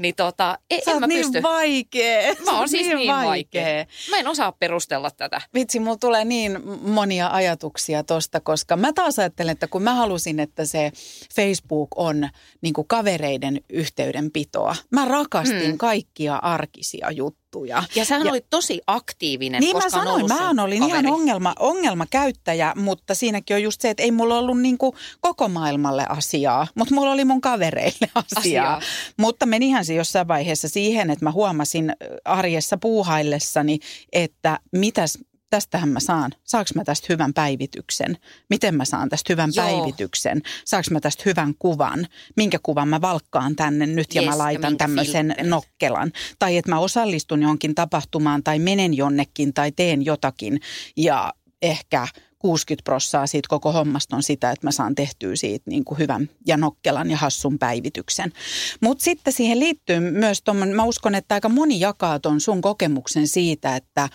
Niin 0.00 0.14
tota, 0.14 0.58
en, 0.70 0.80
Sä 0.84 0.90
en 0.90 1.00
mä 1.00 1.06
niin 1.06 1.20
pysty. 1.20 1.42
vaikea. 1.42 2.34
Mä 2.44 2.58
oon 2.58 2.68
siis 2.68 2.86
niin 2.86 3.14
vaikea. 3.14 3.86
Mä 4.10 4.18
en 4.18 4.28
osaa 4.28 4.52
perustella 4.52 5.10
tätä. 5.10 5.40
Vitsi, 5.54 5.80
mulla 5.80 5.96
tulee 5.96 6.24
niin 6.24 6.58
monia 6.82 7.28
ajatuksia 7.28 8.04
tosta, 8.04 8.40
koska 8.40 8.76
mä 8.76 8.92
taas 8.92 9.18
ajattelen, 9.18 9.52
että 9.52 9.66
kun 9.66 9.82
mä 9.82 9.94
halusin, 9.94 10.40
että 10.40 10.64
se 10.64 10.92
Facebook 11.34 11.88
on 11.96 12.28
niin 12.60 12.74
kavereiden 12.86 13.60
yhteydenpitoa. 13.68 14.76
Mä 14.90 15.04
rakastin 15.04 15.66
hmm. 15.66 15.78
kaikkia 15.78 16.36
arkisia 16.36 17.10
juttuja. 17.10 17.49
Ja 17.96 18.04
sähän 18.04 18.26
Ja- 18.26 18.32
olit 18.32 18.46
tosi 18.50 18.80
aktiivinen, 18.86 19.60
Niin 19.60 19.76
mä 19.76 19.82
koska 19.82 19.98
on 19.98 20.04
sanoin, 20.06 20.26
mä 20.56 20.62
olin 20.62 20.76
ihan 20.76 20.90
kaveri. 20.90 21.08
ongelma, 21.10 21.54
ongelmakäyttäjä, 21.58 22.72
mutta 22.76 23.14
siinäkin 23.14 23.54
on 23.56 23.62
just 23.62 23.80
se, 23.80 23.90
että 23.90 24.02
ei 24.02 24.10
mulla 24.10 24.38
ollut 24.38 24.60
niin 24.60 24.78
kuin 24.78 24.92
koko 25.20 25.48
maailmalle 25.48 26.06
asiaa, 26.08 26.66
mutta 26.74 26.94
mulla 26.94 27.12
oli 27.12 27.24
mun 27.24 27.40
kavereille 27.40 28.10
asiaa. 28.14 28.24
Asiaa. 28.36 28.80
Mutta 29.16 29.46
menihän 29.46 29.84
se 29.84 29.94
jossain 29.94 30.28
vaiheessa 30.28 30.68
siihen, 30.68 31.10
että 31.10 31.24
mä 31.24 31.32
huomasin 31.32 31.92
arjessa 32.24 32.76
puuhaillessani, 32.78 33.78
että 34.12 34.58
mitäs, 34.72 35.18
tästähän 35.50 35.88
mä 35.88 36.00
saan. 36.00 36.30
Saanko 36.44 36.70
mä 36.74 36.84
tästä 36.84 37.06
hyvän 37.08 37.34
päivityksen? 37.34 38.16
Miten 38.50 38.74
mä 38.74 38.84
saan 38.84 39.08
tästä 39.08 39.32
hyvän 39.32 39.50
Joo. 39.54 39.66
päivityksen? 39.66 40.42
Saanko 40.64 40.88
mä 40.90 41.00
tästä 41.00 41.22
hyvän 41.26 41.54
kuvan? 41.58 42.06
Minkä 42.36 42.58
kuvan 42.62 42.88
mä 42.88 43.00
valkkaan 43.00 43.56
tänne 43.56 43.86
nyt 43.86 44.14
ja 44.14 44.22
Yes, 44.22 44.30
mä 44.30 44.38
laitan 44.38 44.76
tämmöisen 44.76 45.34
nokkelan. 45.42 46.12
Tai 46.38 46.56
että 46.56 46.70
mä 46.70 46.78
osallistun 46.78 47.42
johonkin 47.42 47.74
tapahtumaan 47.74 48.42
tai 48.42 48.58
menen 48.58 48.94
jonnekin 48.94 49.54
tai 49.54 49.72
teen 49.72 50.04
jotakin 50.04 50.60
ja 50.96 51.34
ehkä 51.62 52.08
60 52.40 52.84
prossaa 52.84 53.26
siitä 53.26 53.48
koko 53.48 53.72
hommasta 53.72 54.16
on 54.16 54.22
sitä, 54.22 54.50
että 54.50 54.66
mä 54.66 54.72
saan 54.72 54.94
tehtyä 54.94 55.36
siitä 55.36 55.70
niin 55.70 55.84
kuin 55.84 55.98
hyvän 55.98 56.30
ja 56.46 56.56
nokkelan 56.56 57.10
ja 57.10 57.16
hassun 57.16 57.58
päivityksen. 57.58 58.32
Mutta 58.80 59.04
sitten 59.04 59.32
siihen 59.32 59.60
liittyy 59.60 60.00
myös 60.00 60.42
tuommoinen, 60.42 60.76
mä 60.76 60.84
uskon, 60.84 61.14
että 61.14 61.34
aika 61.34 61.48
moni 61.48 61.80
jakaa 61.80 62.18
ton 62.18 62.40
sun 62.40 62.60
kokemuksen 62.60 63.28
siitä, 63.28 63.76
että, 63.76 64.08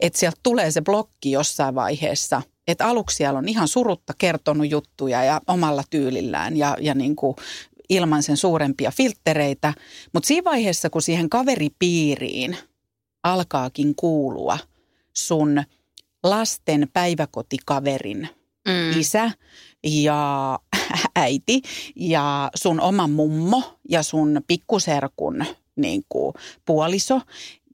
että 0.00 0.18
sieltä 0.18 0.38
tulee 0.42 0.70
se 0.70 0.82
blokki 0.82 1.30
jossain 1.30 1.74
vaiheessa. 1.74 2.42
Että 2.68 2.86
aluksi 2.86 3.16
siellä 3.16 3.38
on 3.38 3.48
ihan 3.48 3.68
surutta 3.68 4.12
kertonut 4.18 4.70
juttuja 4.70 5.24
ja 5.24 5.40
omalla 5.46 5.82
tyylillään 5.90 6.56
ja, 6.56 6.76
ja 6.80 6.94
niin 6.94 7.16
kuin 7.16 7.36
ilman 7.88 8.22
sen 8.22 8.36
suurempia 8.36 8.90
filttereitä. 8.90 9.74
Mutta 10.12 10.26
siinä 10.26 10.44
vaiheessa, 10.44 10.90
kun 10.90 11.02
siihen 11.02 11.30
kaveripiiriin 11.30 12.56
alkaakin 13.22 13.94
kuulua 13.94 14.58
sun 15.12 15.62
lasten 16.22 16.88
päiväkotikaverin 16.92 18.28
Mm. 18.68 19.00
isä 19.00 19.30
ja 19.84 20.58
äiti 21.16 21.62
ja 21.96 22.50
sun 22.54 22.80
oma 22.80 23.06
mummo 23.08 23.62
ja 23.88 24.02
sun 24.02 24.40
pikkuserkun 24.46 25.44
niin 25.76 26.02
kuin 26.08 26.34
puoliso, 26.66 27.20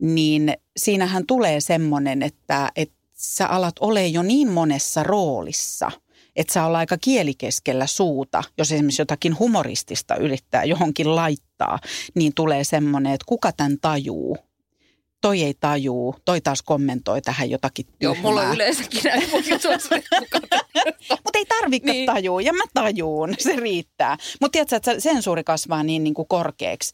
niin 0.01 0.55
siinähän 0.77 1.27
tulee 1.27 1.61
semmoinen, 1.61 2.23
että, 2.23 2.71
että 2.77 2.97
sä 3.15 3.47
alat 3.47 3.75
ole 3.81 4.07
jo 4.07 4.23
niin 4.23 4.51
monessa 4.51 5.03
roolissa, 5.03 5.91
että 6.37 6.53
sä 6.53 6.65
olla 6.65 6.79
aika 6.79 6.99
kielikeskellä 7.01 7.87
suuta, 7.87 8.45
jos 8.59 8.73
esimerkiksi 8.73 9.03
jotakin 9.03 9.39
humoristista 9.39 10.17
yrittää 10.17 10.65
johonkin 10.65 11.17
laittaa, 11.17 11.79
niin 12.15 12.35
tulee 12.35 12.65
semmoinen, 12.65 13.13
että 13.13 13.25
kuka 13.29 13.53
tämän 13.53 13.79
tajuu. 13.81 14.39
Toi 15.21 15.43
ei 15.43 15.55
tajuu, 15.61 16.15
toi 16.25 16.41
taas 16.41 16.63
kommentoi 16.63 17.23
tähän 17.23 17.51
jotakin 17.51 17.87
Joo, 18.01 18.15
tyhmää. 18.15 18.31
mulla 18.31 18.43
on 18.43 18.55
yleensäkin 18.55 19.01
näin 19.05 19.23
Mutta 21.11 21.39
ei 21.39 21.45
tarvitse 21.45 21.93
Niin. 21.93 22.07
tajua, 22.07 22.41
ja 22.41 22.53
mä 22.53 22.63
tajuun, 22.75 23.35
se 23.39 23.57
riittää. 23.57 24.17
Mutta 24.41 24.53
tiedätkö, 24.53 24.77
että 24.77 24.95
se 24.95 25.01
sensuuri 25.01 25.45
kasvaa 25.45 25.83
niin, 25.83 26.05
niin 26.05 26.15
kuin 26.15 26.29
korkeaksi, 26.29 26.93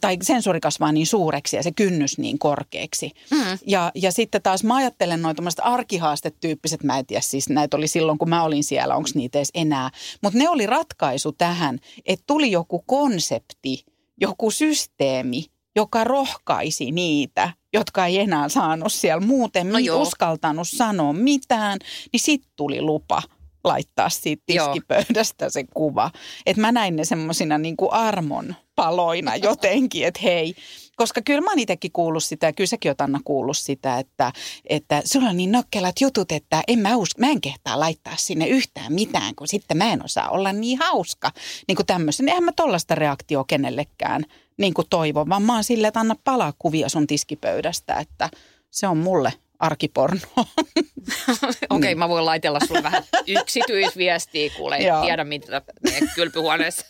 tai 0.00 0.16
sensuuri 0.22 0.60
kasvaa 0.60 0.92
niin 0.92 1.06
suureksi 1.06 1.56
ja 1.56 1.62
se 1.62 1.72
kynnys 1.72 2.18
niin 2.18 2.38
korkeaksi. 2.38 3.10
Mm. 3.30 3.58
Ja, 3.66 3.92
ja 3.94 4.12
sitten 4.12 4.42
taas 4.42 4.64
mä 4.64 4.76
ajattelen 4.76 5.22
noin 5.22 5.36
tämmöiset 5.36 5.60
arkihaastetyyppiset, 5.62 6.82
mä 6.82 6.98
en 6.98 7.06
tiedä 7.06 7.20
siis 7.20 7.48
näitä 7.48 7.76
oli 7.76 7.88
silloin 7.88 8.18
kun 8.18 8.28
mä 8.28 8.42
olin 8.42 8.64
siellä, 8.64 8.96
onko 8.96 9.08
niitä 9.14 9.38
edes 9.38 9.50
enää. 9.54 9.90
Mutta 10.22 10.38
ne 10.38 10.48
oli 10.48 10.66
ratkaisu 10.66 11.32
tähän, 11.32 11.78
että 12.06 12.24
tuli 12.26 12.50
joku 12.50 12.82
konsepti, 12.86 13.84
joku 14.20 14.50
systeemi, 14.50 15.44
joka 15.76 16.04
rohkaisi 16.04 16.90
niitä, 16.90 17.52
jotka 17.74 18.06
ei 18.06 18.18
enää 18.18 18.48
saanut 18.48 18.92
siellä 18.92 19.26
muuten 19.26 19.66
No 19.66 19.72
no 19.72 19.78
joo. 19.78 20.02
uskaltanut 20.02 20.68
sanoa 20.68 21.12
mitään, 21.12 21.78
niin 22.12 22.20
sitten 22.20 22.52
tuli 22.56 22.82
lupa 22.82 23.22
laittaa 23.64 24.08
siitä 24.08 24.52
Joo. 24.52 24.66
tiskipöydästä 24.66 25.50
se 25.50 25.64
kuva. 25.74 26.10
Että 26.46 26.60
mä 26.60 26.72
näin 26.72 26.96
ne 26.96 27.04
semmoisina 27.04 27.58
niin 27.58 27.76
armon 27.90 28.54
paloina 28.76 29.36
jotenkin, 29.48 30.06
että 30.06 30.20
hei. 30.22 30.54
Koska 30.96 31.22
kyllä 31.22 31.40
mä 31.40 31.50
oon 31.50 31.58
itsekin 31.58 31.92
kuullut 31.92 32.24
sitä, 32.24 32.46
ja 32.46 32.52
kyllä 32.52 32.68
säkin 32.68 32.90
oot 32.90 33.00
Anna 33.00 33.20
kuullut 33.24 33.56
sitä, 33.56 33.98
että, 33.98 34.32
että 34.68 35.02
sulla 35.04 35.28
on 35.28 35.36
niin 35.36 35.52
nokkelat 35.52 36.00
jutut, 36.00 36.32
että 36.32 36.62
en 36.68 36.78
mä, 36.78 36.88
usk- 36.94 37.18
mä 37.20 37.26
en 37.26 37.40
kehtaa 37.40 37.80
laittaa 37.80 38.16
sinne 38.16 38.46
yhtään 38.48 38.92
mitään, 38.92 39.34
kun 39.34 39.48
sitten 39.48 39.76
mä 39.76 39.92
en 39.92 40.04
osaa 40.04 40.28
olla 40.28 40.52
niin 40.52 40.78
hauska. 40.78 41.30
Niin 41.68 41.76
kuin 41.76 41.86
tämmöisen, 41.86 42.28
eihän 42.28 42.44
mä 42.44 42.52
tollaista 42.52 42.94
reaktioa 42.94 43.44
kenellekään 43.44 44.24
niin 44.58 44.74
kuin 44.74 44.86
toivon, 44.90 45.28
vaan 45.28 45.42
mä 45.42 45.54
oon 45.54 45.64
silleen, 45.64 45.88
että 45.88 46.00
anna 46.00 46.16
palaa 46.24 46.52
kuvia 46.58 46.88
sun 46.88 47.06
tiskipöydästä, 47.06 47.94
että 47.94 48.30
se 48.70 48.86
on 48.86 48.96
mulle 48.96 49.32
arkiporno. 49.58 50.20
Okei, 50.36 51.66
okay, 51.70 51.94
mä 51.94 52.08
voin 52.08 52.24
laitella 52.24 52.60
sulle 52.66 52.82
vähän 52.82 53.04
yksityisviestiä, 53.26 54.50
kuule, 54.56 54.76
ei 54.76 54.86
Joo. 54.86 55.02
tiedä 55.02 55.24
mitä 55.24 55.62
meidän 55.82 56.10
kylpyhuoneessa. 56.14 56.86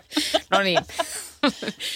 no 0.50 0.62
niin. 0.62 0.78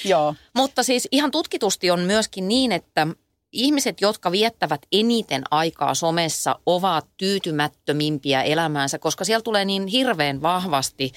Joo. 0.04 0.34
Mutta 0.54 0.82
siis 0.82 1.08
ihan 1.12 1.30
tutkitusti 1.30 1.90
on 1.90 2.00
myöskin 2.00 2.48
niin, 2.48 2.72
että 2.72 3.06
ihmiset, 3.52 4.00
jotka 4.00 4.32
viettävät 4.32 4.80
eniten 4.92 5.42
aikaa 5.50 5.94
somessa, 5.94 6.58
ovat 6.66 7.06
tyytymättömimpiä 7.16 8.42
elämäänsä, 8.42 8.98
koska 8.98 9.24
siellä 9.24 9.42
tulee 9.42 9.64
niin 9.64 9.86
hirveän 9.86 10.42
vahvasti 10.42 11.12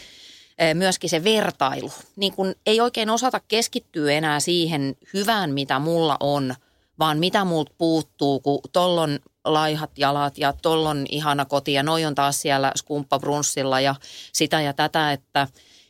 myöskin 0.73 1.09
se 1.09 1.23
vertailu. 1.23 1.91
Niin 2.15 2.33
kun 2.33 2.55
ei 2.65 2.81
oikein 2.81 3.09
osata 3.09 3.41
keskittyä 3.47 4.11
enää 4.11 4.39
siihen 4.39 4.95
hyvään, 5.13 5.53
mitä 5.53 5.79
mulla 5.79 6.17
on, 6.19 6.55
vaan 6.99 7.19
mitä 7.19 7.45
multa 7.45 7.73
puuttuu, 7.77 8.39
kun 8.39 8.59
tollon 8.73 9.19
laihat 9.45 9.91
jalat 9.97 10.37
ja 10.37 10.53
tollon 10.61 11.05
ihana 11.09 11.45
koti 11.45 11.73
ja 11.73 11.83
noi 11.83 12.05
on 12.05 12.15
taas 12.15 12.41
siellä 12.41 12.71
skumppabrunssilla 12.75 13.79
ja 13.79 13.95
sitä 14.33 14.61
ja 14.61 14.73
tätä, 14.73 15.11
että 15.11 15.47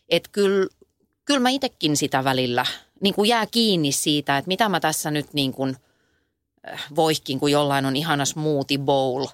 et 0.09 0.27
kyllä 0.27 0.67
kyllä 1.25 1.39
mä 1.39 1.49
itsekin 1.49 1.97
sitä 1.97 2.23
välillä 2.23 2.65
niin 3.01 3.13
kuin 3.13 3.29
jää 3.29 3.45
kiinni 3.45 3.91
siitä, 3.91 4.37
että 4.37 4.47
mitä 4.47 4.69
mä 4.69 4.79
tässä 4.79 5.11
nyt 5.11 5.33
niin 5.33 5.53
kuin 5.53 5.75
äh, 6.73 6.85
voihkin, 6.95 7.39
kun 7.39 7.51
jollain 7.51 7.85
on 7.85 7.95
ihana 7.95 8.25
smoothie 8.25 8.77
bowl. 8.77 9.25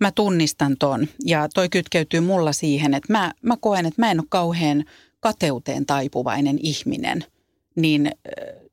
Mä 0.00 0.12
tunnistan 0.12 0.76
ton 0.78 1.08
ja 1.24 1.48
toi 1.54 1.68
kytkeytyy 1.68 2.20
mulla 2.20 2.52
siihen, 2.52 2.94
että 2.94 3.12
mä, 3.12 3.32
mä 3.42 3.56
koen, 3.60 3.86
että 3.86 4.02
mä 4.02 4.10
en 4.10 4.20
ole 4.20 4.26
kauhean 4.30 4.84
kateuteen 5.20 5.86
taipuvainen 5.86 6.58
ihminen. 6.62 7.24
Niin 7.76 8.10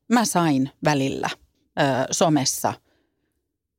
mä 0.08 0.24
sain 0.24 0.70
välillä 0.84 1.30
somessa 2.10 2.72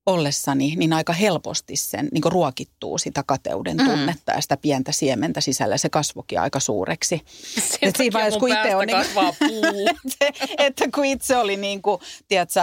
ollessani 0.08 0.74
niin 0.76 0.94
aika 0.94 1.14
helposti 1.14 1.76
sen 1.76 2.10
niin 2.12 2.24
ruokittuu 2.26 2.98
sitä 2.98 3.24
kateuden 3.26 3.78
Mm. 3.78 3.86
tunnetta 3.86 4.32
ja 4.32 4.42
sitä 4.42 4.58
pientä 4.58 4.92
siementä 4.92 5.42
sisällä. 5.42 5.78
Se 5.78 5.90
kasvokin 5.90 6.40
aika 6.40 6.60
suureksi. 6.60 7.22
Sen 7.70 7.90
Et 7.90 7.96
siinä 7.96 8.14
vaiheessa, 8.14 8.40
kun 8.40 8.50
itse 8.50 8.76
on 8.76 8.86
niin- 8.88 8.98
kasvaa 8.98 9.34
puu. 9.40 9.90
Se, 10.20 10.30
että 10.58 10.86
kun 10.96 11.06
itse 11.06 11.38
oli 11.38 11.58
niin 11.58 11.82
kuin, 11.82 12.02
tiedätkö, 12.28 12.60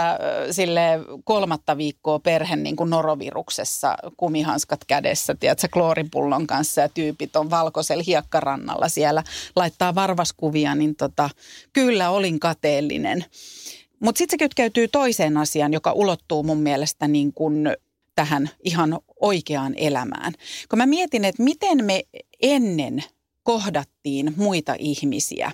sille 0.51 0.81
kolmatta 1.23 1.77
viikkoa 1.77 2.19
perhe 2.19 2.55
niin 2.55 2.75
kuin 2.75 2.89
noroviruksessa, 2.89 3.97
kumihanskat 4.17 4.85
kädessä, 4.85 5.35
tiedätkö, 5.39 5.67
klooripullon 5.73 6.47
kanssa 6.47 6.81
ja 6.81 6.89
tyypit 6.89 7.35
on 7.35 7.49
valkoisella 7.49 8.03
hiekkarannalla 8.07 8.89
siellä, 8.89 9.23
laittaa 9.55 9.95
varvaskuvia, 9.95 10.75
niin 10.75 10.95
tota, 10.95 11.29
kyllä 11.73 12.09
olin 12.09 12.39
kateellinen. 12.39 13.25
Mutta 13.99 14.17
sitten 14.17 14.33
se 14.33 14.43
kytkeytyy 14.43 14.87
toiseen 14.87 15.37
asiaan, 15.37 15.73
joka 15.73 15.91
ulottuu 15.91 16.43
mun 16.43 16.57
mielestä 16.59 17.07
niin 17.07 17.33
kuin 17.33 17.69
tähän 18.15 18.49
ihan 18.63 18.99
oikeaan 19.21 19.73
elämään. 19.77 20.33
Kun 20.69 20.79
mä 20.79 20.85
mietin, 20.85 21.25
että 21.25 21.43
miten 21.43 21.85
me 21.85 22.03
ennen 22.41 23.03
kohdattiin 23.43 24.33
muita 24.37 24.75
ihmisiä. 24.79 25.51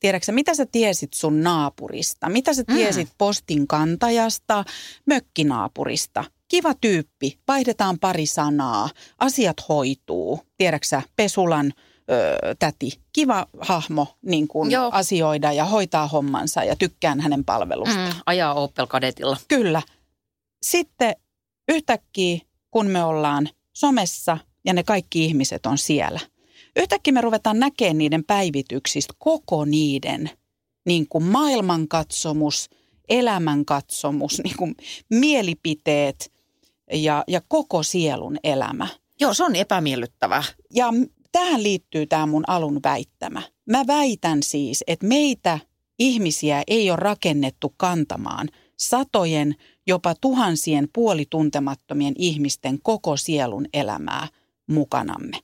Tiedätkö 0.00 0.32
mitä 0.32 0.54
sä 0.54 0.66
tiesit 0.66 1.12
sun 1.14 1.42
naapurista? 1.42 2.28
Mitä 2.28 2.54
sä 2.54 2.64
Mm. 2.68 2.74
tiesit 2.74 3.08
postin 3.18 3.66
kantajasta, 3.66 4.64
mökkinaapurista? 5.06 6.24
Kiva 6.48 6.74
tyyppi, 6.80 7.38
vaihdetaan 7.48 7.98
pari 7.98 8.26
sanaa, 8.26 8.90
asiat 9.18 9.56
hoituu. 9.68 10.40
Tiedätkö 10.56 10.86
sä, 10.86 11.02
Pesulan 11.16 11.72
ö, 12.10 12.54
täti, 12.58 13.00
kiva 13.12 13.46
hahmo 13.60 14.06
niin 14.22 14.48
kuin 14.48 14.70
Joo. 14.70 14.90
asioida 14.92 15.52
ja 15.52 15.64
hoitaa 15.64 16.08
hommansa 16.08 16.64
ja 16.64 16.76
tykkään 16.76 17.20
hänen 17.20 17.44
palvelusta. 17.44 17.96
Mm, 17.96 18.12
ajaa 18.26 18.54
Opel 18.54 18.86
Kadetilla. 18.86 19.36
Kyllä. 19.48 19.82
Sitten 20.62 21.16
yhtäkkiä, 21.68 22.38
kun 22.70 22.86
me 22.86 23.04
ollaan 23.04 23.48
somessa 23.72 24.38
ja 24.64 24.74
ne 24.74 24.82
kaikki 24.82 25.24
ihmiset 25.24 25.66
on 25.66 25.78
siellä, 25.78 26.20
yhtäkkiä 26.76 27.12
me 27.12 27.20
ruvetaan 27.20 27.58
näkemään 27.58 27.98
niiden 27.98 28.24
päivityksistä 28.24 29.14
koko 29.18 29.64
niiden 29.64 30.30
niin 30.86 31.08
kuin 31.08 31.24
maailmankatsomus, 31.24 32.70
elämänkatsomus, 33.08 34.40
niin 34.44 34.56
kuin 34.56 34.74
mielipiteet 35.10 36.32
ja, 36.92 37.24
ja 37.28 37.40
koko 37.48 37.82
sielun 37.82 38.38
elämä. 38.44 38.88
Joo, 39.20 39.34
se 39.34 39.44
on 39.44 39.56
epämiellyttävää. 39.56 40.42
Ja 40.74 40.86
tähän 41.34 41.62
liittyy 41.62 42.06
tämä 42.06 42.26
mun 42.26 42.44
alun 42.46 42.80
väittämä. 42.84 43.42
Mä 43.70 43.86
väitän 43.86 44.42
siis, 44.42 44.84
että 44.86 45.06
meitä 45.06 45.58
ihmisiä 45.98 46.62
ei 46.66 46.90
ole 46.90 46.96
rakennettu 46.96 47.74
kantamaan 47.76 48.48
satojen, 48.76 49.54
jopa 49.86 50.14
tuhansien 50.20 50.88
puolituntemattomien 50.92 52.14
ihmisten 52.18 52.78
koko 52.82 53.16
sielun 53.16 53.66
elämää 53.72 54.28
mukanamme. 54.66 55.38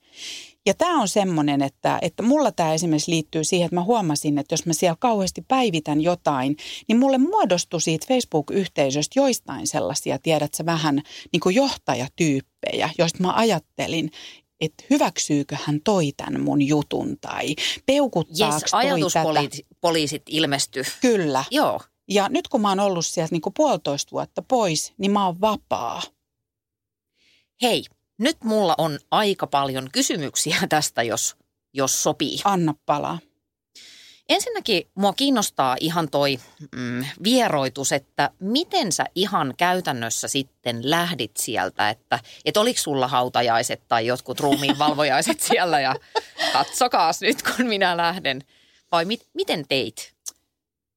Ja 0.66 0.74
tämä 0.74 1.00
on 1.00 1.09
semmoinen, 1.09 1.62
että, 1.62 1.98
että 2.03 2.22
mulla 2.22 2.53
tämä 2.53 2.74
esimerkiksi 2.74 3.11
liittyy 3.11 3.44
siihen, 3.44 3.64
että 3.64 3.76
mä 3.76 3.85
huomasin, 3.85 4.38
että 4.38 4.53
jos 4.53 4.66
mä 4.66 4.72
siellä 4.72 4.96
kauheasti 5.00 5.44
päivitän 5.48 6.00
jotain, 6.00 6.57
niin 6.88 6.98
mulle 6.98 7.18
muodostui 7.18 7.81
siitä 7.81 8.07
Facebook-yhteisöstä 8.09 9.20
joistain 9.20 9.66
sellaisia, 9.66 10.18
tiedät 10.18 10.55
sä 10.55 10.66
vähän 10.66 11.03
niin 11.33 11.40
kuin 11.40 11.55
johtajatyyppejä, 11.55 12.90
joista 12.98 13.22
mä 13.22 13.33
ajattelin, 13.33 14.11
että 14.61 14.85
hyväksyykö 14.90 15.57
hän 15.64 15.81
toi 15.85 16.12
tämän 16.16 16.40
mun 16.40 16.62
jutun 16.62 17.16
tai 17.20 17.55
peukuttaako 17.87 18.61
tätä. 18.61 18.77
ajatuspoliisit 18.77 20.23
ilmestyy. 20.29 20.83
Kyllä. 21.01 21.44
Joo. 21.51 21.81
Ja 22.09 22.29
nyt 22.29 22.49
kun 22.49 22.61
mä 22.61 22.68
oon 22.68 22.81
ollut 22.81 23.07
sieltä 23.07 23.35
niin 23.35 23.42
kuin 23.42 23.55
puolitoista 23.55 24.11
vuotta 24.12 24.42
pois, 24.42 24.92
niin 24.99 25.11
mä 25.11 25.27
oon 25.27 25.40
vapaa. 25.40 26.03
Hei, 27.62 27.85
nyt 28.18 28.37
mulla 28.44 28.75
on 28.79 28.99
aika 29.11 29.46
paljon 29.46 29.88
kysymyksiä 29.92 30.57
tästä, 30.68 31.03
jos, 31.03 31.37
jos 31.75 32.03
sopii. 32.03 32.38
Anna 32.44 32.75
palaa. 32.87 33.18
Ensinnäkin 34.30 34.82
mua 34.94 35.12
kiinnostaa 35.12 35.76
ihan 35.80 36.10
toi 36.10 36.38
mm, 36.76 37.04
vieroitus, 37.24 37.92
että 37.92 38.30
miten 38.40 38.92
sä 38.92 39.04
ihan 39.14 39.54
käytännössä 39.56 40.28
sitten 40.28 40.90
lähdit 40.90 41.36
sieltä, 41.36 41.90
että 41.90 42.18
et 42.44 42.56
oliko 42.56 42.80
sulla 42.80 43.08
hautajaiset 43.08 43.82
tai 43.88 44.06
jotkut 44.06 44.40
ruumiinvalvojaiset 44.40 45.40
siellä 45.50 45.80
ja 45.80 45.96
katsokaas 46.52 47.20
nyt 47.20 47.42
kun 47.42 47.66
minä 47.66 47.96
lähden. 47.96 48.44
Vai 48.92 49.04
mit, 49.04 49.26
miten 49.34 49.64
teit? 49.68 50.14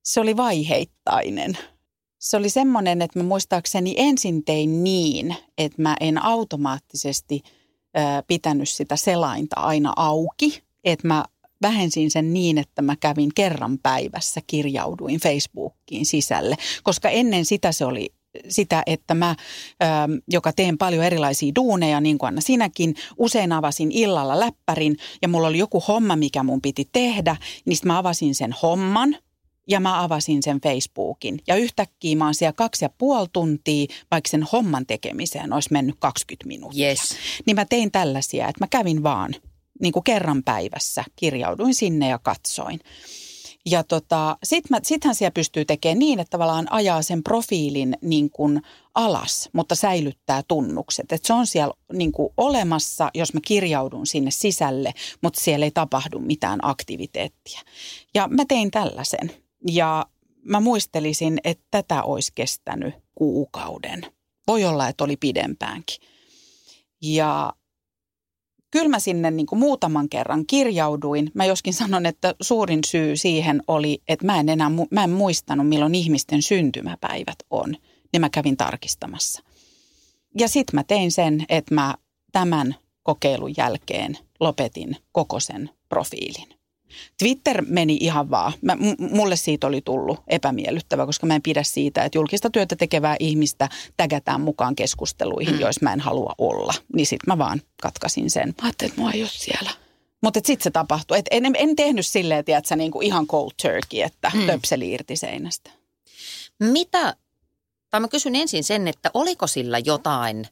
Se 0.03 0.19
oli 0.19 0.37
vaiheittainen. 0.37 1.57
Se 2.19 2.37
oli 2.37 2.49
semmoinen, 2.49 3.01
että 3.01 3.19
mä 3.19 3.23
muistaakseni 3.23 3.95
ensin 3.97 4.45
tein 4.45 4.83
niin, 4.83 5.35
että 5.57 5.81
mä 5.81 5.95
en 5.99 6.23
automaattisesti 6.23 7.43
ö, 7.97 7.99
pitänyt 8.27 8.69
sitä 8.69 8.95
selainta 8.95 9.59
aina 9.59 9.93
auki. 9.95 10.63
Että 10.83 11.07
mä 11.07 11.25
vähensin 11.63 12.11
sen 12.11 12.33
niin, 12.33 12.57
että 12.57 12.81
mä 12.81 12.95
kävin 12.95 13.31
kerran 13.35 13.79
päivässä, 13.83 14.41
kirjauduin 14.47 15.19
Facebookiin 15.19 16.05
sisälle. 16.05 16.55
Koska 16.83 17.09
ennen 17.09 17.45
sitä 17.45 17.71
se 17.71 17.85
oli 17.85 18.13
sitä, 18.49 18.83
että 18.85 19.13
mä, 19.13 19.35
ö, 19.83 19.85
joka 20.27 20.53
teen 20.53 20.77
paljon 20.77 21.03
erilaisia 21.03 21.51
duuneja, 21.55 22.01
niin 22.01 22.17
kuin 22.17 22.27
Anna 22.27 22.41
sinäkin, 22.41 22.95
usein 23.17 23.51
avasin 23.51 23.91
illalla 23.91 24.39
läppärin 24.39 24.97
ja 25.21 25.27
mulla 25.27 25.47
oli 25.47 25.57
joku 25.57 25.83
homma, 25.87 26.15
mikä 26.15 26.43
mun 26.43 26.61
piti 26.61 26.89
tehdä, 26.91 27.35
niin 27.65 27.77
mä 27.85 27.97
avasin 27.97 28.35
sen 28.35 28.55
homman 28.61 29.17
ja 29.67 29.79
mä 29.79 30.03
avasin 30.03 30.43
sen 30.43 30.61
Facebookin. 30.61 31.39
Ja 31.47 31.55
yhtäkkiä 31.55 32.15
mä 32.15 32.25
oon 32.25 32.35
siellä 32.35 32.53
kaksi 32.53 32.85
ja 32.85 32.89
puoli 32.97 33.27
tuntia, 33.33 33.85
vaikka 34.11 34.29
sen 34.29 34.43
homman 34.51 34.85
tekemiseen 34.85 35.53
olisi 35.53 35.69
mennyt 35.71 35.95
20 35.99 36.47
minuuttia. 36.47 36.87
Yes. 36.89 37.15
Niin 37.45 37.55
mä 37.55 37.65
tein 37.65 37.91
tällaisia, 37.91 38.47
että 38.47 38.63
mä 38.63 38.67
kävin 38.67 39.03
vaan 39.03 39.35
niin 39.81 39.93
kuin 39.93 40.03
kerran 40.03 40.43
päivässä 40.43 41.03
kirjauduin 41.15 41.75
sinne 41.75 42.07
ja 42.07 42.19
katsoin. 42.19 42.79
Ja 43.65 43.83
tota, 43.83 44.37
sit 44.43 44.63
siellä 45.13 45.31
pystyy 45.31 45.65
tekemään 45.65 45.99
niin, 45.99 46.19
että 46.19 46.31
tavallaan 46.31 46.71
ajaa 46.71 47.01
sen 47.01 47.23
profiilin 47.23 47.97
niin 48.01 48.29
kuin 48.29 48.61
alas, 48.95 49.49
mutta 49.53 49.75
säilyttää 49.75 50.41
tunnukset. 50.47 51.11
Että 51.11 51.27
se 51.27 51.33
on 51.33 51.47
siellä 51.47 51.73
niin 51.93 52.11
kuin 52.11 52.33
olemassa, 52.37 53.11
jos 53.13 53.33
mä 53.33 53.39
kirjaudun 53.47 54.07
sinne 54.07 54.31
sisälle, 54.31 54.93
mutta 55.21 55.41
siellä 55.41 55.65
ei 55.65 55.71
tapahdu 55.71 56.19
mitään 56.19 56.59
aktiviteettia. 56.61 57.59
Ja 58.13 58.27
mä 58.27 58.43
tein 58.47 58.71
tällaisen. 58.71 59.31
Ja 59.71 60.05
mä 60.43 60.59
muistelisin, 60.59 61.39
että 61.43 61.65
tätä 61.71 62.03
olisi 62.03 62.31
kestänyt 62.35 62.93
kuukauden. 63.15 64.05
Voi 64.47 64.65
olla, 64.65 64.87
että 64.87 65.03
oli 65.03 65.17
pidempäänkin. 65.17 65.97
Ja 67.01 67.53
kyllä 68.73 68.89
mä 68.89 68.99
sinne 68.99 69.31
niin 69.31 69.45
kuin 69.45 69.59
muutaman 69.59 70.09
kerran 70.09 70.45
kirjauduin. 70.45 71.31
Mä 71.33 71.45
joskin 71.45 71.73
sanon, 71.73 72.05
että 72.05 72.35
suurin 72.41 72.79
syy 72.87 73.15
siihen 73.15 73.63
oli, 73.67 74.01
että 74.07 74.25
mä 74.25 74.39
en 74.39 74.49
enää 74.49 74.71
mä 74.91 75.03
en 75.03 75.09
muistanut, 75.09 75.67
milloin 75.67 75.95
ihmisten 75.95 76.41
syntymäpäivät 76.41 77.35
on. 77.49 77.75
Niin 78.13 78.21
mä 78.21 78.29
kävin 78.29 78.57
tarkistamassa. 78.57 79.43
Ja 80.39 80.47
sitten 80.47 80.75
mä 80.75 80.83
tein 80.83 81.11
sen, 81.11 81.45
että 81.49 81.75
mä 81.75 81.95
tämän 82.31 82.75
kokeilun 83.03 83.53
jälkeen 83.57 84.17
lopetin 84.39 84.97
koko 85.11 85.39
sen 85.39 85.69
profiilin. 85.89 86.62
Twitter 87.19 87.63
meni 87.67 87.97
ihan 88.01 88.29
vaan. 88.29 88.53
Mä, 88.61 88.77
mulle 89.11 89.35
siitä 89.35 89.67
oli 89.67 89.81
tullut 89.81 90.19
epämiellyttävä, 90.27 91.05
koska 91.05 91.27
mä 91.27 91.35
en 91.35 91.41
pidä 91.41 91.63
siitä, 91.63 92.03
että 92.03 92.17
julkista 92.17 92.49
työtä 92.49 92.75
tekevää 92.75 93.15
ihmistä 93.19 93.69
tägätään 93.97 94.41
mukaan 94.41 94.75
keskusteluihin, 94.75 95.53
mm. 95.53 95.59
joissa 95.59 95.79
mä 95.83 95.93
en 95.93 95.99
halua 95.99 96.35
olla. 96.37 96.73
Niin 96.95 97.05
sit 97.05 97.27
mä 97.27 97.37
vaan 97.37 97.61
katkasin 97.81 98.29
sen. 98.29 98.47
Mä 98.47 98.67
ajattelin, 98.67 98.91
että 98.91 99.01
mua 99.01 99.11
ei 99.11 99.21
ole 99.21 99.29
siellä. 99.33 99.71
Mutta 100.23 100.39
sitten 100.43 100.63
se 100.63 100.71
tapahtui. 100.71 101.19
Et 101.19 101.25
en, 101.31 101.55
en 101.57 101.75
tehnyt 101.75 102.05
silleen, 102.05 102.39
että 102.39 102.69
sä 102.69 102.75
niinku 102.75 103.01
ihan 103.01 103.27
cold 103.27 103.51
turkey, 103.61 104.01
että 104.01 104.31
mm. 104.33 104.45
töpseli 104.45 104.91
irti 104.91 105.15
seinästä. 105.15 105.69
Mitä, 106.59 107.15
tai 107.89 107.99
mä 107.99 108.07
kysyn 108.07 108.35
ensin 108.35 108.63
sen, 108.63 108.87
että 108.87 109.11
oliko 109.13 109.47
sillä 109.47 109.79
jotain 109.79 110.47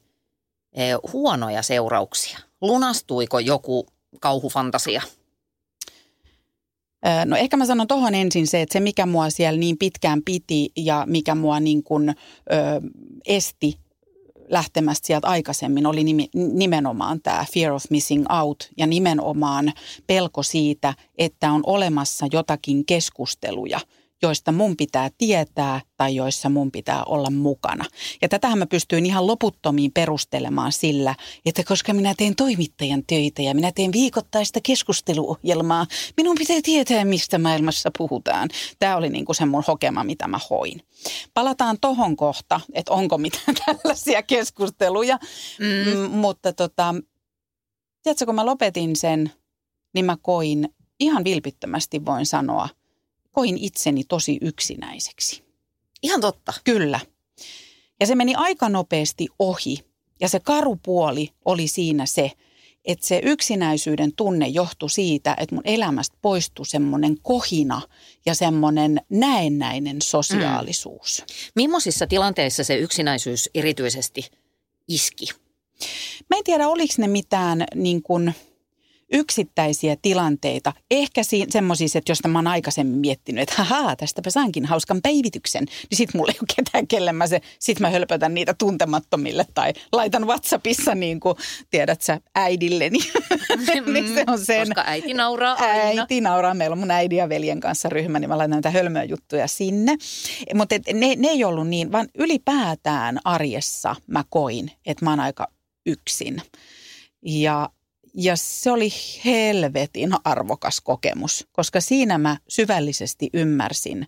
eh, 0.72 0.94
huonoja 1.12 1.62
seurauksia? 1.62 2.38
Lunastuiko 2.60 3.38
joku 3.38 3.86
kauhufantasia? 4.20 5.02
No 7.26 7.36
ehkä 7.36 7.56
mä 7.56 7.66
sanon 7.66 7.86
tuohon 7.86 8.14
ensin 8.14 8.46
se, 8.46 8.62
että 8.62 8.72
se 8.72 8.80
mikä 8.80 9.06
mua 9.06 9.30
siellä 9.30 9.58
niin 9.58 9.78
pitkään 9.78 10.22
piti 10.22 10.70
ja 10.76 11.04
mikä 11.08 11.34
mua 11.34 11.60
niin 11.60 11.82
kuin, 11.82 12.08
ö, 12.08 12.14
esti 13.26 13.78
lähtemästä 14.48 15.06
sieltä 15.06 15.28
aikaisemmin 15.28 15.86
oli 15.86 16.04
nimenomaan 16.34 17.20
tämä 17.22 17.44
fear 17.54 17.72
of 17.72 17.84
missing 17.90 18.24
out 18.42 18.70
ja 18.76 18.86
nimenomaan 18.86 19.72
pelko 20.06 20.42
siitä, 20.42 20.94
että 21.18 21.52
on 21.52 21.60
olemassa 21.66 22.26
jotakin 22.32 22.86
keskusteluja– 22.86 23.80
joista 24.22 24.52
mun 24.52 24.76
pitää 24.76 25.10
tietää 25.18 25.80
tai 25.96 26.14
joissa 26.14 26.48
mun 26.48 26.70
pitää 26.70 27.04
olla 27.04 27.30
mukana. 27.30 27.84
Ja 28.22 28.28
tätähän 28.28 28.58
mä 28.58 28.66
pystyin 28.66 29.06
ihan 29.06 29.26
loputtomiin 29.26 29.92
perustelemaan 29.92 30.72
sillä, 30.72 31.14
että 31.46 31.64
koska 31.64 31.94
minä 31.94 32.14
teen 32.16 32.36
toimittajan 32.36 33.02
töitä 33.06 33.42
ja 33.42 33.54
minä 33.54 33.72
teen 33.74 33.92
viikoittaista 33.92 34.60
keskusteluohjelmaa, 34.62 35.86
minun 36.16 36.36
pitää 36.38 36.56
tietää, 36.62 37.04
mistä 37.04 37.38
maailmassa 37.38 37.90
puhutaan. 37.98 38.48
Tämä 38.78 38.96
oli 38.96 39.08
niin 39.08 39.24
kuin 39.24 39.36
se 39.36 39.44
mun 39.44 39.64
hokema, 39.66 40.04
mitä 40.04 40.28
mä 40.28 40.38
hoin. 40.50 40.82
Palataan 41.34 41.76
tohon 41.80 42.16
kohta, 42.16 42.60
että 42.72 42.92
onko 42.92 43.18
mitään 43.18 43.56
tällaisia 43.66 44.22
keskusteluja, 44.22 45.18
mm. 45.60 45.98
M- 45.98 46.10
mutta 46.10 46.52
tota, 46.52 46.94
tiedätkö, 48.02 48.26
kun 48.26 48.34
mä 48.34 48.46
lopetin 48.46 48.96
sen, 48.96 49.32
niin 49.94 50.04
mä 50.04 50.16
koin 50.22 50.68
ihan 51.00 51.24
vilpittömästi 51.24 52.04
voin 52.04 52.26
sanoa– 52.26 52.68
koin 53.32 53.58
itseni 53.58 54.04
tosi 54.04 54.38
yksinäiseksi. 54.40 55.42
Ihan 56.02 56.20
totta. 56.20 56.52
Kyllä. 56.64 57.00
Ja 58.00 58.06
se 58.06 58.14
meni 58.14 58.34
aika 58.34 58.68
nopeasti 58.68 59.28
ohi. 59.38 59.78
Ja 60.20 60.28
se 60.28 60.40
karupuoli 60.40 61.28
oli 61.44 61.68
siinä 61.68 62.06
se, 62.06 62.30
että 62.84 63.06
se 63.06 63.20
yksinäisyyden 63.24 64.12
tunne 64.16 64.48
johtui 64.48 64.90
siitä, 64.90 65.36
että 65.40 65.54
mun 65.54 65.66
elämästä 65.66 66.16
poistui 66.22 66.66
semmoinen 66.66 67.16
kohina 67.22 67.82
ja 68.26 68.34
semmoinen 68.34 69.00
näennäinen 69.08 70.02
sosiaalisuus. 70.02 71.20
Mm. 71.20 71.34
Millaisissa 71.54 72.06
tilanteissa 72.06 72.64
se 72.64 72.76
yksinäisyys 72.76 73.50
erityisesti 73.54 74.30
iski? 74.88 75.26
Mä 76.30 76.36
en 76.36 76.44
tiedä, 76.44 76.68
oliko 76.68 76.94
ne 76.98 77.08
mitään 77.08 77.64
niin 77.74 78.02
kuin– 78.02 78.34
yksittäisiä 79.12 79.96
tilanteita, 80.02 80.72
ehkä 80.90 81.22
si- 81.22 81.46
semmoisissa, 81.50 81.98
että 81.98 82.12
josta 82.12 82.28
mä 82.28 82.38
oon 82.38 82.46
aikaisemmin 82.46 82.98
miettinyt, 82.98 83.42
että 83.42 83.62
haha, 83.62 83.96
tästäpä 83.96 84.30
saankin 84.30 84.66
hauskan 84.66 85.00
päivityksen, 85.02 85.64
niin 85.64 85.96
sit 85.96 86.14
mulla 86.14 86.32
ei 86.32 86.38
ole 86.40 86.54
ketään, 86.56 86.86
kelle 86.86 87.12
mä 87.12 87.26
se, 87.26 87.40
sit 87.58 87.80
mä 87.80 87.90
hölpötän 87.90 88.34
niitä 88.34 88.54
tuntemattomille 88.54 89.46
tai 89.54 89.72
laitan 89.92 90.26
WhatsAppissa 90.26 90.94
niin 90.94 91.20
kuin, 91.20 91.34
tiedät 91.70 92.00
sä, 92.00 92.20
äidilleni. 92.34 92.98
niin 93.92 94.14
se 94.14 94.24
on 94.26 94.38
sen. 94.38 94.68
Koska 94.68 94.84
äiti 94.86 95.14
nauraa 95.14 95.56
aina. 95.60 96.02
Äiti 96.02 96.20
nauraa. 96.20 96.54
Meillä 96.54 96.74
on 96.74 96.78
mun 96.78 96.90
äidin 96.90 97.18
ja 97.18 97.28
veljen 97.28 97.60
kanssa 97.60 97.88
ryhmä, 97.88 98.18
niin 98.18 98.28
mä 98.28 98.38
laitan 98.38 98.50
näitä 98.50 98.70
hölmöjä 98.70 99.04
juttuja 99.04 99.46
sinne. 99.46 99.96
Mutta 100.54 100.74
ne, 100.94 101.14
ne 101.16 101.28
ei 101.28 101.44
ollut 101.44 101.68
niin, 101.68 101.92
vaan 101.92 102.08
ylipäätään 102.18 103.18
arjessa 103.24 103.96
mä 104.06 104.24
koin, 104.30 104.70
että 104.86 105.04
mä 105.04 105.10
oon 105.10 105.20
aika 105.20 105.48
yksin. 105.86 106.42
Ja 107.22 107.68
ja 108.14 108.36
se 108.36 108.70
oli 108.70 108.88
helvetin 109.24 110.10
arvokas 110.24 110.80
kokemus, 110.80 111.46
koska 111.52 111.80
siinä 111.80 112.18
mä 112.18 112.36
syvällisesti 112.48 113.30
ymmärsin, 113.34 114.06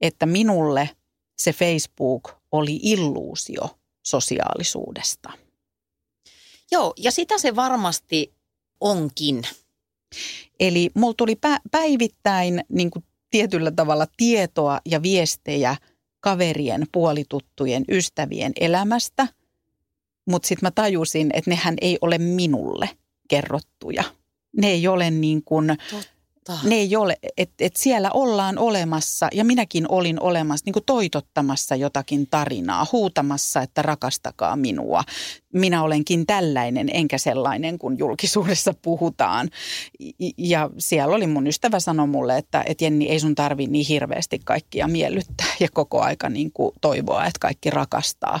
että 0.00 0.26
minulle 0.26 0.90
se 1.38 1.52
Facebook 1.52 2.32
oli 2.52 2.80
illuusio 2.82 3.78
sosiaalisuudesta. 4.02 5.32
Joo, 6.70 6.94
ja 6.96 7.10
sitä 7.10 7.38
se 7.38 7.56
varmasti 7.56 8.34
onkin. 8.80 9.42
Eli 10.60 10.90
mulla 10.94 11.14
tuli 11.16 11.38
päivittäin 11.70 12.64
niin 12.68 12.90
kuin 12.90 13.04
tietyllä 13.30 13.70
tavalla 13.70 14.06
tietoa 14.16 14.80
ja 14.84 15.02
viestejä 15.02 15.76
kaverien, 16.20 16.86
puolituttujen, 16.92 17.84
ystävien 17.88 18.52
elämästä– 18.60 19.28
mutta 20.26 20.48
sitten 20.48 20.66
mä 20.66 20.70
tajusin, 20.70 21.30
että 21.34 21.50
nehän 21.50 21.74
ei 21.80 21.98
ole 22.00 22.18
minulle 22.18 22.90
kerrottuja. 23.28 24.04
Ne 24.56 24.70
ei 24.70 24.88
ole 24.88 25.10
niin 25.10 25.42
kuin, 25.44 25.76
ne 26.62 26.74
ei 26.74 26.96
ole, 26.96 27.16
että 27.36 27.64
et 27.64 27.76
siellä 27.76 28.10
ollaan 28.14 28.58
olemassa 28.58 29.28
ja 29.32 29.44
minäkin 29.44 29.86
olin 29.88 30.22
olemassa 30.22 30.62
niin 30.66 30.72
kuin 30.72 30.84
toitottamassa 30.86 31.76
jotakin 31.76 32.26
tarinaa, 32.26 32.86
huutamassa, 32.92 33.62
että 33.62 33.82
rakastakaa 33.82 34.56
minua. 34.56 35.04
Minä 35.56 35.82
olenkin 35.82 36.26
tällainen, 36.26 36.90
enkä 36.92 37.18
sellainen, 37.18 37.78
kun 37.78 37.98
julkisuudessa 37.98 38.74
puhutaan. 38.82 39.50
Ja 40.38 40.70
siellä 40.78 41.14
oli 41.14 41.26
mun 41.26 41.46
ystävä 41.46 41.80
sanoi 41.80 42.06
mulle, 42.06 42.38
että, 42.38 42.64
että 42.66 42.84
Jenni, 42.84 43.08
ei 43.08 43.20
sun 43.20 43.34
tarvi 43.34 43.66
niin 43.66 43.86
hirveästi 43.86 44.40
kaikkia 44.44 44.88
miellyttää 44.88 45.54
ja 45.60 45.68
koko 45.72 46.00
aika 46.00 46.28
niin 46.28 46.52
kuin 46.52 46.72
toivoa, 46.80 47.26
että 47.26 47.38
kaikki 47.40 47.70
rakastaa. 47.70 48.40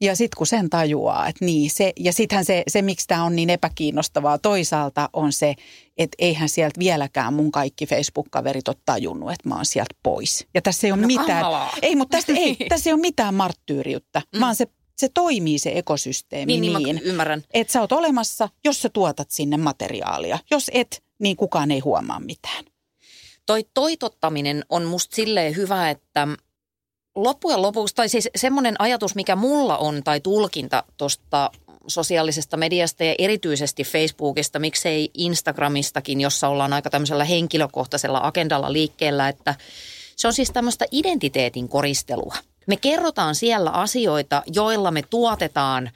Ja 0.00 0.16
sitten 0.16 0.36
kun 0.36 0.46
sen 0.46 0.70
tajuaa, 0.70 1.28
että 1.28 1.44
niin 1.44 1.70
se, 1.70 1.92
ja 1.96 2.12
sittenhän 2.12 2.44
se, 2.44 2.62
se 2.68 2.82
miksi 2.82 3.06
tämä 3.06 3.24
on 3.24 3.36
niin 3.36 3.50
epäkiinnostavaa 3.50 4.38
toisaalta 4.38 5.10
on 5.12 5.32
se, 5.32 5.54
että 5.98 6.16
eihän 6.18 6.48
sieltä 6.48 6.78
vieläkään 6.78 7.34
mun 7.34 7.52
kaikki 7.52 7.86
Facebook-kaverit 7.86 8.68
ole 8.68 8.76
tajunnut, 8.84 9.32
että 9.32 9.48
mä 9.48 9.54
oon 9.54 9.66
sieltä 9.66 9.94
pois. 10.02 10.46
Ja 10.54 10.62
tässä 10.62 10.86
ei 10.86 10.92
ole 10.92 11.00
no, 11.00 11.06
mitään, 11.06 11.44
ei, 11.82 11.96
mutta 11.96 12.16
tästä 12.16 12.32
ei, 12.32 12.56
tässä 12.68 12.90
ei 12.90 12.94
ole 12.94 13.00
mitään 13.00 13.34
marttyyriutta, 13.34 14.22
mm. 14.32 14.40
vaan 14.40 14.56
se 14.56 14.66
se 14.96 15.08
toimii 15.14 15.58
se 15.58 15.72
ekosysteemi 15.74 16.60
niin, 16.60 16.72
niin, 16.72 16.82
niin 16.82 17.02
ymmärrän. 17.02 17.42
että 17.54 17.72
sä 17.72 17.80
oot 17.80 17.92
olemassa, 17.92 18.48
jos 18.64 18.82
sä 18.82 18.88
tuotat 18.88 19.30
sinne 19.30 19.56
materiaalia. 19.56 20.38
Jos 20.50 20.70
et, 20.74 21.02
niin 21.18 21.36
kukaan 21.36 21.70
ei 21.70 21.80
huomaa 21.80 22.20
mitään. 22.20 22.64
Toi 23.46 23.64
toitottaminen 23.74 24.64
on 24.68 24.84
musta 24.84 25.16
silleen 25.16 25.56
hyvä, 25.56 25.90
että 25.90 26.28
loppujen 27.14 27.62
lopuksi, 27.62 27.94
tai 27.94 28.08
siis 28.08 28.28
semmoinen 28.36 28.74
ajatus, 28.78 29.14
mikä 29.14 29.36
mulla 29.36 29.78
on, 29.78 30.02
tai 30.04 30.20
tulkinta 30.20 30.84
tuosta 30.96 31.50
sosiaalisesta 31.86 32.56
mediasta 32.56 33.04
ja 33.04 33.14
erityisesti 33.18 33.84
Facebookista, 33.84 34.58
miksei 34.58 35.10
Instagramistakin, 35.14 36.20
jossa 36.20 36.48
ollaan 36.48 36.72
aika 36.72 36.90
tämmöisellä 36.90 37.24
henkilökohtaisella 37.24 38.20
agendalla 38.22 38.72
liikkeellä, 38.72 39.28
että 39.28 39.54
se 40.16 40.26
on 40.26 40.34
siis 40.34 40.50
tämmöistä 40.50 40.84
identiteetin 40.90 41.68
koristelua. 41.68 42.34
Me 42.66 42.76
kerrotaan 42.76 43.34
siellä 43.34 43.70
asioita, 43.70 44.42
joilla 44.46 44.90
me 44.90 45.02
tuotetaan 45.10 45.90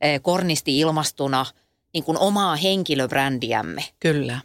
eh, 0.00 0.22
kornisti 0.22 0.78
ilmastuna 0.78 1.46
niin 1.94 2.04
kuin 2.04 2.18
omaa 2.18 2.56
henkilöbrändiämme. 2.56 3.84
Kyllä. 4.00 4.40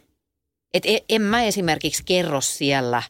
Et 0.74 0.86
e, 0.86 0.98
en 1.08 1.22
mä 1.22 1.42
esimerkiksi 1.42 2.02
kerro 2.06 2.40
siellä, 2.40 3.02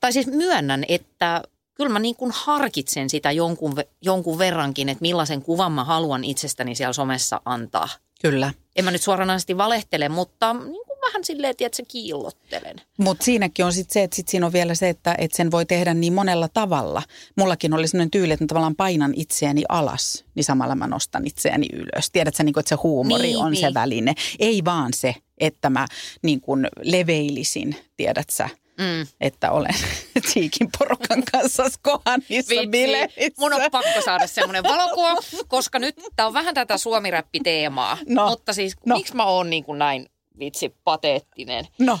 tai 0.00 0.12
siis 0.12 0.26
myönnän, 0.26 0.84
että 0.88 1.42
kyllä 1.74 1.90
mä 1.90 1.98
niin 1.98 2.16
kuin 2.16 2.32
harkitsen 2.34 3.10
sitä 3.10 3.32
jonkun, 3.32 3.74
jonkun 4.02 4.38
verrankin, 4.38 4.88
että 4.88 5.02
millaisen 5.02 5.42
kuvan 5.42 5.72
mä 5.72 5.84
haluan 5.84 6.24
itsestäni 6.24 6.74
siellä 6.74 6.92
somessa 6.92 7.40
antaa. 7.44 7.88
Kyllä. 8.20 8.52
En 8.76 8.84
mä 8.84 8.90
nyt 8.90 9.02
suoranaisesti 9.02 9.56
valehtele, 9.56 10.08
mutta 10.08 10.52
niin 10.52 10.86
kuin 10.86 10.93
vähän 11.08 11.24
silleen, 11.24 11.54
että 11.60 11.82
kiillottelen. 11.88 12.76
Mutta 12.98 13.24
siinäkin 13.24 13.64
on 13.64 13.72
sitten 13.72 13.92
se, 13.92 14.02
että 14.02 14.16
sit 14.16 14.28
siinä 14.28 14.46
on 14.46 14.52
vielä 14.52 14.74
se, 14.74 14.88
että 14.88 15.14
et 15.18 15.32
sen 15.32 15.50
voi 15.50 15.66
tehdä 15.66 15.94
niin 15.94 16.12
monella 16.12 16.48
tavalla. 16.48 17.02
Mullakin 17.36 17.74
oli 17.74 17.88
sellainen 17.88 18.10
tyyli, 18.10 18.32
että 18.32 18.44
mä 18.44 18.48
tavallaan 18.48 18.76
painan 18.76 19.12
itseäni 19.16 19.62
alas, 19.68 20.24
niin 20.34 20.44
samalla 20.44 20.74
mä 20.74 20.86
nostan 20.86 21.26
itseäni 21.26 21.66
ylös. 21.72 22.10
Tiedätkö, 22.12 22.42
niin 22.42 22.52
kuin, 22.52 22.60
että 22.60 22.68
se 22.68 22.74
huumori 22.82 23.22
Niin, 23.22 23.36
on 23.36 23.56
se 23.56 23.66
niin. 23.66 23.74
väline. 23.74 24.14
Ei 24.38 24.64
vaan 24.64 24.92
se, 24.92 25.14
että 25.38 25.70
mä 25.70 25.86
niin 26.22 26.40
kuin 26.40 26.68
leveilisin, 26.82 27.76
tiedät 27.96 28.30
sä, 28.30 28.48
Mm. 28.78 29.06
että 29.20 29.50
olen 29.50 29.74
Tiikin 30.34 30.68
porukan 30.78 31.22
kanssa 31.32 31.68
Skohanissa 31.70 32.54
bileissä. 32.70 33.20
Mun 33.38 33.52
on 33.52 33.60
pakko 33.70 34.02
saada 34.04 34.26
semmoinen 34.26 34.62
valokuva, 34.62 35.16
koska 35.48 35.78
nyt 35.78 35.96
tää 36.16 36.26
on 36.26 36.32
vähän 36.32 36.54
tätä 36.54 36.78
suomiräppiteemaa. 36.78 37.98
No, 38.08 38.28
Mutta 38.28 38.52
siis 38.52 38.74
no. 38.86 38.96
miksi 38.96 39.14
mä 39.16 39.24
oon 39.24 39.50
niin 39.50 39.64
kuin 39.64 39.78
näin 39.78 40.06
vitsi 40.38 40.74
pateettinen? 40.84 41.64
No, 41.78 41.98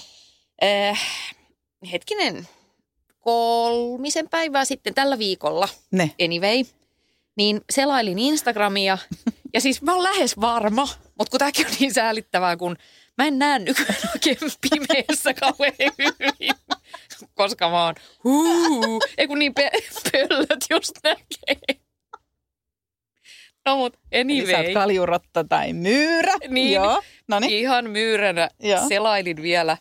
Äh, 0.64 1.00
hetkinen, 1.92 2.48
kolmisen 3.20 4.28
päivää 4.28 4.64
sitten 4.64 4.94
tällä 4.94 5.18
viikolla, 5.18 5.68
ne. 5.90 6.10
anyway, 6.24 6.64
niin 7.36 7.60
selailin 7.70 8.18
Instagramia. 8.18 8.98
ja 9.54 9.60
siis 9.60 9.82
mä 9.82 9.94
oon 9.94 10.02
lähes 10.02 10.40
varma, 10.40 10.88
mutta 11.18 11.30
kun 11.30 11.38
tämäkin 11.38 11.66
on 11.66 11.72
niin 11.80 11.94
säälittävää, 11.94 12.56
kun 12.56 12.76
mä 13.18 13.26
en 13.26 13.38
näe 13.38 13.58
nykyään 13.58 13.96
oikein 14.14 14.36
pimeässä 14.70 15.34
kauhean 15.34 15.72
hyvin. 15.80 16.54
Koska 17.34 17.70
mä 17.70 17.84
oon, 17.84 17.94
huu, 18.24 19.00
ei 19.18 19.26
kun 19.26 19.38
niin 19.38 19.54
pe- 19.54 19.70
pöllöt 20.12 20.64
just 20.70 20.92
näkee. 21.04 21.80
No 23.66 23.76
mut 23.76 23.96
Eli 24.12 24.40
sä 24.40 24.42
oot 24.46 24.54
anyway, 24.58 24.74
kaljurotta 24.74 25.44
tai 25.44 25.72
myyrä. 25.72 26.32
Niin. 26.48 26.72
Joo, 26.72 27.02
no 27.28 27.40
niin. 27.40 27.52
ihan 27.52 27.90
myyränä 27.90 28.48
Joo. 28.60 28.88
selailin 28.88 29.42
vielä 29.42 29.76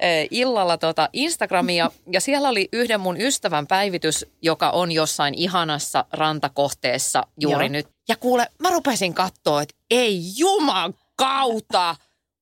eh, 0.00 0.28
illalla 0.30 0.78
tota 0.78 1.08
Instagramia 1.12 1.90
ja 2.12 2.20
siellä 2.20 2.48
oli 2.48 2.68
yhden 2.72 3.00
mun 3.00 3.20
ystävän 3.20 3.66
päivitys, 3.66 4.26
joka 4.42 4.70
on 4.70 4.92
jossain 4.92 5.34
ihanassa 5.34 6.04
rantakohteessa 6.12 7.26
juuri 7.40 7.64
Joo. 7.66 7.72
nyt. 7.72 7.86
Ja 8.08 8.16
kuule, 8.16 8.46
mä 8.58 8.70
rupesin 8.70 9.14
katsoa, 9.14 9.62
että 9.62 9.74
ei 9.90 10.20
juman 10.36 10.94
kautta, 11.16 11.96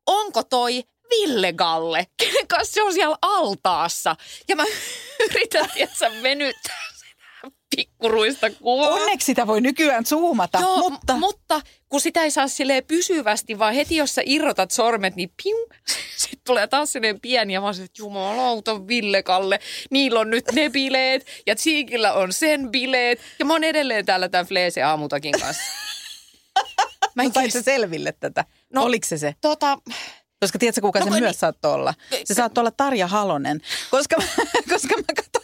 onko 0.07 0.43
toi 0.43 0.85
Ville 1.11 1.53
Galle, 1.53 2.07
kenen 2.17 2.47
kanssa 2.47 2.75
se 2.75 2.83
on 2.83 2.93
siellä 2.93 3.17
altaassa. 3.23 4.17
Ja 4.49 4.57
mä 4.57 4.65
yritän, 5.31 5.69
että 5.77 6.11
venyttää 6.23 6.87
sitä 6.95 7.51
pikkuruista 7.77 8.51
kuvaa. 8.51 8.89
Onneksi 8.89 9.25
sitä 9.25 9.47
voi 9.47 9.61
nykyään 9.61 10.07
zoomata, 10.07 10.59
Joo, 10.59 10.77
mutta... 10.91 11.17
mutta 11.17 11.61
kun 11.91 12.01
sitä 12.01 12.23
ei 12.23 12.31
saa 12.31 12.49
silleen 12.49 12.85
pysyvästi, 12.85 13.59
vaan 13.59 13.75
heti 13.75 13.97
jos 13.97 14.15
sä 14.15 14.23
irrotat 14.25 14.71
sormet, 14.71 15.17
niin 15.17 15.31
piu, 15.43 15.67
sitten 16.17 16.41
tulee 16.47 16.67
taas 16.67 16.93
silleen 16.93 17.21
pieni 17.21 17.53
ja 17.53 17.61
mä 17.61 17.67
oon 17.67 17.75
että 17.75 18.03
jumalauta 18.03 18.87
Ville 18.89 19.23
Kalle, 19.23 19.61
niillä 19.91 20.21
on 20.21 20.31
nyt 20.31 20.45
ne 20.53 20.71
bileet 20.71 21.27
ja 21.47 21.57
Tsiikillä 21.57 22.13
on 22.13 22.33
sen 22.33 22.71
bileet 22.71 23.21
ja 23.39 23.45
mä 23.45 23.53
oon 23.53 23.65
edelleen 23.65 24.07
täällä 24.07 24.29
tämän 24.29 24.47
Fleese 24.47 24.83
aamutakin 24.83 25.33
kanssa. 25.41 25.63
Mä 27.15 27.23
en 27.23 27.31
No, 27.37 27.51
sä 27.51 27.63
selville 27.63 28.13
tätä? 28.21 28.45
No, 28.75 28.83
Oliko 28.85 29.07
se 29.07 29.19
se? 29.19 29.35
tota, 29.41 29.79
Koska 30.41 30.59
tiedätkö, 30.59 30.81
kuka 30.81 30.99
No, 30.99 31.05
se 31.05 31.11
kun 31.11 31.19
myös 31.21 31.31
niin- 31.33 31.39
saattoi 31.39 31.75
olla? 31.75 31.95
Se 32.25 32.35
saattoi 32.35 32.63
olla 32.63 32.71
Tarja 32.71 33.07
Halonen, 33.07 33.61
koska, 33.91 34.17
koska 34.73 34.97
mä 34.97 35.03
katsoin 35.17 35.41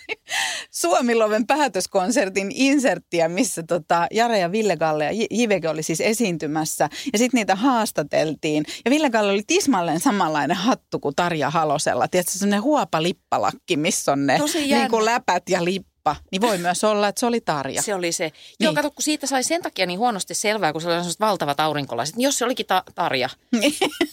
Suomiloven 0.71 1.47
päätöskonsertin 1.47 2.53
inserttiä, 2.55 3.29
missä 3.29 3.63
tota 3.63 4.07
Jare 4.11 4.39
ja 4.39 4.53
Ville 4.53 4.77
Galle 4.77 5.05
ja 5.05 5.27
Jiveke 5.31 5.69
oli 5.69 5.83
siis 5.83 6.01
esiintymässä. 6.01 6.89
Ja 7.13 7.19
sitten 7.19 7.39
niitä 7.39 7.55
haastateltiin. 7.55 8.65
Ja 8.85 8.91
Ville 8.91 9.11
Galle 9.11 9.33
oli 9.33 9.43
tismalleen 9.47 10.01
samanlainen 10.01 10.57
hattu 10.57 10.99
kuin 11.01 11.15
Tarja 11.15 11.51
Halosella. 11.51 12.09
Tiedätkö, 12.09 12.33
semmoinen 12.33 12.63
huopa 12.63 13.03
lippalakki, 13.03 13.77
missä 13.77 14.13
on 14.13 14.27
ne 14.27 14.39
niin 14.55 14.91
kuin 14.91 15.05
läpät 15.05 15.49
ja 15.49 15.65
lippa. 16.11 16.17
Niin 16.33 16.41
voi 16.43 16.59
myös 16.59 16.85
olla, 16.85 17.09
että 17.09 17.21
se 17.21 17.27
oli 17.27 17.41
Tarja. 17.41 17.83
se 17.83 17.95
oli 17.95 18.13
se. 18.13 18.33
Joo, 18.61 18.71
Niin. 18.71 18.75
kato, 18.77 18.91
kun 18.91 19.03
siitä 19.03 19.27
sai 19.27 19.43
sen 19.43 19.63
takia 19.63 19.87
niin 19.87 19.99
huonosti 19.99 20.35
selvää, 20.35 20.73
kun 20.73 20.81
se 20.83 20.89
oli 20.89 20.95
sellaiset 20.95 21.21
valtavat 21.21 21.61
aurinkolaiset. 21.61 22.17
Niin 22.17 22.25
jos 22.25 22.39
se 22.39 22.45
olikin 22.45 22.67
ta- 22.67 22.83
Tarja. 22.95 23.29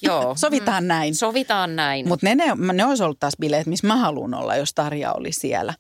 Joo. 0.02 0.36
Sovitaan 0.38 0.88
näin. 0.88 1.16
Sovitaan 1.16 1.76
näin. 1.76 2.08
Mutta 2.08 2.26
ne, 2.26 2.36
ne, 2.36 2.46
ne 2.74 2.86
olisi 2.86 3.04
ollut 3.04 3.20
taas 3.20 3.34
bileet, 3.40 3.68
missä 3.68 3.88
mä 3.88 3.96
haluan 3.96 4.34
olla, 4.34 4.56
jos 4.56 4.74
Tarja 4.74 5.14
oli 5.14 5.32
siellä. 5.32 5.74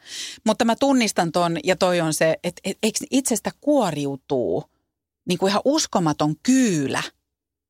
Mutta 0.45 0.65
mä 0.65 0.75
tunnistan 0.75 1.31
ton, 1.31 1.57
ja 1.63 1.75
toi 1.75 2.01
on 2.01 2.13
se, 2.13 2.35
että 2.43 2.61
et, 2.63 2.77
eikö 2.83 2.99
itsestä 3.11 3.51
kuoriutuu 3.61 4.63
niin 5.27 5.37
kuin 5.37 5.49
ihan 5.49 5.61
uskomaton 5.65 6.35
kyylä 6.43 7.03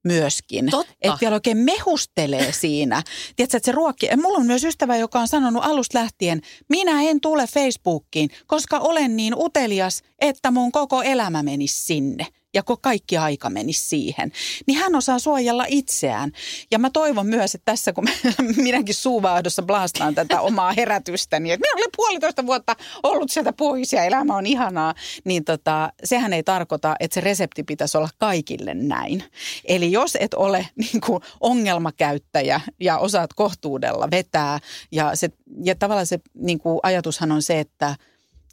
myöskin. 0.03 0.69
Totta. 0.71 0.93
Että 1.01 1.17
vielä 1.21 1.33
oikein 1.33 1.57
mehustelee 1.57 2.51
siinä. 2.51 3.03
Tiedätkö, 3.35 3.57
että 3.57 3.65
se 3.65 3.71
ruokki. 3.71 4.09
Mulla 4.21 4.37
on 4.37 4.45
myös 4.45 4.63
ystävä, 4.63 4.97
joka 4.97 5.19
on 5.19 5.27
sanonut 5.27 5.63
alusta 5.65 5.99
lähtien, 5.99 6.41
minä 6.69 7.01
en 7.01 7.21
tule 7.21 7.47
Facebookiin, 7.47 8.29
koska 8.47 8.79
olen 8.79 9.15
niin 9.15 9.33
utelias, 9.37 10.01
että 10.19 10.51
mun 10.51 10.71
koko 10.71 11.01
elämä 11.01 11.43
menisi 11.43 11.83
sinne. 11.83 12.27
Ja 12.53 12.61
ko- 12.61 12.77
kaikki 12.81 13.17
aika 13.17 13.49
menisi 13.49 13.87
siihen. 13.87 14.31
Niin 14.67 14.79
hän 14.79 14.95
osaa 14.95 15.19
suojella 15.19 15.65
itseään. 15.67 16.31
Ja 16.71 16.79
mä 16.79 16.89
toivon 16.89 17.27
myös, 17.27 17.55
että 17.55 17.71
tässä 17.71 17.93
kun 17.93 18.07
minäkin 18.57 18.95
suuvaahdossa 18.95 19.61
blastaan 19.61 20.15
tätä 20.15 20.41
omaa 20.41 20.73
herätystäni, 20.73 21.51
että 21.51 21.67
minä 21.67 21.73
olen 21.75 21.89
puolitoista 21.97 22.45
vuotta 22.45 22.75
ollut 23.03 23.31
sieltä 23.31 23.53
pois 23.53 23.93
ja 23.93 24.03
elämä 24.03 24.35
on 24.35 24.45
ihanaa, 24.45 24.95
niin 25.23 25.43
tota, 25.43 25.93
sehän 26.03 26.33
ei 26.33 26.43
tarkoita, 26.43 26.95
että 26.99 27.15
se 27.15 27.21
resepti 27.21 27.63
pitäisi 27.63 27.97
olla 27.97 28.09
kaikille 28.17 28.73
näin. 28.73 29.23
Eli 29.65 29.91
jos 29.91 30.17
et 30.19 30.33
ole 30.33 30.67
niin 30.91 31.01
kuin 31.05 31.19
ongelmakäyttäjä 31.41 32.61
ja 32.79 32.97
osaat 32.97 33.33
kohtuudella 33.33 34.07
vetää 34.11 34.59
ja, 34.91 35.15
se, 35.15 35.29
ja 35.63 35.75
tavallaan 35.75 36.07
se 36.07 36.19
niin 36.33 36.59
kuin 36.59 36.79
ajatushan 36.83 37.31
on 37.31 37.41
se, 37.41 37.59
että 37.59 37.95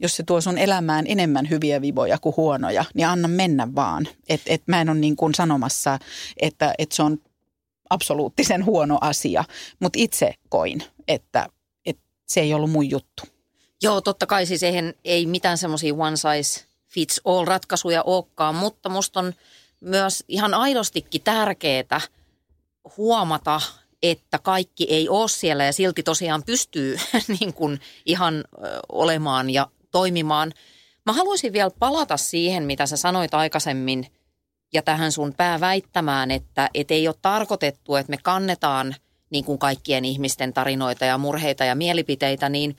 jos 0.00 0.16
se 0.16 0.22
tuo 0.22 0.40
sun 0.40 0.58
elämään 0.58 1.04
enemmän 1.08 1.50
hyviä 1.50 1.82
vivoja 1.82 2.18
kuin 2.18 2.36
huonoja, 2.36 2.84
niin 2.94 3.06
anna 3.06 3.28
mennä 3.28 3.68
vaan. 3.74 4.08
Et, 4.28 4.40
et 4.46 4.62
mä 4.66 4.80
en 4.80 4.90
ole 4.90 4.98
niin 4.98 5.16
kuin 5.16 5.34
sanomassa, 5.34 5.98
että, 6.36 6.74
että 6.78 6.96
se 6.96 7.02
on 7.02 7.18
absoluuttisen 7.90 8.64
huono 8.64 8.98
asia, 9.00 9.44
mutta 9.80 9.98
itse 10.02 10.34
koin, 10.48 10.82
että, 11.08 11.48
että 11.86 12.02
se 12.26 12.40
ei 12.40 12.54
ollut 12.54 12.70
mun 12.70 12.90
juttu. 12.90 13.22
Joo, 13.82 14.00
totta 14.00 14.26
kai 14.26 14.46
siis 14.46 14.62
eihän, 14.62 14.94
ei 15.04 15.26
mitään 15.26 15.58
semmoisia 15.58 15.94
one 15.94 16.16
size 16.16 16.64
fits 16.88 17.20
all 17.24 17.44
ratkaisuja 17.44 18.02
olekaan, 18.02 18.54
mutta 18.54 18.88
musta 18.88 19.20
on 19.20 19.32
myös 19.80 20.24
ihan 20.28 20.54
aidostikin 20.54 21.22
tärkeää 21.22 22.00
huomata, 22.96 23.60
että 24.02 24.38
kaikki 24.38 24.84
ei 24.84 25.08
ole 25.08 25.28
siellä 25.28 25.64
ja 25.64 25.72
silti 25.72 26.02
tosiaan 26.02 26.42
pystyy 26.42 26.96
niin 27.40 27.54
kuin 27.54 27.80
ihan 28.06 28.44
olemaan 28.92 29.50
ja 29.50 29.66
toimimaan. 29.90 30.52
Mä 31.06 31.12
haluaisin 31.12 31.52
vielä 31.52 31.70
palata 31.78 32.16
siihen, 32.16 32.62
mitä 32.62 32.86
sä 32.86 32.96
sanoit 32.96 33.34
aikaisemmin 33.34 34.06
ja 34.72 34.82
tähän 34.82 35.12
sun 35.12 35.34
pääväittämään, 35.36 36.30
että 36.30 36.70
et 36.74 36.90
ei 36.90 37.08
ole 37.08 37.16
tarkoitettu, 37.22 37.96
että 37.96 38.10
me 38.10 38.16
kannetaan 38.22 38.94
niin 39.30 39.44
kuin 39.44 39.58
kaikkien 39.58 40.04
ihmisten 40.04 40.52
tarinoita 40.52 41.04
ja 41.04 41.18
murheita 41.18 41.64
ja 41.64 41.74
mielipiteitä, 41.74 42.48
niin 42.48 42.76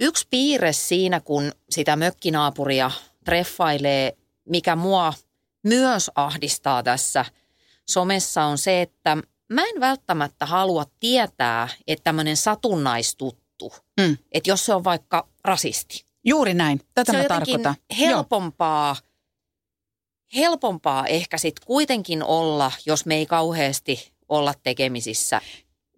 yksi 0.00 0.26
piirre 0.30 0.72
siinä, 0.72 1.20
kun 1.20 1.52
sitä 1.70 1.96
mökkinaapuria 1.96 2.90
treffailee, 3.24 4.16
mikä 4.48 4.76
mua 4.76 5.12
myös 5.62 6.10
ahdistaa 6.14 6.82
tässä 6.82 7.24
somessa 7.88 8.44
on 8.44 8.58
se, 8.58 8.82
että 8.82 9.16
mä 9.48 9.62
en 9.64 9.80
välttämättä 9.80 10.46
halua 10.46 10.84
tietää, 11.00 11.68
että 11.86 12.04
tämmöinen 12.04 12.36
satunnaistuttu, 12.36 13.46
Mm. 14.00 14.16
että 14.32 14.50
jos 14.50 14.66
se 14.66 14.74
on 14.74 14.84
vaikka 14.84 15.28
rasisti, 15.44 16.05
Juuri 16.26 16.54
näin, 16.54 16.80
tätä 16.94 17.12
se 17.12 17.18
mä 17.18 17.24
tarkoitan. 17.24 17.74
helpompaa, 17.98 18.96
helpompaa 20.36 21.06
ehkä 21.06 21.38
sitten 21.38 21.66
kuitenkin 21.66 22.22
olla, 22.22 22.72
jos 22.86 23.06
me 23.06 23.14
ei 23.16 23.26
kauheasti 23.26 24.12
olla 24.28 24.54
tekemisissä. 24.62 25.40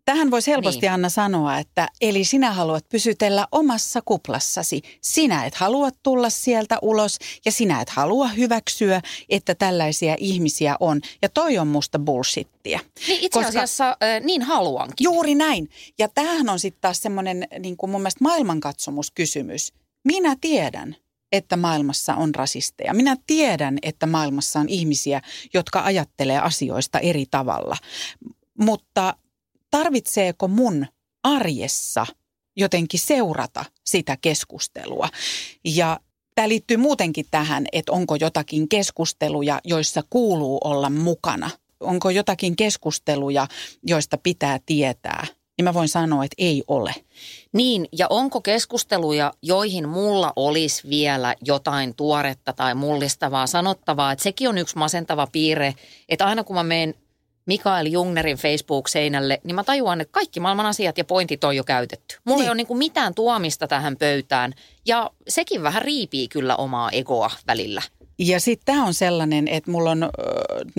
Tähän 0.04 0.30
voisi 0.30 0.50
helposti 0.50 0.80
Niin. 0.80 0.92
Anna 0.92 1.08
sanoa, 1.08 1.58
että 1.58 1.88
eli 2.00 2.24
sinä 2.24 2.52
haluat 2.52 2.88
pysytellä 2.88 3.46
omassa 3.52 4.00
kuplassasi. 4.04 4.82
Sinä 5.00 5.44
et 5.44 5.54
halua 5.54 5.88
tulla 6.02 6.30
sieltä 6.30 6.78
ulos 6.82 7.18
ja 7.44 7.52
sinä 7.52 7.80
et 7.80 7.88
halua 7.88 8.28
hyväksyä, 8.28 9.02
että 9.28 9.54
tällaisia 9.54 10.16
ihmisiä 10.18 10.76
on. 10.80 11.00
Ja 11.22 11.28
toi 11.28 11.58
on 11.58 11.66
musta 11.66 11.98
bullshittia. 11.98 12.80
Niin 13.08 13.20
itse 13.20 13.28
Koska- 13.38 13.48
asiassa 13.48 13.88
äh, 13.88 13.96
niin 14.20 14.42
haluankin. 14.42 15.04
Juuri 15.04 15.34
näin. 15.34 15.70
Ja 15.98 16.08
tämähän 16.08 16.48
on 16.48 16.60
sitten 16.60 16.80
taas 16.80 17.02
semmoinen 17.02 17.48
niin 17.58 17.76
kuin 17.76 17.90
mun 17.90 18.00
mielestä 18.00 18.24
maailmankatsomuskysymys. 18.24 19.72
Minä 20.04 20.36
tiedän, 20.40 20.96
että 21.32 21.56
maailmassa 21.56 22.14
on 22.14 22.34
rasisteja. 22.34 22.94
Minä 22.94 23.16
tiedän, 23.26 23.78
että 23.82 24.06
maailmassa 24.06 24.60
on 24.60 24.68
ihmisiä, 24.68 25.22
jotka 25.54 25.84
ajattelee 25.84 26.38
asioista 26.38 26.98
eri 26.98 27.26
tavalla. 27.30 27.76
Mutta 28.60 29.14
tarvitseeko 29.70 30.48
mun 30.48 30.86
arjessa 31.22 32.06
jotenkin 32.56 33.00
seurata 33.00 33.64
sitä 33.84 34.16
keskustelua? 34.20 35.08
Ja 35.64 36.00
tämä 36.34 36.48
liittyy 36.48 36.76
muutenkin 36.76 37.26
tähän, 37.30 37.66
että 37.72 37.92
onko 37.92 38.16
jotakin 38.16 38.68
keskusteluja, 38.68 39.60
joissa 39.64 40.02
kuuluu 40.10 40.58
olla 40.64 40.90
mukana 40.90 41.50
onko 41.80 42.10
jotakin 42.10 42.56
keskusteluja, 42.56 43.46
joista 43.86 44.18
pitää 44.18 44.60
tietää, 44.66 45.26
niin 45.58 45.64
mä 45.64 45.74
voin 45.74 45.88
sanoa, 45.88 46.24
että 46.24 46.34
ei 46.38 46.62
ole. 46.68 46.94
Niin, 47.52 47.88
ja 47.92 48.06
onko 48.10 48.40
keskusteluja, 48.40 49.32
joihin 49.42 49.88
mulla 49.88 50.32
olisi 50.36 50.88
vielä 50.88 51.34
jotain 51.44 51.94
tuoretta 51.94 52.52
tai 52.52 52.74
mullistavaa 52.74 53.46
sanottavaa, 53.46 54.12
että 54.12 54.22
sekin 54.22 54.48
on 54.48 54.58
yksi 54.58 54.78
masentava 54.78 55.26
piirre, 55.32 55.74
että 56.08 56.26
aina 56.26 56.44
kun 56.44 56.56
mä 56.56 56.62
menen 56.62 56.94
Mikael 57.46 57.86
Jungnerin 57.86 58.36
Facebook-seinälle, 58.36 59.40
niin 59.44 59.54
mä 59.54 59.64
tajuan, 59.64 60.00
että 60.00 60.12
kaikki 60.12 60.40
maailman 60.40 60.66
asiat 60.66 60.98
ja 60.98 61.04
pointit 61.04 61.44
on 61.44 61.56
jo 61.56 61.64
käytetty. 61.64 62.16
Mulla 62.24 62.38
niin. 62.38 62.44
ei 62.44 62.50
ole 62.50 62.56
niin 62.56 62.78
mitään 62.78 63.14
tuomista 63.14 63.68
tähän 63.68 63.96
pöytään 63.96 64.54
ja 64.86 65.10
sekin 65.28 65.62
vähän 65.62 65.82
riipii 65.82 66.28
kyllä 66.28 66.56
omaa 66.56 66.90
egoa 66.90 67.30
välillä. 67.46 67.82
Ja 68.18 68.40
sitten 68.40 68.74
tämä 68.74 68.86
on 68.86 68.94
sellainen, 68.94 69.48
että 69.48 69.70
mulla 69.70 69.90
on 69.90 70.02
äh, 70.02 70.10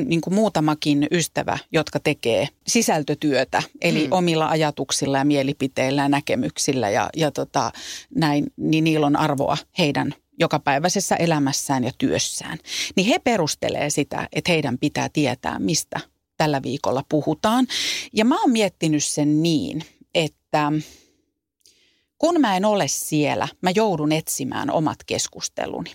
niin 0.06 0.22
kuin 0.22 0.34
muutamakin 0.34 1.08
ystävä, 1.12 1.58
jotka 1.72 2.00
tekee 2.00 2.48
sisältötyötä, 2.68 3.64
eli 3.82 4.04
hmm. 4.04 4.12
omilla 4.12 4.50
ajatuksilla 4.50 5.18
ja 5.18 5.26
mielipiteillä 5.26 6.02
ja 6.02 6.10
näkemyksillä 6.10 6.90
ja, 6.90 7.10
ja 7.16 7.32
tota, 7.32 7.72
näin, 8.16 8.46
niin 8.58 8.84
niillä 8.84 9.08
on 9.08 9.16
arvoa 9.16 9.58
heidän 9.78 10.14
jokapäiväisessä 10.40 11.16
elämässään 11.16 11.84
ja 11.84 11.92
työssään. 11.98 12.58
Niin 12.96 13.08
he 13.08 13.20
perustelee 13.20 13.90
sitä, 13.90 14.28
että 14.34 14.52
heidän 14.52 14.78
pitää 14.78 15.10
tietää, 15.14 15.60
mistä 15.60 16.00
tällä 16.38 16.64
viikolla 16.64 17.04
puhutaan. 17.10 17.68
Ja 18.14 18.26
mä 18.26 18.42
oon 18.42 18.52
miettinyt 18.52 19.04
sen 19.04 19.44
niin, 19.44 19.84
että 20.16 20.72
kun 22.20 22.42
mä 22.42 22.58
en 22.58 22.66
ole 22.66 22.88
siellä, 22.88 23.48
mä 23.62 23.72
joudun 23.76 24.12
etsimään 24.12 24.72
omat 24.72 24.98
keskusteluni. 25.06 25.92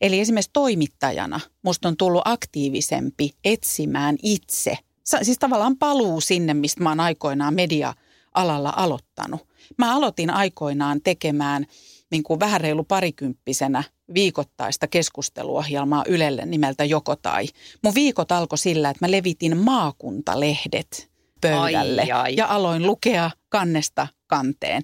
Eli 0.00 0.20
esimerkiksi 0.20 0.50
toimittajana 0.52 1.40
musta 1.62 1.88
on 1.88 1.96
tullut 1.96 2.22
aktiivisempi 2.24 3.30
etsimään 3.44 4.16
itse. 4.22 4.78
Siis 5.22 5.38
tavallaan 5.38 5.76
paluu 5.76 6.20
sinne, 6.20 6.54
mistä 6.54 6.82
mä 6.82 6.88
oon 6.88 7.00
aikoinaan 7.00 7.54
media-alalla 7.54 8.72
aloittanut. 8.76 9.48
Mä 9.78 9.96
aloitin 9.96 10.30
aikoinaan 10.30 11.00
tekemään 11.04 11.66
niin 12.10 12.22
kuin 12.22 12.40
vähän 12.40 12.60
reilu 12.60 12.84
parikymppisenä 12.84 13.84
viikoittaista 14.14 14.86
keskusteluohjelmaa 14.86 16.04
Ylelle 16.08 16.46
nimeltä 16.46 16.84
Joko 16.84 17.16
tai. 17.16 17.46
Mun 17.82 17.94
viikot 17.94 18.32
alkoi 18.32 18.58
sillä, 18.58 18.90
että 18.90 19.06
mä 19.06 19.10
levitin 19.10 19.56
maakuntalehdet 19.56 21.10
pöydälle 21.40 22.02
ai, 22.02 22.10
ai. 22.10 22.36
ja 22.36 22.46
aloin 22.46 22.86
lukea 22.86 23.30
kannesta 23.48 24.08
kanteen. 24.26 24.82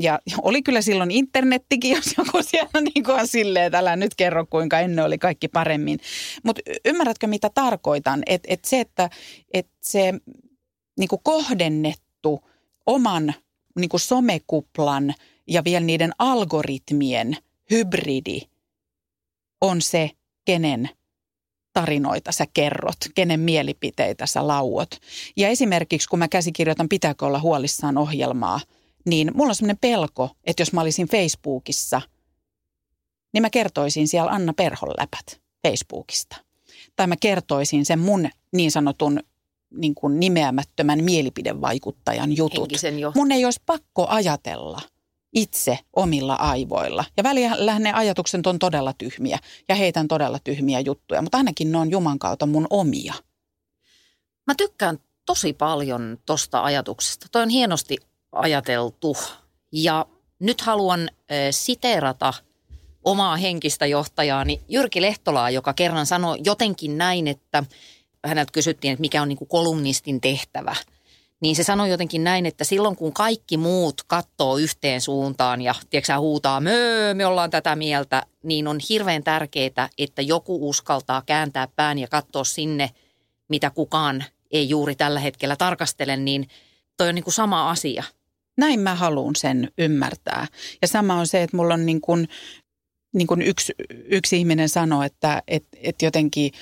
Ja 0.00 0.18
oli 0.42 0.62
kyllä 0.62 0.82
silloin 0.82 1.10
internettikin, 1.10 1.90
jos 1.96 2.14
joku 2.18 2.42
siellä 2.42 2.80
niin 2.80 3.04
kuin 3.04 3.20
on 3.20 3.28
silleen, 3.28 3.66
että 3.66 3.78
älä 3.78 3.96
nyt 3.96 4.14
kerro 4.14 4.46
kuinka 4.46 4.80
ennen 4.80 5.04
oli 5.04 5.18
kaikki 5.18 5.48
paremmin. 5.48 5.98
Mutta 6.42 6.62
ymmärrätkö 6.84 7.26
mitä 7.26 7.50
tarkoitan? 7.54 8.22
Että 8.26 8.48
et 8.50 8.64
se, 8.64 8.80
että 8.80 9.10
et 9.54 9.68
se 9.80 10.14
niin 10.98 11.08
kuin 11.08 11.20
kohdennettu 11.24 12.40
oman 12.86 13.34
niin 13.78 13.88
kuin 13.88 14.00
somekuplan 14.00 15.14
ja 15.46 15.64
vielä 15.64 15.84
niiden 15.84 16.12
algoritmien 16.18 17.36
hybridi 17.70 18.40
on 19.60 19.82
se, 19.82 20.10
kenen 20.44 20.90
tarinoita 21.72 22.32
sä 22.32 22.46
kerrot, 22.54 22.96
kenen 23.14 23.40
mielipiteitä 23.40 24.26
sä 24.26 24.46
lauot. 24.46 24.90
Ja 25.36 25.48
esimerkiksi 25.48 26.08
kun 26.08 26.18
mä 26.18 26.28
käsikirjoitan 26.28 26.88
Pitääkö 26.88 27.26
olla 27.26 27.40
huolissaan 27.40 27.98
ohjelmaa, 27.98 28.60
niin 29.04 29.30
mulla 29.34 29.50
on 29.50 29.54
semmoinen 29.54 29.78
pelko, 29.80 30.30
että 30.44 30.60
jos 30.60 30.72
mä 30.72 30.80
olisin 30.80 31.08
Facebookissa, 31.08 32.02
niin 33.32 33.42
mä 33.42 33.50
kertoisin 33.50 34.08
siellä 34.08 34.30
Anna 34.30 34.52
Perhon 34.52 34.94
läpät 34.98 35.40
Facebookista. 35.66 36.36
Tai 36.96 37.06
mä 37.06 37.16
kertoisin 37.16 37.86
sen 37.86 37.98
mun 37.98 38.28
niin 38.52 38.70
sanotun 38.70 39.20
niin 39.70 39.94
kuin 39.94 40.20
nimeämättömän 40.20 41.04
mielipidevaikuttajan 41.04 42.36
jutut. 42.36 42.72
Mun 43.14 43.32
ei 43.32 43.44
olisi 43.44 43.62
pakko 43.66 44.06
ajatella– 44.08 44.80
itse 45.32 45.78
omilla 45.92 46.34
aivoilla. 46.34 47.04
Ja 47.16 47.22
välillä 47.22 47.78
ne 47.78 47.92
ajatukset 47.92 48.46
on 48.46 48.58
todella 48.58 48.92
tyhmiä 48.92 49.38
ja 49.68 49.74
heitän 49.74 50.08
todella 50.08 50.38
tyhmiä 50.44 50.80
juttuja, 50.80 51.22
mutta 51.22 51.38
ainakin 51.38 51.72
ne 51.72 51.78
on 51.78 51.90
Juman 51.90 52.18
kautta 52.18 52.46
mun 52.46 52.66
omia. 52.70 53.14
Mä 54.46 54.54
tykkään 54.54 54.98
tosi 55.26 55.52
paljon 55.52 56.18
tosta 56.26 56.64
ajatuksesta. 56.64 57.26
Toi 57.32 57.42
on 57.42 57.48
hienosti 57.48 57.96
ajateltu 58.32 59.16
ja 59.72 60.06
nyt 60.38 60.60
haluan 60.60 61.10
siteerata 61.50 62.34
omaa 63.04 63.36
henkistä 63.36 63.86
johtajaani 63.86 64.60
Jyrki 64.68 65.02
Lehtolaa, 65.02 65.50
joka 65.50 65.72
kerran 65.72 66.06
sanoi 66.06 66.38
jotenkin 66.44 66.98
näin, 66.98 67.28
että 67.28 67.64
häneltä 68.24 68.52
kysyttiin, 68.52 68.92
että 68.92 69.00
mikä 69.00 69.22
on 69.22 69.28
niin 69.28 69.38
kuin 69.38 69.48
kolumnistin 69.48 70.20
tehtävä– 70.20 70.76
niin 71.40 71.56
se 71.56 71.62
sanoi 71.62 71.90
jotenkin 71.90 72.24
näin, 72.24 72.46
että 72.46 72.64
silloin 72.64 72.96
kun 72.96 73.12
kaikki 73.12 73.56
muut 73.56 74.02
katsoo 74.06 74.56
yhteen 74.56 75.00
suuntaan 75.00 75.62
ja 75.62 75.74
tiedätkö, 75.90 76.18
huutaa, 76.18 76.60
möö, 76.60 77.14
me 77.14 77.26
ollaan 77.26 77.50
tätä 77.50 77.76
mieltä, 77.76 78.22
niin 78.42 78.68
on 78.68 78.78
hirveän 78.88 79.22
tärkeää, 79.22 79.88
että 79.98 80.22
joku 80.22 80.68
uskaltaa 80.68 81.22
kääntää 81.26 81.68
pään 81.76 81.98
ja 81.98 82.08
katsoa 82.08 82.44
sinne, 82.44 82.90
mitä 83.48 83.70
kukaan 83.70 84.24
ei 84.50 84.68
juuri 84.68 84.94
tällä 84.94 85.20
hetkellä 85.20 85.56
tarkastele, 85.56 86.16
niin 86.16 86.48
toi 86.96 87.08
on 87.08 87.14
niin 87.14 87.24
kuin 87.24 87.34
sama 87.34 87.70
asia. 87.70 88.04
Näin 88.60 88.80
mä 88.80 88.94
haluan 88.94 89.36
sen 89.36 89.70
ymmärtää. 89.78 90.46
Ja 90.82 90.88
sama 90.88 91.14
on 91.14 91.26
se, 91.26 91.42
että 91.42 91.56
mulla 91.56 91.74
on 91.74 91.86
niin 91.86 92.00
kuin, 92.00 92.28
niin 93.14 93.26
kuin 93.26 93.42
yksi, 93.42 93.72
yksi 93.90 94.38
ihminen 94.38 94.68
sanoi, 94.68 95.06
että, 95.06 95.42
että, 95.48 95.78
että 95.82 96.04
jotenkin, 96.04 96.52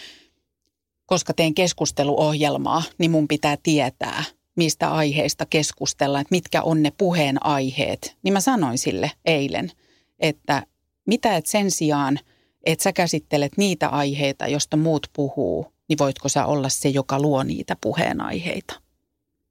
koska 1.06 1.34
teen 1.34 1.54
keskusteluohjelmaa, 1.54 2.82
niin 2.98 3.10
mun 3.10 3.28
pitää 3.28 3.56
tietää– 3.62 4.24
mistä 4.58 4.90
aiheista 4.90 5.46
keskustellaan, 5.46 6.20
että 6.20 6.34
mitkä 6.34 6.62
on 6.62 6.82
ne 6.82 6.92
puheenaiheet, 6.98 8.16
niin 8.22 8.32
mä 8.32 8.40
sanoin 8.40 8.78
sille 8.78 9.10
eilen, 9.24 9.70
että 10.18 10.62
mitä 11.06 11.36
et 11.36 11.46
sen 11.46 11.70
sijaan, 11.70 12.18
että 12.66 12.82
sä 12.82 12.92
käsittelet 12.92 13.52
niitä 13.56 13.88
aiheita, 13.88 14.48
josta 14.48 14.76
muut 14.76 15.06
puhuu, 15.12 15.72
niin 15.88 15.98
voitko 15.98 16.28
sä 16.28 16.46
olla 16.46 16.68
se, 16.68 16.88
joka 16.88 17.20
luo 17.20 17.42
niitä 17.42 17.76
puheenaiheita. 17.80 18.74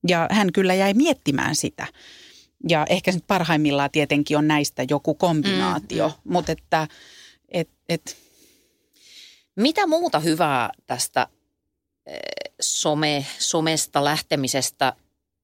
Ja 0.07 0.27
hän 0.31 0.51
kyllä 0.53 0.73
jäi 0.73 0.93
miettimään 0.93 1.55
sitä. 1.55 1.87
Ja 2.69 2.85
ehkä 2.89 3.11
nyt 3.11 3.27
parhaimmillaan 3.27 3.91
tietenkin 3.91 4.37
on 4.37 4.47
näistä 4.47 4.85
joku 4.89 5.13
kombinaatio, 5.13 6.07
mm, 6.07 6.33
mutta 6.33 6.51
että 6.51 6.87
et, 7.49 7.69
et. 7.89 8.17
Mitä 9.55 9.87
muuta 9.87 10.19
hyvää 10.19 10.69
tästä 10.87 11.27
some, 12.61 13.25
somesta 13.39 14.03
lähtemisestä 14.03 14.93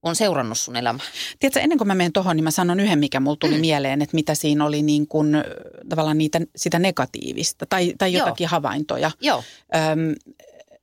on 0.04 0.16
seurannut 0.16 0.58
sun 0.58 0.76
elämä? 0.76 1.00
Tiedätkö, 1.40 1.60
ennen 1.60 1.78
kuin 1.78 1.88
mä 1.88 1.96
menen 1.96 2.14
tuohon, 2.14 2.36
niin 2.36 2.44
mä 2.44 2.52
sanon 2.52 2.80
yhden, 2.80 3.00
mikä 3.00 3.20
mulla 3.20 3.38
tuli 3.40 3.54
mm. 3.56 3.62
mieleen, 3.62 4.02
että 4.02 4.16
mitä 4.16 4.36
siinä 4.36 4.66
oli 4.66 4.82
niin 4.82 5.08
kuin, 5.08 5.36
tavallaan 5.90 6.18
niitä, 6.18 6.42
sitä 6.56 6.80
negatiivista 6.80 7.66
tai, 7.66 7.94
tai 7.98 8.14
jotakin 8.14 8.46
Joo. 8.46 8.50
havaintoja. 8.50 9.12
Joo. 9.22 9.44
Öm, 9.76 10.16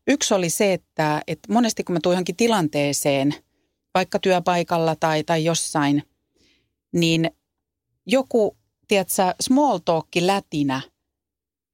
yksi 0.08 0.34
oli 0.34 0.50
se, 0.50 0.72
että, 0.72 1.22
että 1.26 1.52
monesti 1.52 1.84
kun 1.84 1.92
mä 1.92 2.00
tuun 2.02 2.12
johonkin 2.12 2.36
tilanteeseen, 2.36 3.34
vaikka 3.94 4.18
työpaikalla 4.18 4.96
tai, 4.96 5.24
tai 5.24 5.44
jossain, 5.44 6.02
niin 6.92 7.30
joku, 8.06 8.56
tiedätkö, 8.88 9.34
small 9.40 9.78
talk 9.78 10.08
lätinä 10.20 10.80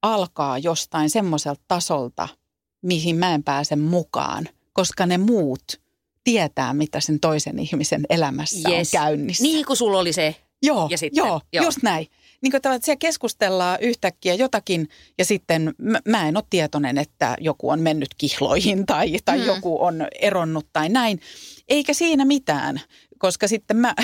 alkaa 0.01 0.57
jostain 0.57 1.09
semmoiselta 1.09 1.61
tasolta– 1.67 2.27
mihin 2.81 3.15
mä 3.15 3.33
en 3.33 3.43
pääse 3.43 3.75
mukaan, 3.75 4.49
koska 4.73 5.05
ne 5.05 5.17
muut 5.17 5.81
tietää, 6.23 6.73
mitä 6.73 6.99
sen 6.99 7.19
toisen 7.19 7.59
ihmisen 7.59 8.05
elämässä 8.09 8.69
yes. 8.69 8.93
on 8.93 8.99
käynnissä. 8.99 9.43
Niin 9.43 9.65
kuin 9.65 9.77
sulla 9.77 9.99
oli 9.99 10.13
se. 10.13 10.35
Joo, 10.61 10.87
ja 10.91 10.97
sitten, 10.97 11.25
joo, 11.25 11.41
joo, 11.53 11.65
just 11.65 11.83
näin. 11.83 12.07
Niin 12.41 12.51
kuin 12.51 12.57
että 12.57 12.79
siellä 12.81 12.99
keskustellaan 12.99 13.77
yhtäkkiä 13.81 14.33
jotakin 14.33 14.89
ja 15.17 15.25
sitten 15.25 15.73
mä, 15.77 15.99
mä 16.07 16.27
en 16.27 16.37
ole 16.37 16.43
tietoinen, 16.49 16.97
että 16.97 17.37
joku 17.39 17.69
on 17.69 17.79
mennyt 17.79 18.09
kihloihin 18.17 18.85
tai, 18.85 19.15
tai 19.25 19.37
mm. 19.37 19.45
joku 19.45 19.83
on 19.83 20.07
eronnut 20.21 20.67
tai 20.73 20.89
näin. 20.89 21.21
Eikä 21.67 21.93
siinä 21.93 22.25
mitään, 22.25 22.81
koska 23.17 23.47
sitten 23.47 23.77
mä, 23.77 23.95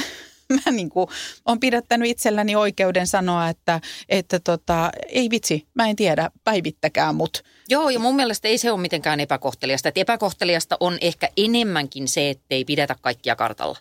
mä 0.65 0.71
niin 0.71 0.89
kuin 0.89 1.07
olen 1.45 1.59
pidättänyt 1.59 2.09
itselläni 2.09 2.55
oikeuden 2.55 3.07
sanoa, 3.07 3.49
että, 3.49 3.81
että 4.09 4.39
tota, 4.39 4.91
ei 5.07 5.29
vitsi, 5.29 5.67
mä 5.73 5.87
en 5.87 5.95
tiedä, 5.95 6.29
päivittäkään 6.43 7.15
mut. 7.15 7.43
Joo, 7.69 7.89
ja 7.89 7.99
mun 7.99 8.15
mielestä 8.15 8.47
ei 8.47 8.57
se 8.57 8.71
ole 8.71 8.81
mitenkään 8.81 9.19
epäkohteliasta. 9.19 9.89
Että 9.89 10.01
epäkohteliasta 10.01 10.77
on 10.79 10.97
ehkä 11.01 11.29
enemmänkin 11.37 12.07
se, 12.07 12.29
että 12.29 12.45
ei 12.49 12.65
pidetä 12.65 12.95
kaikkia 13.01 13.35
kartalla. 13.35 13.77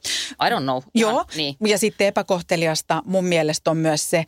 I 0.46 0.50
don't 0.50 0.62
know. 0.62 0.82
Joo, 0.94 1.10
Ihan, 1.10 1.24
niin. 1.36 1.56
ja 1.66 1.78
sitten 1.78 2.06
epäkohteliasta 2.06 3.02
mun 3.04 3.24
mielestä 3.24 3.70
on 3.70 3.76
myös 3.76 4.10
se, 4.10 4.24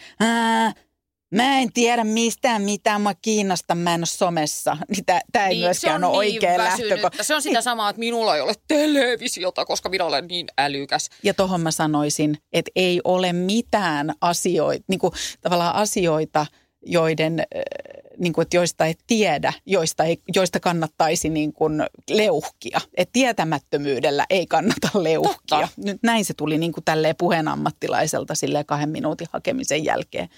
Mä 1.35 1.59
en 1.59 1.73
tiedä 1.73 2.05
mistään 2.05 2.63
mitään, 2.63 3.01
mä 3.01 3.15
kiinnostan, 3.23 3.79
mä 3.79 3.95
en 3.95 4.01
ole 4.01 4.07
somessa. 4.07 4.77
Niin 4.89 5.05
Tämä 5.33 5.47
ei 5.47 5.55
niin, 5.55 5.65
myöskään 5.65 6.05
ole 6.05 6.25
niin 6.25 6.35
oikea 6.37 6.59
lähtökohta. 6.59 7.23
Se 7.23 7.35
on 7.35 7.43
sitä 7.43 7.61
samaa, 7.61 7.91
että 7.91 8.01
minulla 8.01 8.35
ei 8.37 8.41
ole 8.41 8.55
televisiota, 8.69 9.65
koska 9.65 9.89
minä 9.89 10.05
olen 10.05 10.27
niin 10.27 10.47
älykäs. 10.59 11.11
Ja 11.23 11.35
tohon 11.35 11.61
mä 11.61 11.71
sanoisin, 11.71 12.39
että 12.53 12.71
ei 12.77 13.01
ole 13.05 13.33
mitään 13.33 14.15
asioita, 14.21 14.85
niin 14.89 15.01
kuin 15.01 15.13
tavallaan 15.41 15.75
asioita, 15.75 16.47
joiden, 16.87 17.41
äh, 17.41 17.63
niin 18.19 18.33
kuin, 18.33 18.43
että 18.43 18.57
joista 18.57 18.87
et 18.87 18.99
tiedä, 19.07 19.53
joista, 19.67 20.05
ei, 20.05 20.19
joista 20.35 20.61
kannattaisi 20.61 21.29
niin 21.29 21.53
kuin 21.53 21.83
leuhkia. 22.11 22.81
Että 22.97 23.13
tietämättömyydellä 23.13 24.27
ei 24.31 24.47
kannata 24.47 24.91
leuhkia. 24.95 25.35
Totta. 25.61 25.69
Nyt 25.77 25.99
näin 26.03 26.25
se 26.25 26.35
tuli 26.35 26.59
niin 26.59 26.73
kuin 26.73 26.85
tälleen 26.85 27.15
puheen 27.19 27.49
ammattilaiselta 27.49 28.35
silleen 28.35 28.67
kahden 28.67 28.89
minuutin 28.89 29.27
hakemisen 29.33 29.85
jälkeen. 29.85 30.29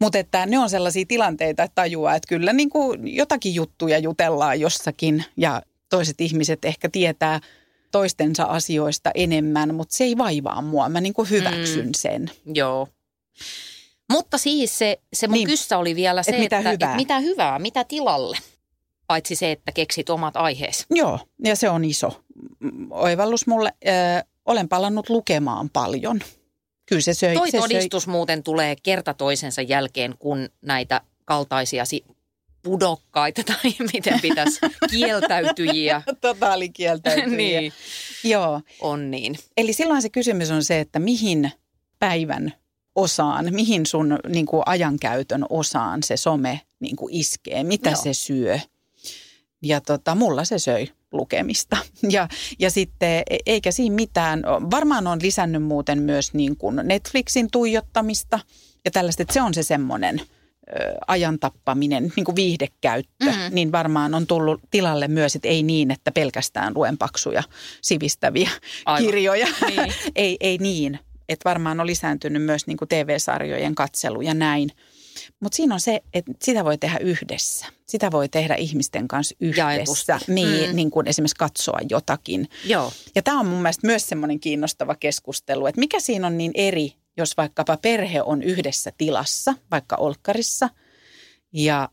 Mutta 0.00 0.18
että 0.18 0.46
ne 0.46 0.58
on 0.58 0.70
sellaisia 0.70 1.04
tilanteita, 1.08 1.62
että 1.62 1.74
tajuaa, 1.74 2.14
että 2.14 2.28
kyllä 2.28 2.52
niin 2.52 2.70
kuin 2.70 3.16
jotakin 3.16 3.54
juttuja 3.54 3.98
jutellaan 3.98 4.60
jossakin 4.60 5.24
ja 5.36 5.62
toiset 5.90 6.20
ihmiset 6.20 6.64
ehkä 6.64 6.88
tietää 6.88 7.40
toistensa 7.92 8.44
asioista 8.44 9.10
enemmän, 9.14 9.74
mutta 9.74 9.96
se 9.96 10.04
ei 10.04 10.18
vaivaa 10.18 10.62
mua. 10.62 10.88
Mä 10.88 11.00
niin 11.00 11.14
kuin 11.14 11.30
hyväksyn 11.30 11.86
Mm. 11.86 11.92
sen. 11.96 12.30
Joo. 12.54 12.88
Mutta 14.10 14.38
siis 14.38 14.78
se, 14.78 15.00
se 15.12 15.26
mun 15.26 15.34
Niin. 15.34 15.48
kyssä 15.48 15.78
oli 15.78 15.96
vielä 15.96 16.22
se, 16.22 16.30
Et 16.30 16.38
mitä 16.38 16.58
että 16.58 16.70
hyvää. 16.70 16.90
Et 16.90 16.96
mitä 16.96 17.18
hyvää, 17.18 17.58
mitä 17.58 17.84
tilalle. 17.84 18.38
Paitsi 19.06 19.34
se, 19.36 19.52
että 19.52 19.72
keksit 19.72 20.10
omat 20.10 20.36
aiheesi. 20.36 20.86
Joo, 20.90 21.18
ja 21.44 21.56
se 21.56 21.70
on 21.70 21.84
iso 21.84 22.24
oivallus 22.90 23.46
mulle. 23.46 23.72
Ö, 23.86 23.90
olen 24.44 24.68
palannut 24.68 25.08
lukemaan 25.08 25.70
paljon. 25.70 26.20
Kyllä 26.86 27.02
se 27.02 27.14
söi. 27.14 27.34
Toi 27.34 27.50
se 27.50 27.58
todistus 27.58 28.06
muuten 28.06 28.42
tulee 28.42 28.76
kerta 28.82 29.14
toisensa 29.14 29.62
jälkeen, 29.62 30.14
kun 30.18 30.48
näitä 30.62 31.00
kaltaisiasi 31.24 32.04
pudokkaita 32.62 33.42
tai 33.52 33.74
miten 33.92 34.20
pitäisi 34.20 34.60
kieltäytyjiä 34.90 36.02
Söi 36.06 36.16
totaalikieltäytyjiä. 36.20 37.60
niin, 37.60 37.72
Joo, 38.24 38.60
on 38.80 39.10
niin. 39.10 39.36
eli 39.56 39.72
silloin 39.72 40.02
se 40.02 40.08
kysymys 40.08 40.50
on 40.50 40.64
se, 40.64 40.80
että 40.80 40.98
mihin 40.98 41.52
päivän 41.98 42.52
osaan, 42.96 43.46
mihin 43.50 43.86
sun 43.86 44.18
niin 44.28 44.46
kuin 44.46 44.62
ajankäytön 44.66 45.44
osaan 45.50 46.02
se 46.02 46.16
some 46.16 46.60
niin 46.80 46.96
kuin 46.96 47.14
iskee, 47.14 47.64
mitä 47.64 47.90
Joo. 47.90 48.02
se 48.02 48.14
syö. 48.14 48.58
Ja 49.62 49.80
tota, 49.80 50.14
mulla 50.14 50.44
se 50.44 50.58
söi 50.58 50.88
lukemista. 51.12 51.76
Ja, 52.10 52.28
ja 52.58 52.70
sitten 52.70 53.22
e- 53.30 53.36
eikä 53.46 53.70
siinä 53.70 53.94
mitään, 53.96 54.42
varmaan 54.70 55.06
on 55.06 55.18
lisännyt 55.22 55.62
muuten 55.62 56.02
myös 56.02 56.34
niin 56.34 56.56
kuin 56.56 56.80
Netflixin 56.84 57.48
tuijottamista 57.52 58.40
ja 58.84 58.90
tällaista, 58.90 59.22
että 59.22 59.34
se 59.34 59.42
on 59.42 59.54
se 59.54 59.62
semmoinen 59.62 60.20
ajan 61.06 61.38
tappaminen, 61.38 62.12
niin 62.16 62.24
kuin 62.24 62.36
viihdekäyttö, 62.36 63.24
Mhm. 63.24 63.34
mm-hmm. 63.34 63.54
niin 63.54 63.72
varmaan 63.72 64.14
on 64.14 64.26
tullut 64.26 64.60
tilalle 64.70 65.08
myös, 65.08 65.36
että 65.36 65.48
ei 65.48 65.62
niin, 65.62 65.90
että 65.90 66.12
pelkästään 66.12 66.74
luen 66.74 66.98
paksuja 66.98 67.42
sivistäviä 67.82 68.50
Aivan. 68.86 69.02
kirjoja. 69.06 69.46
Niin. 69.68 69.92
ei, 70.16 70.36
ei 70.40 70.58
niin. 70.58 70.98
Että 71.28 71.48
varmaan 71.48 71.80
on 71.80 71.86
lisääntynyt 71.86 72.42
myös 72.42 72.66
niin 72.66 72.76
kuin 72.76 72.88
TV-sarjojen 72.88 73.74
katselu 73.74 74.20
ja 74.20 74.34
näin. 74.34 74.70
Mutta 75.40 75.56
siinä 75.56 75.74
on 75.74 75.80
se, 75.80 76.02
että 76.14 76.32
sitä 76.42 76.64
voi 76.64 76.78
tehdä 76.78 76.98
yhdessä. 76.98 77.66
Sitä 77.86 78.10
voi 78.12 78.28
tehdä 78.28 78.54
ihmisten 78.54 79.08
kanssa 79.08 79.34
yhdessä. 79.40 80.20
Niin, 80.28 80.70
Mm. 80.70 80.76
niin 80.76 80.90
kuin 80.90 81.08
esimerkiksi 81.08 81.36
katsoa 81.36 81.78
jotakin. 81.90 82.48
Joo. 82.64 82.92
Ja 83.14 83.22
tämä 83.22 83.40
on 83.40 83.46
mun 83.46 83.62
mielestä 83.62 83.86
myös 83.86 84.08
semmoinen 84.08 84.40
kiinnostava 84.40 84.94
keskustelu, 84.94 85.66
että 85.66 85.78
mikä 85.80 86.00
siinä 86.00 86.26
on 86.26 86.38
niin 86.38 86.52
eri, 86.54 86.92
jos 87.16 87.36
vaikkapa 87.36 87.76
perhe 87.76 88.22
on 88.22 88.42
yhdessä 88.42 88.92
tilassa, 88.98 89.54
vaikka 89.70 89.96
olkkarissa, 89.96 90.68
ja 91.52 91.88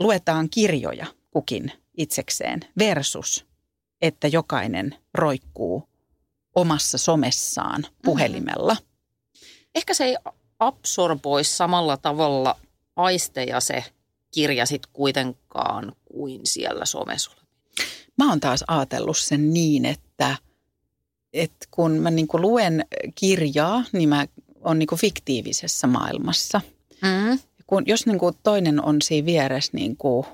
luetaan 0.00 0.48
kirjoja 0.50 1.06
kukin 1.30 1.72
itsekseen 1.96 2.60
versus, 2.78 3.46
että 4.02 4.28
jokainen 4.28 4.94
roikkuu 5.14 5.88
omassa 6.56 6.98
somessaan 6.98 7.86
puhelimella. 8.04 8.76
Ehkä 9.74 9.94
se 9.94 10.04
ei 10.04 10.16
absorboi 10.58 11.44
samalla 11.44 11.96
tavalla 11.96 12.56
aisteja 12.96 13.60
se 13.60 13.84
kirja 14.34 14.66
sit 14.66 14.86
kuitenkaan 14.86 15.92
kuin 16.12 16.40
siellä 16.44 16.84
somessa. 16.84 17.30
Mä 18.18 18.28
oon 18.28 18.40
taas 18.40 18.64
ajatellut 18.68 19.18
sen 19.18 19.52
niin, 19.52 19.84
että, 19.84 20.36
että 21.32 21.66
kun 21.70 21.92
mä 21.92 22.10
niin 22.10 22.28
luen 22.32 22.86
kirjaa, 23.14 23.84
niin 23.92 24.08
mä 24.08 24.26
oon 24.64 24.78
niin 24.78 24.88
fiktiivisessä 24.96 25.86
maailmassa– 25.86 26.60
Mm. 27.02 27.38
kun, 27.66 27.82
jos 27.86 28.06
niin 28.06 28.18
kuin 28.18 28.34
toinen 28.42 28.84
on 28.84 29.02
siinä 29.02 29.26
vieressä 29.26 29.70
niin 29.74 29.96
kuin 29.96 30.26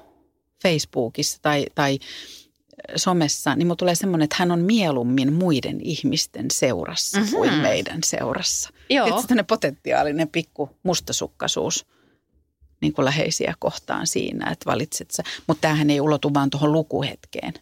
Facebookissa 0.63 1.39
tai, 1.43 1.67
tai 1.75 1.99
somessa, 2.97 3.55
niin 3.57 3.67
mulla 3.67 3.77
tulee 3.77 3.95
semmoinen, 3.95 4.25
että 4.25 4.37
hän 4.39 4.51
on 4.51 4.61
mieluummin 4.61 5.33
muiden 5.33 5.81
ihmisten 5.81 6.47
seurassa 6.51 7.19
Mhm. 7.19 7.27
mm-hmm. 7.27 7.39
kuin 7.39 7.55
meidän 7.55 7.99
seurassa. 8.05 8.71
Joo. 8.91 9.07
Että 9.07 9.23
tämmöinen 9.23 9.47
potentiaalinen 9.47 10.29
pikku 10.29 10.71
mustasukkaisuus 10.83 11.87
niin 12.81 12.93
kuin 12.93 13.05
läheisiä 13.05 13.55
kohtaan 13.59 14.07
siinä, 14.07 14.51
että 14.51 14.67
valitset 14.71 15.11
sä. 15.11 15.23
Mutta 15.47 15.61
tämähän 15.61 15.91
ei 15.91 16.01
ulotu 16.01 16.35
vaan 16.35 16.51
tuohon 16.51 16.73
lukuhetkeen, 16.73 17.55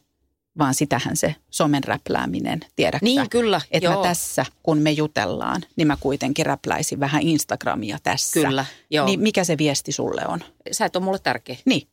vaan 0.58 0.74
sitähän 0.74 1.16
se 1.16 1.34
somen 1.50 1.84
räplääminen, 1.84 2.60
tiedätkö 2.76 3.06
sä? 3.06 3.14
Niin, 3.14 3.30
kyllä. 3.30 3.60
Että 3.70 3.86
joo. 3.86 3.96
mä 4.02 4.08
tässä, 4.08 4.46
kun 4.62 4.78
me 4.78 4.90
jutellaan, 4.90 5.62
niin 5.76 5.86
mä 5.86 5.96
kuitenkin 6.00 6.46
räpläisin 6.46 7.00
vähän 7.00 7.22
Instagramia 7.22 7.98
tässä. 8.02 8.40
Kyllä, 8.40 8.64
joo. 8.90 9.06
Niin 9.06 9.20
mikä 9.20 9.44
se 9.44 9.58
viesti 9.58 9.92
sulle 9.92 10.22
on? 10.28 10.40
Sä 10.72 10.84
et 10.84 10.96
ole 10.96 11.04
mulle 11.04 11.18
tärkeä. 11.18 11.56
Niin. 11.64 11.88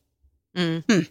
Mm. 0.58 0.94
Mm. 0.94 1.04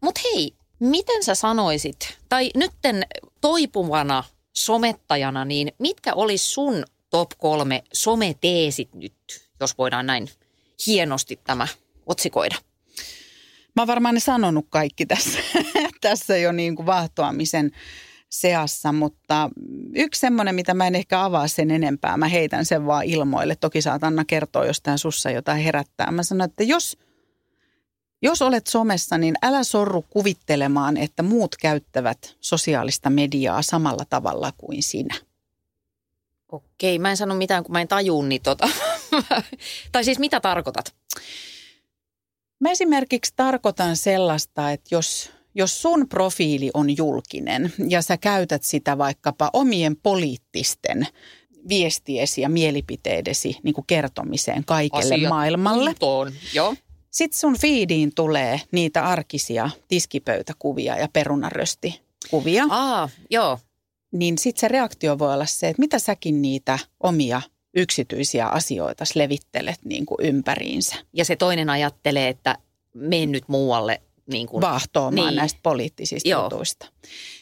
Mutta 0.00 0.20
hei, 0.24 0.54
miten 0.78 1.24
sä 1.24 1.34
sanoisit, 1.34 2.18
tai 2.28 2.50
nytten 2.56 3.02
toipuvana 3.40 4.24
somettajana, 4.52 5.44
niin 5.44 5.72
mitkä 5.78 6.14
olisi 6.14 6.44
sun 6.44 6.84
top 7.10 7.30
kolme 7.38 7.82
someteesit 7.92 8.94
nyt, 8.94 9.14
jos 9.60 9.78
voidaan 9.78 10.06
näin 10.06 10.28
hienosti 10.86 11.40
tämä 11.44 11.66
otsikoida? 12.06 12.56
Mä 13.76 13.82
oon 13.82 13.88
varmaan 13.88 14.14
ne 14.14 14.20
sanonut 14.20 14.66
kaikki 14.70 15.06
tässä, 15.06 15.38
tässä 16.00 16.36
jo 16.36 16.52
niin 16.52 16.76
kuin 16.76 16.86
vaahtoamisen 16.86 17.70
seassa, 18.28 18.92
mutta 18.92 19.50
yksi 19.94 20.20
semmoinen, 20.20 20.54
mitä 20.54 20.74
mä 20.74 20.86
en 20.86 20.94
ehkä 20.94 21.24
avaa 21.24 21.48
sen 21.48 21.70
enempää, 21.70 22.16
mä 22.16 22.28
heitän 22.28 22.64
sen 22.64 22.86
vaan 22.86 23.04
ilmoille. 23.04 23.56
Toki 23.56 23.82
saat 23.82 24.04
Anna 24.04 24.24
kertoa, 24.24 24.66
jos 24.66 24.80
tää 24.80 24.96
sussa 24.96 25.30
jotain 25.30 25.62
herättää. 25.62 26.10
Mä 26.10 26.22
sanon, 26.22 26.44
että 26.44 26.64
jos, 26.64 26.98
jos 28.22 28.42
olet 28.42 28.66
somessa, 28.66 29.18
niin 29.18 29.34
älä 29.42 29.64
sorru 29.64 30.04
kuvittelemaan, 30.10 30.96
että 30.96 31.22
muut 31.22 31.56
käyttävät 31.56 32.36
sosiaalista 32.40 33.10
mediaa 33.10 33.62
samalla 33.62 34.04
tavalla 34.10 34.52
kuin 34.56 34.82
sinä. 34.82 35.14
Okei, 36.52 36.98
mä 36.98 37.10
en 37.10 37.16
sano 37.16 37.34
mitään, 37.34 37.64
kun 37.64 37.72
mä 37.72 37.80
en 37.80 37.88
tajuu 37.88 38.22
niin 38.22 38.42
tota. 38.42 38.68
tai 39.92 40.04
siis 40.04 40.18
mitä 40.18 40.40
tarkoitat? 40.40 40.94
Mä 42.60 42.70
esimerkiksi 42.70 43.32
tarkoitan 43.36 43.96
sellaista, 43.96 44.70
että 44.70 44.94
jos, 44.94 45.30
jos 45.54 45.82
sun 45.82 46.08
profiili 46.08 46.70
on 46.74 46.96
julkinen 46.96 47.72
ja 47.88 48.02
sä 48.02 48.16
käytät 48.16 48.62
sitä 48.62 48.98
vaikkapa 48.98 49.50
omien 49.52 49.96
poliittisten 49.96 51.06
viestiesi 51.68 52.40
ja 52.40 52.48
mielipiteidesi 52.48 53.56
niin 53.62 53.74
kuin 53.74 53.86
kertomiseen 53.86 54.64
kaikelle 54.64 55.28
maailmalle. 55.28 55.90
kuntoon. 55.90 56.32
Joo. 56.54 56.74
Sitten 57.10 57.38
sun 57.40 57.58
feediin 57.58 58.14
tulee 58.14 58.60
niitä 58.72 59.04
arkisia 59.06 59.70
tiskipöytäkuvia 59.88 60.96
ja 60.98 61.08
perunaröstikuvia. 61.12 62.64
Aa, 62.68 63.08
joo. 63.30 63.58
Niin 64.12 64.38
sitten 64.38 64.60
se 64.60 64.68
reaktio 64.68 65.18
voi 65.18 65.34
olla 65.34 65.46
se, 65.46 65.68
että 65.68 65.80
mitä 65.80 65.98
säkin 65.98 66.42
niitä 66.42 66.78
omia 67.00 67.42
yksityisiä 67.76 68.46
asioita 68.46 69.04
levittelet 69.14 69.78
niin 69.84 70.06
kuin 70.06 70.18
ympäriinsä. 70.26 70.96
Ja 71.12 71.24
se 71.24 71.36
toinen 71.36 71.70
ajattelee, 71.70 72.28
että 72.28 72.58
mene 72.94 73.26
nyt 73.26 73.44
muualle. 73.48 74.02
Niin 74.26 74.46
kuin, 74.46 74.60
vaahtoamaan 74.60 75.14
Niin. 75.14 75.26
niin. 75.26 75.36
näistä 75.36 75.60
poliittisista 75.62 76.28
Joo. 76.28 76.42
jutuista. 76.42 76.86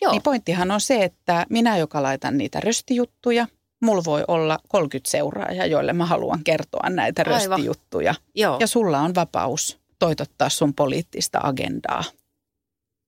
Joo. 0.03 0.13
Niin 0.13 0.23
pointtihan 0.23 0.71
on 0.71 0.81
se, 0.81 1.05
että 1.05 1.47
minä, 1.51 1.79
joka 1.79 2.03
laitan 2.03 2.39
niitä 2.39 2.61
röstijuttuja, 2.61 3.47
mulla 3.81 4.03
voi 4.05 4.25
olla 4.29 4.59
30 4.69 5.11
seuraajaa, 5.11 5.67
joille 5.67 5.93
mä 5.93 6.07
haluan 6.07 6.45
kertoa 6.45 6.91
näitä 6.91 7.23
Aivan. 7.27 7.33
röstijuttuja. 7.49 8.15
joo. 8.35 8.57
Ja 8.61 8.67
sulla 8.67 8.99
on 9.01 9.15
vapaus 9.15 9.79
toitottaa 9.99 10.49
sun 10.49 10.75
poliittista 10.75 11.41
agendaa. 11.43 12.05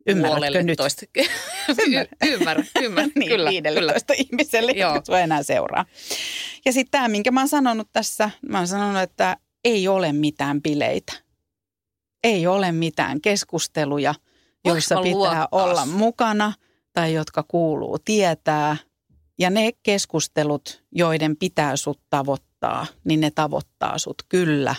Ymmärrätkö 0.07 0.63
nyt? 0.63 0.77
Puolelletoista. 0.77 1.07
Y- 1.87 2.29
ymmärrän, 2.33 2.67
ymmärrän. 2.83 3.13
niin, 3.19 3.29
kyllä, 3.29 3.51
kyllä. 3.51 3.93
15 3.93 4.13
ihmiselle, 4.17 4.73
Joo. 4.73 4.95
jotka 4.95 5.07
sua 5.07 5.21
enää 5.21 5.43
seuraa. 5.43 5.85
Ja 6.65 6.73
sitten 6.73 6.91
tämä, 6.91 7.09
minkä 7.09 7.31
mä 7.31 7.41
oon 7.41 7.49
sanonut 7.49 7.89
tässä, 7.93 8.31
mä 8.49 8.59
oon 8.59 8.67
sanonut, 8.67 9.03
että 9.03 9.37
ei 9.65 9.89
ole 9.89 10.13
mitään 10.13 10.63
bileitä. 10.63 11.13
Ei 12.25 12.47
ole 12.47 12.73
mitään 12.73 13.21
keskusteluja, 13.21 14.15
joissa 14.65 14.97
pitää 14.97 15.13
luottaa 15.13 15.49
olla 15.53 15.87
mukana 15.87 16.53
tai 16.93 17.15
jotka 17.15 17.43
kuuluu 17.49 17.99
tietää. 17.99 18.77
Ja 19.41 19.51
ne 19.51 19.73
keskustelut, 19.83 20.83
joiden 20.93 21.37
pitää 21.37 21.77
sut 21.77 22.01
tavoittaa, 22.11 22.87
niin 23.05 23.21
ne 23.21 23.31
tavoittaa 23.31 23.99
sut 23.99 24.23
kyllä. 24.29 24.75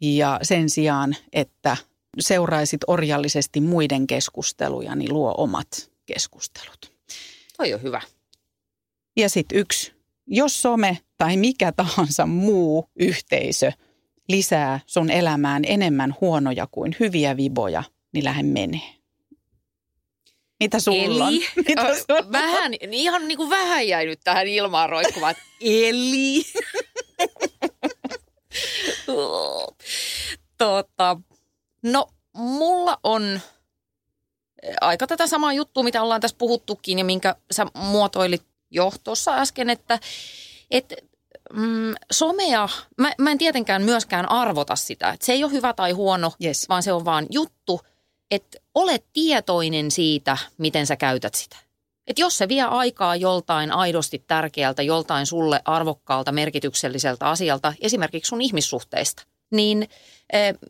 Ja 0.00 0.38
sen 0.42 0.70
sijaan, 0.70 1.16
että 1.32 1.76
seuraisit 2.20 2.80
orjallisesti 2.86 3.60
muiden 3.60 4.06
keskusteluja, 4.06 4.94
niin 4.94 5.12
luo 5.12 5.34
omat 5.38 5.90
keskustelut. 6.06 6.92
Toi 7.56 7.74
on 7.74 7.82
hyvä. 7.82 8.00
Ja 9.16 9.28
sitten 9.28 9.58
yksi, 9.58 9.92
jos 10.26 10.62
some 10.62 10.98
tai 11.18 11.36
mikä 11.36 11.72
tahansa 11.72 12.26
muu 12.26 12.90
yhteisö 12.96 13.72
lisää 14.28 14.80
sun 14.86 15.10
elämään 15.10 15.62
enemmän 15.66 16.14
huonoja 16.20 16.66
kuin 16.70 16.96
hyviä 17.00 17.36
viboja, 17.36 17.82
niin 18.12 18.24
lähde 18.24 18.42
menee. 18.42 18.93
Mitä 20.60 20.80
sulla 20.80 21.24
on? 21.24 21.32
Eli, 21.32 21.46
Mitä 21.68 21.82
ö, 21.82 21.94
sulla 21.98 22.18
on? 22.18 22.32
vähän, 22.32 22.72
ihan 22.90 23.28
niin 23.28 23.38
kuin 23.38 23.50
vähän 23.50 23.88
jäi 23.88 24.06
nyt 24.06 24.20
tähän 24.24 24.46
ilmaan 24.46 24.88
roikkumaan. 24.90 25.34
Eli. 25.60 26.44
tota, 30.58 31.16
no, 31.82 32.06
mulla 32.36 32.98
on 33.02 33.40
aika 34.80 35.06
tätä 35.06 35.26
samaa 35.26 35.52
juttua, 35.52 35.82
mitä 35.82 36.02
ollaan 36.02 36.20
tässä 36.20 36.36
puhuttukin 36.38 36.98
ja 36.98 37.04
minkä 37.04 37.36
sä 37.50 37.66
muotoilit 37.74 38.42
jo 38.70 38.92
tuossa 39.04 39.34
äsken, 39.36 39.70
että 39.70 39.98
et, 40.70 40.94
mm, 41.52 41.94
somea, 42.12 42.68
mä, 42.98 43.12
mä 43.18 43.30
en 43.30 43.38
tietenkään 43.38 43.82
myöskään 43.82 44.30
arvota 44.30 44.76
sitä, 44.76 45.10
että 45.10 45.26
se 45.26 45.32
ei 45.32 45.44
ole 45.44 45.52
hyvä 45.52 45.72
tai 45.72 45.92
huono, 45.92 46.32
Yes. 46.44 46.68
vaan 46.68 46.82
se 46.82 46.92
on 46.92 47.04
vaan 47.04 47.26
juttu, 47.30 47.80
että 48.30 48.58
ole 48.74 49.02
tietoinen 49.12 49.90
siitä, 49.90 50.36
miten 50.58 50.86
sä 50.86 50.96
käytät 50.96 51.34
sitä. 51.34 51.56
Että 52.06 52.22
jos 52.22 52.38
se 52.38 52.48
vie 52.48 52.62
aikaa 52.62 53.16
joltain 53.16 53.72
aidosti 53.72 54.24
tärkeältä, 54.26 54.82
joltain 54.82 55.26
sulle 55.26 55.60
arvokkaalta, 55.64 56.32
merkitykselliseltä 56.32 57.28
asialta, 57.30 57.72
esimerkiksi 57.80 58.28
sun 58.28 58.42
ihmissuhteista, 58.42 59.22
niin 59.50 59.88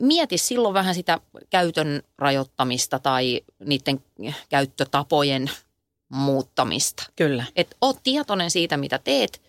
mieti 0.00 0.38
silloin 0.38 0.74
vähän 0.74 0.94
sitä 0.94 1.20
käytön 1.50 2.02
rajoittamista 2.18 2.98
tai 2.98 3.40
niiden 3.64 4.04
käyttötapojen 4.48 5.50
muuttamista. 6.08 7.02
Kyllä. 7.16 7.44
Että 7.56 7.76
oot 7.80 7.98
tietoinen 8.02 8.50
siitä, 8.50 8.76
mitä 8.76 8.98
teet. 8.98 9.42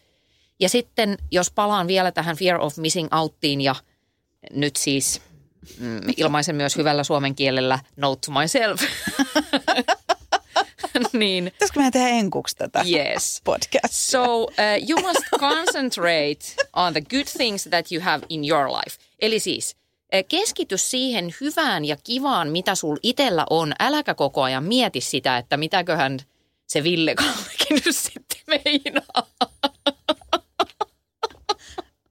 Ja 0.59 0.69
sitten, 0.69 1.17
jos 1.31 1.51
palaan 1.51 1.87
vielä 1.87 2.11
tähän 2.11 2.37
fear 2.37 2.61
of 2.61 2.77
missing 2.77 3.13
outtiin 3.13 3.61
ja 3.61 3.75
nyt 4.51 4.75
siis 4.75 5.21
mm, 5.79 6.01
ilmaisen 6.17 6.55
myös 6.55 6.75
hyvällä 6.75 7.03
suomen 7.03 7.35
kielellä 7.35 7.79
note 7.95 8.19
to 8.25 8.39
myself, 8.39 8.81
niin 11.13 11.43
Pitäisikö 11.43 11.79
meidän 11.79 11.93
tehdä 11.93 12.07
enkuksi 12.07 12.55
tätä 12.55 12.83
yes. 12.89 13.41
podcastia? 13.43 13.89
So 13.89 14.43
uh, 14.43 14.49
you 14.89 15.01
must 15.01 15.21
concentrate 15.39 16.39
on 16.73 16.93
the 16.93 17.01
good 17.01 17.27
things 17.37 17.63
that 17.63 17.91
you 17.91 18.03
have 18.03 18.25
in 18.29 18.49
your 18.49 18.67
life. 18.67 18.97
Eli 19.21 19.39
siis 19.39 19.75
eh, 20.11 20.25
keskity 20.27 20.77
siihen 20.77 21.35
hyvään 21.41 21.85
ja 21.85 21.97
kivaan, 22.03 22.49
mitä 22.49 22.75
sul 22.75 22.97
itellä 23.03 23.45
on. 23.49 23.73
Äläkä 23.79 24.13
koko 24.13 24.43
ajan 24.43 24.63
mieti 24.63 25.01
sitä, 25.01 25.37
että 25.37 25.57
mitäköhän 25.57 26.19
se 26.67 26.83
Ville 26.83 27.15
Kallekin 27.15 27.79
nyt 27.85 27.95
sitten 27.95 28.39
meinaa. 28.47 29.27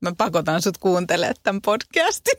Mä 0.00 0.12
pakotan 0.18 0.62
sut 0.62 0.78
kuuntelemaan 0.78 1.34
tämän 1.42 1.62
podcastin. 1.62 2.38